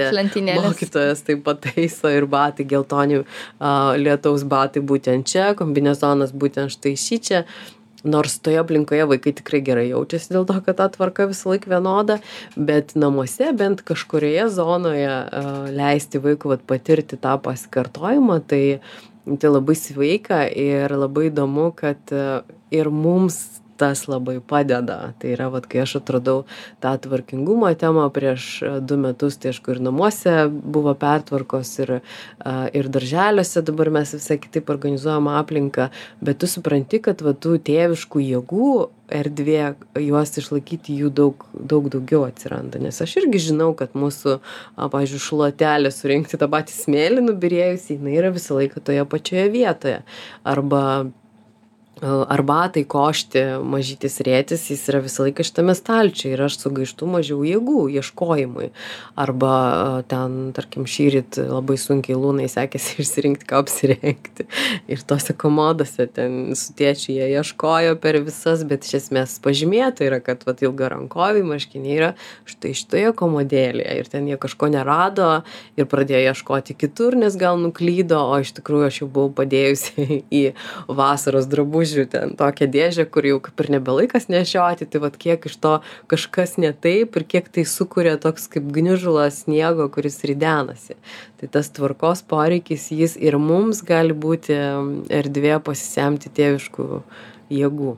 Mokytojas 0.56 1.24
tai 1.26 1.36
pataiso 1.44 2.10
ir 2.12 2.28
batai 2.30 2.66
geltoni, 2.68 3.22
a, 3.58 3.72
lietaus 3.98 4.46
batai 4.48 4.82
būtent 4.84 5.28
čia, 5.28 5.50
kombinezonas 5.58 6.32
būtent 6.32 6.74
štai 6.74 6.94
šį 6.98 7.20
čia. 7.28 7.42
Nors 8.06 8.36
toje 8.38 8.60
aplinkoje 8.60 9.08
vaikai 9.10 9.32
tikrai 9.40 9.58
gerai 9.66 9.88
jaučiasi 9.88 10.30
dėl 10.30 10.44
to, 10.46 10.54
kad 10.62 10.76
ta 10.78 10.86
tvarka 10.92 11.26
visą 11.26 11.50
laiką 11.50 11.72
vienoda, 11.72 12.20
bet 12.54 12.94
namuose 12.94 13.50
bent 13.58 13.82
kažkurioje 13.86 14.46
zonoje 14.54 15.08
a, 15.10 15.42
leisti 15.74 16.22
vaikui 16.22 16.54
vat, 16.54 16.62
patirti 16.68 17.18
tą 17.18 17.34
pasikartojimą, 17.42 18.38
tai, 18.48 18.62
tai 19.26 19.50
labai 19.50 19.74
sveika 19.78 20.44
ir 20.46 20.94
labai 20.94 21.26
įdomu, 21.32 21.72
kad 21.76 22.14
a, 22.14 22.44
ir 22.70 22.92
mums 22.94 23.58
tas 23.78 24.04
labai 24.10 24.38
padeda. 24.40 25.14
Tai 25.20 25.32
yra, 25.36 25.48
vat, 25.54 25.68
kai 25.70 25.84
aš 25.84 25.98
atradau 26.00 26.42
tą 26.82 26.94
tvarkingumo 27.04 27.70
temą 27.78 28.08
prieš 28.14 28.50
a, 28.62 28.74
du 28.82 28.98
metus, 29.00 29.38
tai 29.38 29.52
aišku 29.52 29.74
ir 29.74 29.82
namuose 29.86 30.34
buvo 30.50 30.94
pertvarkos 30.98 31.72
ir, 31.84 31.94
a, 31.98 32.54
ir 32.74 32.90
darželiuose 32.92 33.64
dabar 33.66 33.92
mes 34.00 34.14
visai 34.18 34.40
kitaip 34.42 34.70
organizuojam 34.74 35.30
aplinką, 35.38 35.90
bet 36.24 36.42
tu 36.42 36.50
supranti, 36.50 37.02
kad 37.04 37.22
va, 37.24 37.34
tų 37.34 37.58
tėviškų 37.68 38.24
jėgų 38.26 38.70
erdvė, 39.08 39.62
juos 40.04 40.34
išlaikyti 40.40 40.96
jų 41.02 41.10
daug, 41.14 41.46
daug 41.52 41.88
daugiau 41.92 42.26
atsiranda. 42.26 42.80
Nes 42.82 43.00
aš 43.04 43.16
irgi 43.22 43.40
žinau, 43.48 43.70
kad 43.78 43.96
mūsų, 43.98 44.38
pavyzdžiui, 44.76 45.22
šluotelė 45.24 45.92
surinkti 45.94 46.40
tą 46.40 46.50
patį 46.52 46.76
smėlį 46.76 47.24
nubirėjusi, 47.30 47.96
jinai 47.96 48.18
yra 48.20 48.34
visą 48.34 48.58
laiką 48.58 48.84
toje 48.84 49.06
pačioje 49.08 49.46
vietoje. 49.54 50.02
Arba 50.48 50.82
arbatai 52.02 52.84
košti 52.88 53.42
mažytis 53.66 54.20
rėtis 54.24 54.68
jis 54.70 54.84
yra 54.90 55.00
visą 55.02 55.24
laiką 55.26 55.44
šitame 55.46 55.74
stalčiuje 55.74 56.34
ir 56.36 56.42
aš 56.46 56.58
sugaištu 56.62 57.08
mažiau 57.10 57.42
jėgų 57.46 57.88
ieškojimui. 57.98 58.70
Arba 59.18 59.54
ten 60.10 60.52
tarkim 60.56 60.86
šįryt 60.88 61.40
labai 61.42 61.78
sunkiai 61.80 62.18
lunai 62.18 62.46
sekėsi 62.50 62.98
išsirinkti 63.02 63.48
ką 63.48 63.62
apsirengti. 63.64 64.46
Ir 64.90 65.02
tose 65.08 65.34
komodose 65.34 66.06
ten 66.14 66.54
su 66.58 66.76
tėčiu 66.78 67.16
jie 67.16 67.30
ieškojo 67.40 67.98
per 68.02 68.20
visas 68.22 68.62
bet 68.68 68.86
iš 68.86 69.00
esmės 69.02 69.38
pažymėta 69.42 70.06
yra 70.06 70.20
kad 70.24 70.46
vat 70.46 70.62
ilgarankoviai 70.62 71.46
marškiniai 71.46 71.98
yra 71.98 72.12
štai 72.48 72.74
šitoje 72.78 73.12
komodėlėje. 73.18 73.98
Ir 73.98 74.12
ten 74.12 74.30
jie 74.30 74.38
kažko 74.38 74.70
nerado 74.70 75.42
ir 75.78 75.90
pradėjo 75.90 76.32
ieškoti 76.32 76.78
kitur 76.78 77.18
nes 77.18 77.34
gal 77.38 77.58
nuklydo 77.58 78.20
o 78.28 78.38
iš 78.42 78.54
tikrųjų 78.60 78.90
aš 78.90 79.02
jau 79.02 79.10
buvau 79.10 79.34
padėjusi 79.42 80.06
į 80.40 80.44
vasaros 80.86 81.50
drabužių 81.50 81.87
drabužių 81.88 82.08
ten 82.10 82.36
tokią 82.36 82.68
dėžę 82.70 83.06
kur 83.10 83.24
jau 83.24 83.38
kaip 83.40 83.60
ir 83.60 83.70
nebe 83.76 83.92
laikas 83.92 84.28
nešioti 84.28 84.86
tai 84.86 85.00
vat 85.00 85.16
kiek 85.16 85.44
iš 85.46 85.56
to 85.56 85.80
kažkas 86.08 86.58
ne 86.58 86.72
taip 86.72 87.16
ir 87.16 87.24
kiek 87.24 87.48
tai 87.48 87.64
sukuria 87.64 88.16
toks 88.16 88.48
kaip 88.48 88.64
gniužulas 88.72 89.44
sniego 89.44 89.88
kuris 89.88 90.22
ridenasi 90.24 90.96
tai 91.40 91.48
tas 91.48 91.70
tvarkos 91.70 92.22
poreikis 92.22 92.90
jis 92.90 93.16
ir 93.16 93.38
mums 93.38 93.82
gali 93.82 94.12
būti 94.12 94.54
erdvė 95.08 95.60
pasisemti 95.64 96.28
tėviškų 96.28 97.02
jėgų. 97.50 97.96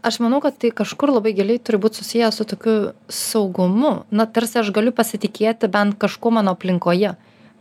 Aš 0.00 0.20
manau, 0.24 0.40
kad 0.40 0.56
tai 0.56 0.70
kažkur 0.72 1.10
labai 1.12 1.34
giliai 1.36 1.60
turi 1.60 1.76
būti 1.76 2.00
susijęs 2.00 2.38
su 2.38 2.46
tokiu 2.48 2.92
saugumu. 3.12 4.06
Na, 4.10 4.24
tarsi 4.24 4.62
aš 4.62 4.70
galiu 4.72 4.92
pasitikėti 4.96 5.68
bent 5.68 5.98
kažkuo 6.00 6.32
mano 6.32 6.54
aplinkoje 6.56 7.12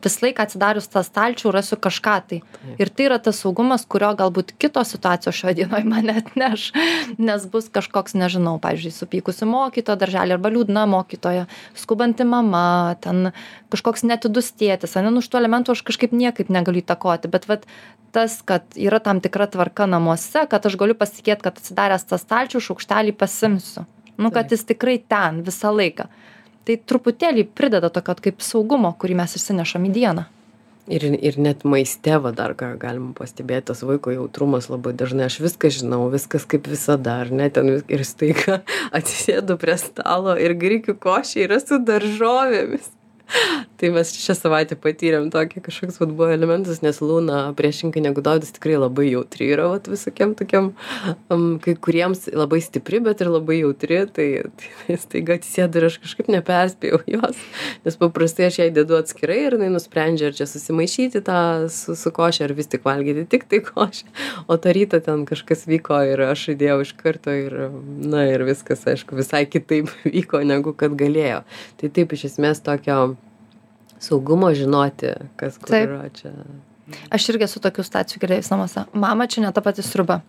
visą 0.06 0.24
laiką 0.26 0.45
atsidarius 0.45 0.88
tą 0.91 1.01
stalčių 1.06 1.51
rasiu 1.53 1.78
kažką 1.82 2.16
tai. 2.30 2.39
Ir 2.82 2.91
tai 2.93 3.08
yra 3.10 3.18
tas 3.22 3.41
saugumas, 3.41 3.86
kurio 3.89 4.12
galbūt 4.18 4.53
kitos 4.62 4.93
situacijos 4.95 5.36
šio 5.36 5.53
dienoje 5.58 5.88
man 5.89 6.10
atneš, 6.14 6.70
nes 7.18 7.47
bus 7.51 7.70
kažkoks, 7.74 8.16
nežinau, 8.18 8.58
pavyzdžiui, 8.64 8.93
supykusi 8.95 9.49
mokytoja 9.49 9.99
darželį 10.01 10.38
arba 10.38 10.53
liūdna 10.53 10.86
mokytoja, 10.91 11.47
skubanti 11.78 12.28
mama, 12.28 12.95
ten 13.03 13.32
kažkoks 13.74 14.06
netidus 14.08 14.53
tėtis, 14.56 14.95
ane, 14.99 15.12
nu 15.14 15.24
iš 15.24 15.32
tų 15.32 15.41
elementų 15.41 15.76
aš 15.76 15.84
kažkaip 15.89 16.16
niekaip 16.16 16.53
negaliu 16.53 16.84
įtakoti, 16.84 17.32
bet 17.34 17.49
vat, 17.51 17.66
tas, 18.16 18.39
kad 18.47 18.78
yra 18.80 19.01
tam 19.03 19.20
tikra 19.24 19.49
tvarka 19.51 19.89
namuose, 19.89 20.45
kad 20.51 20.66
aš 20.66 20.78
galiu 20.80 20.95
pasitikėti, 20.95 21.43
kad 21.49 21.60
atsidaręs 21.60 22.08
tą 22.08 22.22
stalčių 22.22 22.64
šaukštelį 22.70 23.18
pasimsiu. 23.20 23.84
Nu, 24.16 24.32
kad 24.32 24.53
jis 24.53 24.64
tikrai 24.64 24.95
ten 25.12 25.41
visą 25.43 25.74
laiką 25.76 26.08
tai 26.66 26.80
truputėlį 26.82 27.47
prideda 27.57 27.91
tokio 27.93 28.18
kaip 28.28 28.41
saugumo, 28.45 28.93
kurį 28.99 29.20
mes 29.22 29.38
išsinešam 29.39 29.86
į 29.89 29.93
dieną. 29.99 30.26
Ir, 30.86 31.01
ir 31.18 31.38
net 31.41 31.63
maiste, 31.66 32.13
va 32.22 32.30
dar 32.30 32.53
ką 32.57 32.76
galima 32.78 33.16
pastebėti, 33.18 33.72
tas 33.72 33.82
vaiko 33.82 34.11
jautrumas 34.13 34.68
labai 34.70 34.93
dažnai, 34.93 35.26
aš 35.26 35.39
viską 35.41 35.72
žinau, 35.74 36.03
viskas 36.13 36.45
kaip 36.45 36.70
visada, 36.70 37.16
ar 37.24 37.32
ne, 37.34 37.47
ten 37.49 37.80
ir 37.82 38.03
staiga 38.05 38.59
atsisėdu 38.97 39.57
prie 39.61 39.80
stalo 39.82 40.36
ir 40.38 40.53
grikių 40.61 40.93
košė 41.01 41.47
yra 41.47 41.57
su 41.63 41.82
daržovėmis 41.82 42.91
tai 43.80 43.91
mes 43.93 44.11
šią 44.15 44.36
savaitę 44.38 44.78
patyrėm 44.80 45.30
tokį 45.34 45.63
kažkoks 45.65 45.99
vat 46.01 46.13
buvo 46.13 46.30
elementas 46.34 46.82
nes 46.86 47.01
luna 47.03 47.41
priešingai 47.57 48.03
negu 48.05 48.23
dovydas 48.26 48.53
tikrai 48.55 48.78
labai 48.80 49.09
jautri 49.09 49.49
yra 49.55 49.67
vat 49.73 49.89
visokiem 49.91 50.36
tokiem 50.39 50.71
um, 51.34 51.45
kai 51.63 51.76
kuriems 51.88 52.28
labai 52.32 52.61
stipri 52.63 53.01
bet 53.03 53.23
ir 53.23 53.32
labai 53.34 53.59
jautri 53.61 54.03
tai, 54.15 54.28
tai 54.61 54.99
staiga 55.01 55.39
atsisėda 55.39 55.82
ir 55.82 55.88
aš 55.89 55.99
kažkaip 56.05 56.32
neperspėjau 56.38 57.01
jos 57.15 57.41
nes 57.88 57.99
paprastai 58.01 58.49
aš 58.49 58.61
jai 58.63 58.69
dedu 58.76 58.99
atskirai 58.99 59.41
ir 59.47 59.57
jinai 59.57 59.71
nusprendžia 59.73 60.32
ar 60.32 60.38
čia 60.38 60.47
susimaišyti 60.49 61.23
tą 61.26 61.39
su, 61.73 61.97
su 61.99 62.13
koše 62.15 62.45
ar 62.47 62.55
vis 62.57 62.71
tik 62.71 62.86
valgyti 62.88 63.28
tik 63.36 63.49
tai 63.51 63.61
košę 63.65 64.07
o 64.47 64.59
tą 64.61 64.76
rytą 64.76 65.01
ten 65.03 65.26
kažkas 65.28 65.65
vyko 65.69 65.99
ir 66.13 66.23
aš 66.30 66.49
įdėjau 66.55 66.80
iš 66.86 66.95
karto 66.99 67.34
ir 67.36 67.57
na 68.05 68.26
ir 68.30 68.45
viskas 68.47 68.86
aišku 68.88 69.17
visai 69.17 69.45
kitaip 69.49 69.91
vyko 70.15 70.41
negu 70.45 70.73
kad 70.78 70.95
galėjo. 70.97 71.43
Tai 71.80 71.91
taip 71.95 72.15
iš 72.15 72.28
esmės 72.32 72.61
tokio 72.65 73.14
saugumo 73.99 74.51
žinoti, 74.55 75.15
kas 75.39 75.59
kur 75.61 75.73
Taip. 75.75 75.89
yra 75.89 76.09
čia. 76.15 76.33
Aš 77.13 77.31
irgi 77.33 77.47
esu 77.47 77.61
tokių 77.63 77.85
stacijų 77.85 78.21
gerai 78.21 78.41
namuose. 78.45 78.85
Mama, 78.93 79.25
čia 79.27 79.41
ne 79.41 79.51
ta 79.53 79.63
pati 79.65 79.85
sriuba. 79.85 80.21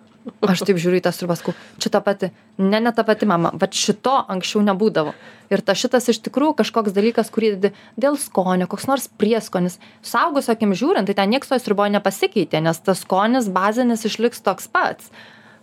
Aš 0.42 0.64
taip 0.66 0.78
žiūriu 0.82 0.98
į 0.98 1.04
tą 1.04 1.12
sriubą, 1.14 1.36
sakau, 1.38 1.52
čia 1.78 1.90
ta 1.94 2.00
pati, 2.02 2.32
ne, 2.58 2.80
ne 2.82 2.90
ta 2.94 3.04
pati 3.06 3.28
mama, 3.30 3.52
bet 3.54 3.76
šito 3.78 4.14
anksčiau 4.32 4.64
nebūdavo. 4.66 5.12
Ir 5.54 5.62
ta 5.62 5.76
šitas 5.78 6.08
iš 6.10 6.18
tikrųjų 6.26 6.56
kažkoks 6.62 6.94
dalykas, 6.96 7.30
kurį 7.30 7.52
dėl 7.94 8.18
skonio, 8.18 8.66
koks 8.70 8.88
nors 8.90 9.06
prieskonis. 9.20 9.78
Saugusio 10.02 10.56
akim 10.56 10.74
žiūrint, 10.74 11.06
tai 11.06 11.14
ten 11.20 11.30
niekas 11.30 11.52
to 11.52 11.60
sriuboje 11.62 11.94
nepasikeitė, 11.94 12.58
nes 12.64 12.82
tas 12.82 13.04
skonis 13.06 13.46
bazinis 13.54 14.02
išliks 14.08 14.42
toks 14.42 14.66
pats. 14.72 15.14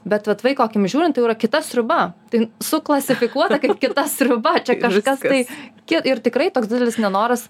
Bet 0.07 0.27
vat 0.27 0.43
vaiko 0.43 0.63
akim 0.63 0.87
žiūrint, 0.87 1.15
tai 1.15 1.25
yra 1.25 1.35
kita 1.39 1.59
sriuba. 1.63 1.99
Tai 2.31 2.45
suklasifikuota 2.63 3.59
kaip 3.63 3.77
kita 3.83 4.07
sriuba. 4.11 4.57
Čia 4.63 4.79
kažkas 4.79 5.23
tai. 5.23 5.43
Ir 5.91 6.23
tikrai 6.23 6.49
toks 6.55 6.71
didelis 6.71 6.99
nenoras 6.99 7.47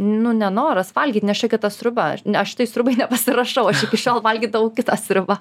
nu 0.00 0.32
nenoras 0.36 0.92
valgyt 0.96 1.26
nes 1.26 1.38
čia 1.38 1.50
kita 1.52 1.70
sriuba 1.70 2.14
aš 2.42 2.54
tai 2.58 2.66
sriubai 2.70 2.96
nepasirašau 3.02 3.68
aš 3.70 3.86
iki 3.88 4.00
šiol 4.06 4.24
valgydavau 4.24 4.72
kitą 4.74 4.96
sriubą 5.00 5.38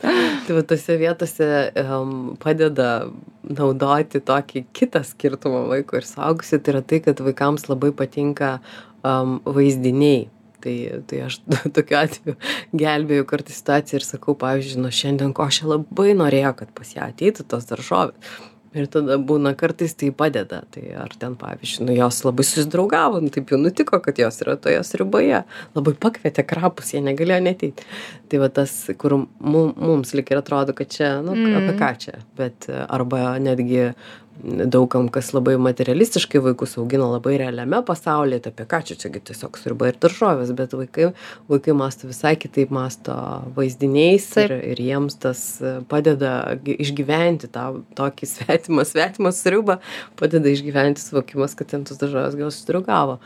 tai 0.00 0.56
va 0.56 0.62
tose 0.66 0.96
vietose 0.98 1.48
um, 1.80 2.34
padeda 2.40 3.06
naudoti 3.44 4.20
tokį 4.24 4.64
kitą 4.76 5.04
skirtumą 5.06 5.64
vaiko 5.70 5.98
ir 5.98 6.06
suaugusio. 6.08 6.58
Tai 6.58 6.74
yra 6.74 6.82
tai 6.82 7.00
kad 7.04 7.20
vaikams 7.24 7.68
labai 7.70 7.92
patinka 7.96 8.58
um, 9.04 9.38
vaizdiniai. 9.44 10.26
Tai 10.64 10.74
tai 11.08 11.20
aš 11.26 11.38
tokiu 11.76 12.00
atveju 12.00 12.36
gelbėju 12.80 13.28
kartais 13.28 13.60
situaciją 13.60 14.00
ir 14.00 14.08
sakau 14.08 14.36
pavyzdžiui 14.40 14.82
nu 14.84 14.92
šiandien 15.00 15.36
košė 15.36 15.70
labai 15.70 16.16
norėjo 16.16 16.54
kad 16.62 16.74
pas 16.76 16.94
ją 16.96 17.08
ateitų 17.12 17.46
tos 17.52 17.68
daržovės 17.70 18.36
ir 18.74 18.88
tada 18.90 19.16
būna 19.18 19.54
kartais 19.58 19.94
tai 19.98 20.10
padeda. 20.14 20.62
Tai 20.74 20.82
ar 21.04 21.14
ten 21.18 21.36
pavyzdžiui 21.40 21.86
nu 21.88 21.96
jos 21.96 22.22
labai 22.26 22.46
susidraugavo 22.46 23.20
nu 23.22 23.30
taip 23.34 23.52
jau 23.52 23.58
nutiko 23.60 24.00
kad 24.02 24.18
jos 24.18 24.40
yra 24.44 24.56
toje 24.60 24.82
sriuboje. 24.86 25.44
Labai 25.76 25.94
pakvietė 26.06 26.46
krapus 26.46 26.94
jie 26.94 27.02
negalėjo 27.04 27.40
neateit. 27.46 27.84
Tai 28.28 28.42
va 28.42 28.50
tas 28.52 28.74
kur 28.98 29.16
mum 29.38 29.74
mums 29.76 30.14
lyg 30.16 30.30
ir 30.34 30.42
atrodo 30.42 30.74
kad 30.76 30.90
čia 30.90 31.16
nu 31.22 31.32
apie 31.34 31.52
Mm. 31.64 31.78
ką 31.80 31.90
čia 31.98 32.18
bet 32.36 32.68
arba 32.68 33.38
netgi 33.38 33.94
daug 34.42 34.88
kam 34.90 35.06
kas 35.12 35.30
labai 35.34 35.54
materialistiškai 35.62 36.40
vaikus 36.42 36.74
augina 36.80 37.06
labai 37.12 37.36
realiame 37.40 37.80
pasaulyje 37.86 38.42
tai 38.44 38.52
apie 38.52 38.66
ką 38.72 38.80
čia 38.88 38.96
čia 38.98 39.10
gi 39.14 39.22
tiesiog 39.30 39.58
sriuba 39.60 39.90
ir 39.90 39.98
daržovės 40.02 40.50
bet 40.58 40.74
vaikai 40.74 41.12
vaikai 41.50 41.76
mąsto 41.78 42.10
visai 42.10 42.34
kitaip 42.40 42.72
mąsto 42.74 43.14
vaizdiniais 43.56 44.26
ir 44.44 44.56
ir 44.58 44.82
jiems 44.88 45.18
tas 45.22 45.44
padeda 45.88 46.34
išgyventi 46.66 47.52
tą 47.54 47.66
tokį 47.98 48.30
svetimą 48.34 48.86
svetimą 48.90 49.32
sriubą 49.32 49.78
padeda 50.20 50.50
išgyventi 50.50 51.04
suvokimas 51.04 51.54
kad 51.54 51.70
ten 51.70 51.86
tos 51.86 52.02
daržovės 52.02 52.38
gal 52.40 52.50
susidraugavo 52.50 53.20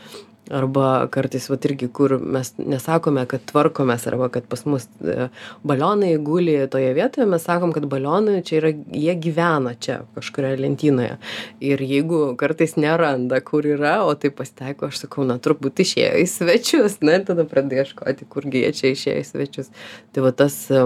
arba 0.51 1.09
kartais 1.13 1.49
vat 1.51 1.65
irgi 1.69 1.89
kur 1.93 2.17
mes 2.19 2.53
nesakome 2.59 3.25
kad 3.31 3.45
tvarkomės 3.51 4.07
arba 4.11 4.29
kad 4.33 4.47
pas 4.51 4.65
mus 4.69 4.87
e, 5.03 5.29
balionai 5.67 6.15
guli 6.25 6.57
toje 6.73 6.93
vietoje 6.97 7.27
mes 7.29 7.45
sakom 7.45 7.73
kad 7.77 7.87
balionai 7.91 8.41
čia 8.47 8.61
yra 8.61 8.73
jie 8.73 9.15
gyvena 9.27 9.75
čia 9.81 10.01
kažkurioje 10.17 10.61
lentynoje. 10.63 11.19
Ir 11.65 11.83
jeigu 11.83 12.23
kartais 12.41 12.77
neranda 12.81 13.41
kur 13.45 13.67
yra 13.67 13.99
o 14.07 14.15
tai 14.15 14.31
pasitaiko 14.35 14.89
aš 14.89 15.05
sakau 15.05 15.27
na 15.29 15.39
turbūt 15.43 15.85
išėjo 15.85 16.25
į 16.25 16.27
svečius 16.33 16.99
na 17.05 17.19
ir 17.19 17.29
tada 17.29 17.47
pradedi 17.49 17.83
ieškoti 17.83 18.29
kurgi 18.33 18.65
jie 18.65 18.75
čia 18.81 18.95
išėjo 18.97 19.23
į 19.23 19.29
svečius. 19.33 19.73
Tai 20.13 20.27
va 20.27 20.35
tas 20.43 20.59
e, 20.71 20.85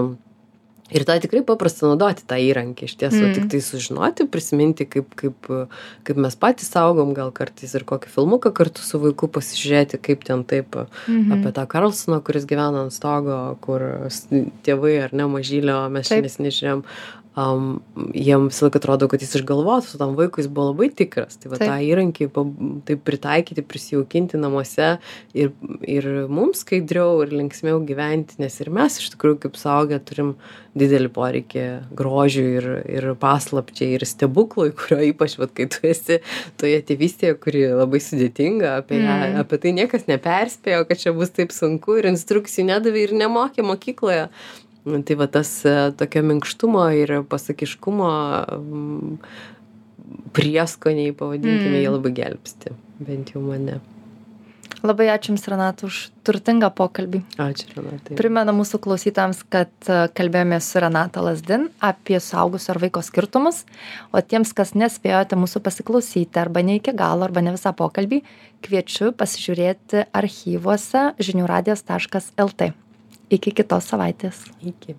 ir 0.93 1.05
tą 1.07 1.15
tikrai 1.23 1.41
paprasta 1.45 1.87
naudoti 1.89 2.23
tą 2.29 2.37
įrankį 2.39 2.85
iš 2.87 2.95
tiesų 3.01 3.21
Mm. 3.23 3.33
tiktai 3.37 3.61
sužinoti 3.65 4.27
prisiminti 4.29 4.85
kaip 4.85 5.15
kaip 5.19 5.49
kaip 6.03 6.17
mes 6.17 6.35
patys 6.35 6.69
augom 6.79 7.13
gal 7.17 7.31
kartais 7.31 7.73
ir 7.75 7.83
kokį 7.83 8.07
filmuką 8.13 8.53
kartu 8.53 8.81
su 8.85 8.99
vaiku 8.99 9.27
pasižiūrėti 9.27 9.99
kaip 10.01 10.23
ten 10.23 10.43
taip 10.43 10.75
Mhm. 11.07 11.31
apie 11.33 11.51
tą 11.53 11.65
karlsoną 11.67 12.21
kuris 12.23 12.45
gyvena 12.45 12.83
ant 12.85 12.93
stogo 12.93 13.57
kur 13.61 13.79
tėvai 14.63 15.03
ar 15.03 15.13
ne 15.13 15.23
mažylio 15.27 15.89
mes 15.91 16.07
čia 16.07 16.21
Taip. 16.21 16.25
Am, 17.35 17.81
jiem 18.13 18.47
visąlaik 18.51 18.75
atrodo 18.77 19.07
kad 19.09 19.21
jis 19.23 19.35
išgalvotas 19.39 19.95
o 19.95 20.01
tam 20.01 20.15
vaikui 20.19 20.43
jis 20.43 20.49
buvo 20.53 20.71
labai 20.71 20.89
tikras 20.93 21.37
tai 21.41 21.49
va 21.51 21.57
Taip. 21.61 21.69
tą 21.71 21.77
įrankį 21.89 22.27
taip 22.89 23.03
pritaikyti 23.07 23.63
prisijaukinti 23.65 24.37
namuose 24.41 24.97
ir 25.33 25.53
ir 25.81 26.09
mums 26.29 26.61
skaidriau 26.65 27.23
ir 27.25 27.33
linksmiau 27.33 27.79
gyventi 27.87 28.37
nes 28.41 28.59
ir 28.61 28.69
mes 28.73 28.99
iš 29.01 29.13
tikrųjų 29.15 29.39
kaip 29.47 29.57
suaugę 29.57 29.99
turim 30.05 30.35
didelį 30.77 31.09
poreikį 31.13 31.63
grožiui 31.97 32.45
ir 32.59 32.67
ir 32.89 33.09
paslapčiai 33.21 33.97
ir 33.97 34.05
stebuklui 34.09 34.71
kurio 34.77 35.01
ypač 35.09 35.37
vat 35.41 35.53
kai 35.57 35.67
tu 35.69 35.83
esi 35.89 36.19
toje 36.61 36.79
tėvystėje 36.89 37.37
kuri 37.41 37.65
labai 37.73 38.01
sudėtinga 38.01 38.77
apie 38.83 39.01
ją 39.01 39.11
Mm. 39.13 39.39
apie 39.39 39.57
tai 39.61 39.71
niekas 39.77 40.07
neperspėjo 40.09 40.85
kad 40.89 40.97
čia 40.99 41.13
bus 41.13 41.29
taip 41.35 41.51
sunku 41.53 41.97
ir 41.99 42.07
instrukcijų 42.09 42.65
nedavė 42.71 43.03
ir 43.07 43.13
nemokė 43.19 43.65
mokykloje 43.65 44.25
Nu, 44.85 44.99
tai 45.01 45.15
va 45.15 45.27
tas 45.31 45.49
e, 45.65 45.91
tokio 45.95 46.23
minkštumo 46.27 46.83
ir 46.97 47.21
pasakiškumo 47.31 48.09
mm, 48.57 49.17
prieskoniai 50.35 51.15
pavadinkime 51.15 51.77
Mm. 51.77 51.81
jie 51.81 51.89
labai 51.89 52.11
gelbsti 52.19 52.77
bent 52.99 53.35
jau 53.35 53.41
mane 53.41 53.79
Labai 54.83 55.05
ačiū 55.07 55.31
Jums, 55.31 55.45
Renata, 55.47 55.85
už 55.87 56.11
turtingą 56.27 56.67
pokalbį. 56.75 57.21
ačiū 57.39 57.69
renatai 57.71 58.17
Primenu 58.19 58.51
mūsų 58.51 58.81
klausytams, 58.83 59.39
kad 59.47 59.71
e, 59.87 60.09
kalbėjome 60.11 60.59
su 60.59 60.81
Renata 60.83 61.23
Lasdin 61.23 61.69
apie 61.79 62.19
suaugusio 62.19 62.73
ar 62.73 62.81
vaiko 62.83 62.99
skirtumus, 62.99 63.63
o 64.11 64.19
tiems, 64.19 64.51
kas 64.51 64.75
nespėjote 64.75 65.39
mūsų 65.39 65.63
pasiklausyti 65.63 66.35
arba 66.35 66.59
ne 66.67 66.75
iki 66.81 66.91
galo, 66.91 67.23
arba 67.23 67.39
ne 67.39 67.55
visą 67.55 67.71
pokalbį, 67.71 68.25
kviečiu 68.59 69.13
pasižiūrėti 69.15 70.03
archyvuose 70.11 71.13
žiniųradijas.lt. 71.15 72.73
Iki 73.29 73.51
kitos 73.51 73.87
savaitės. 73.89 74.43
iki 74.61 74.95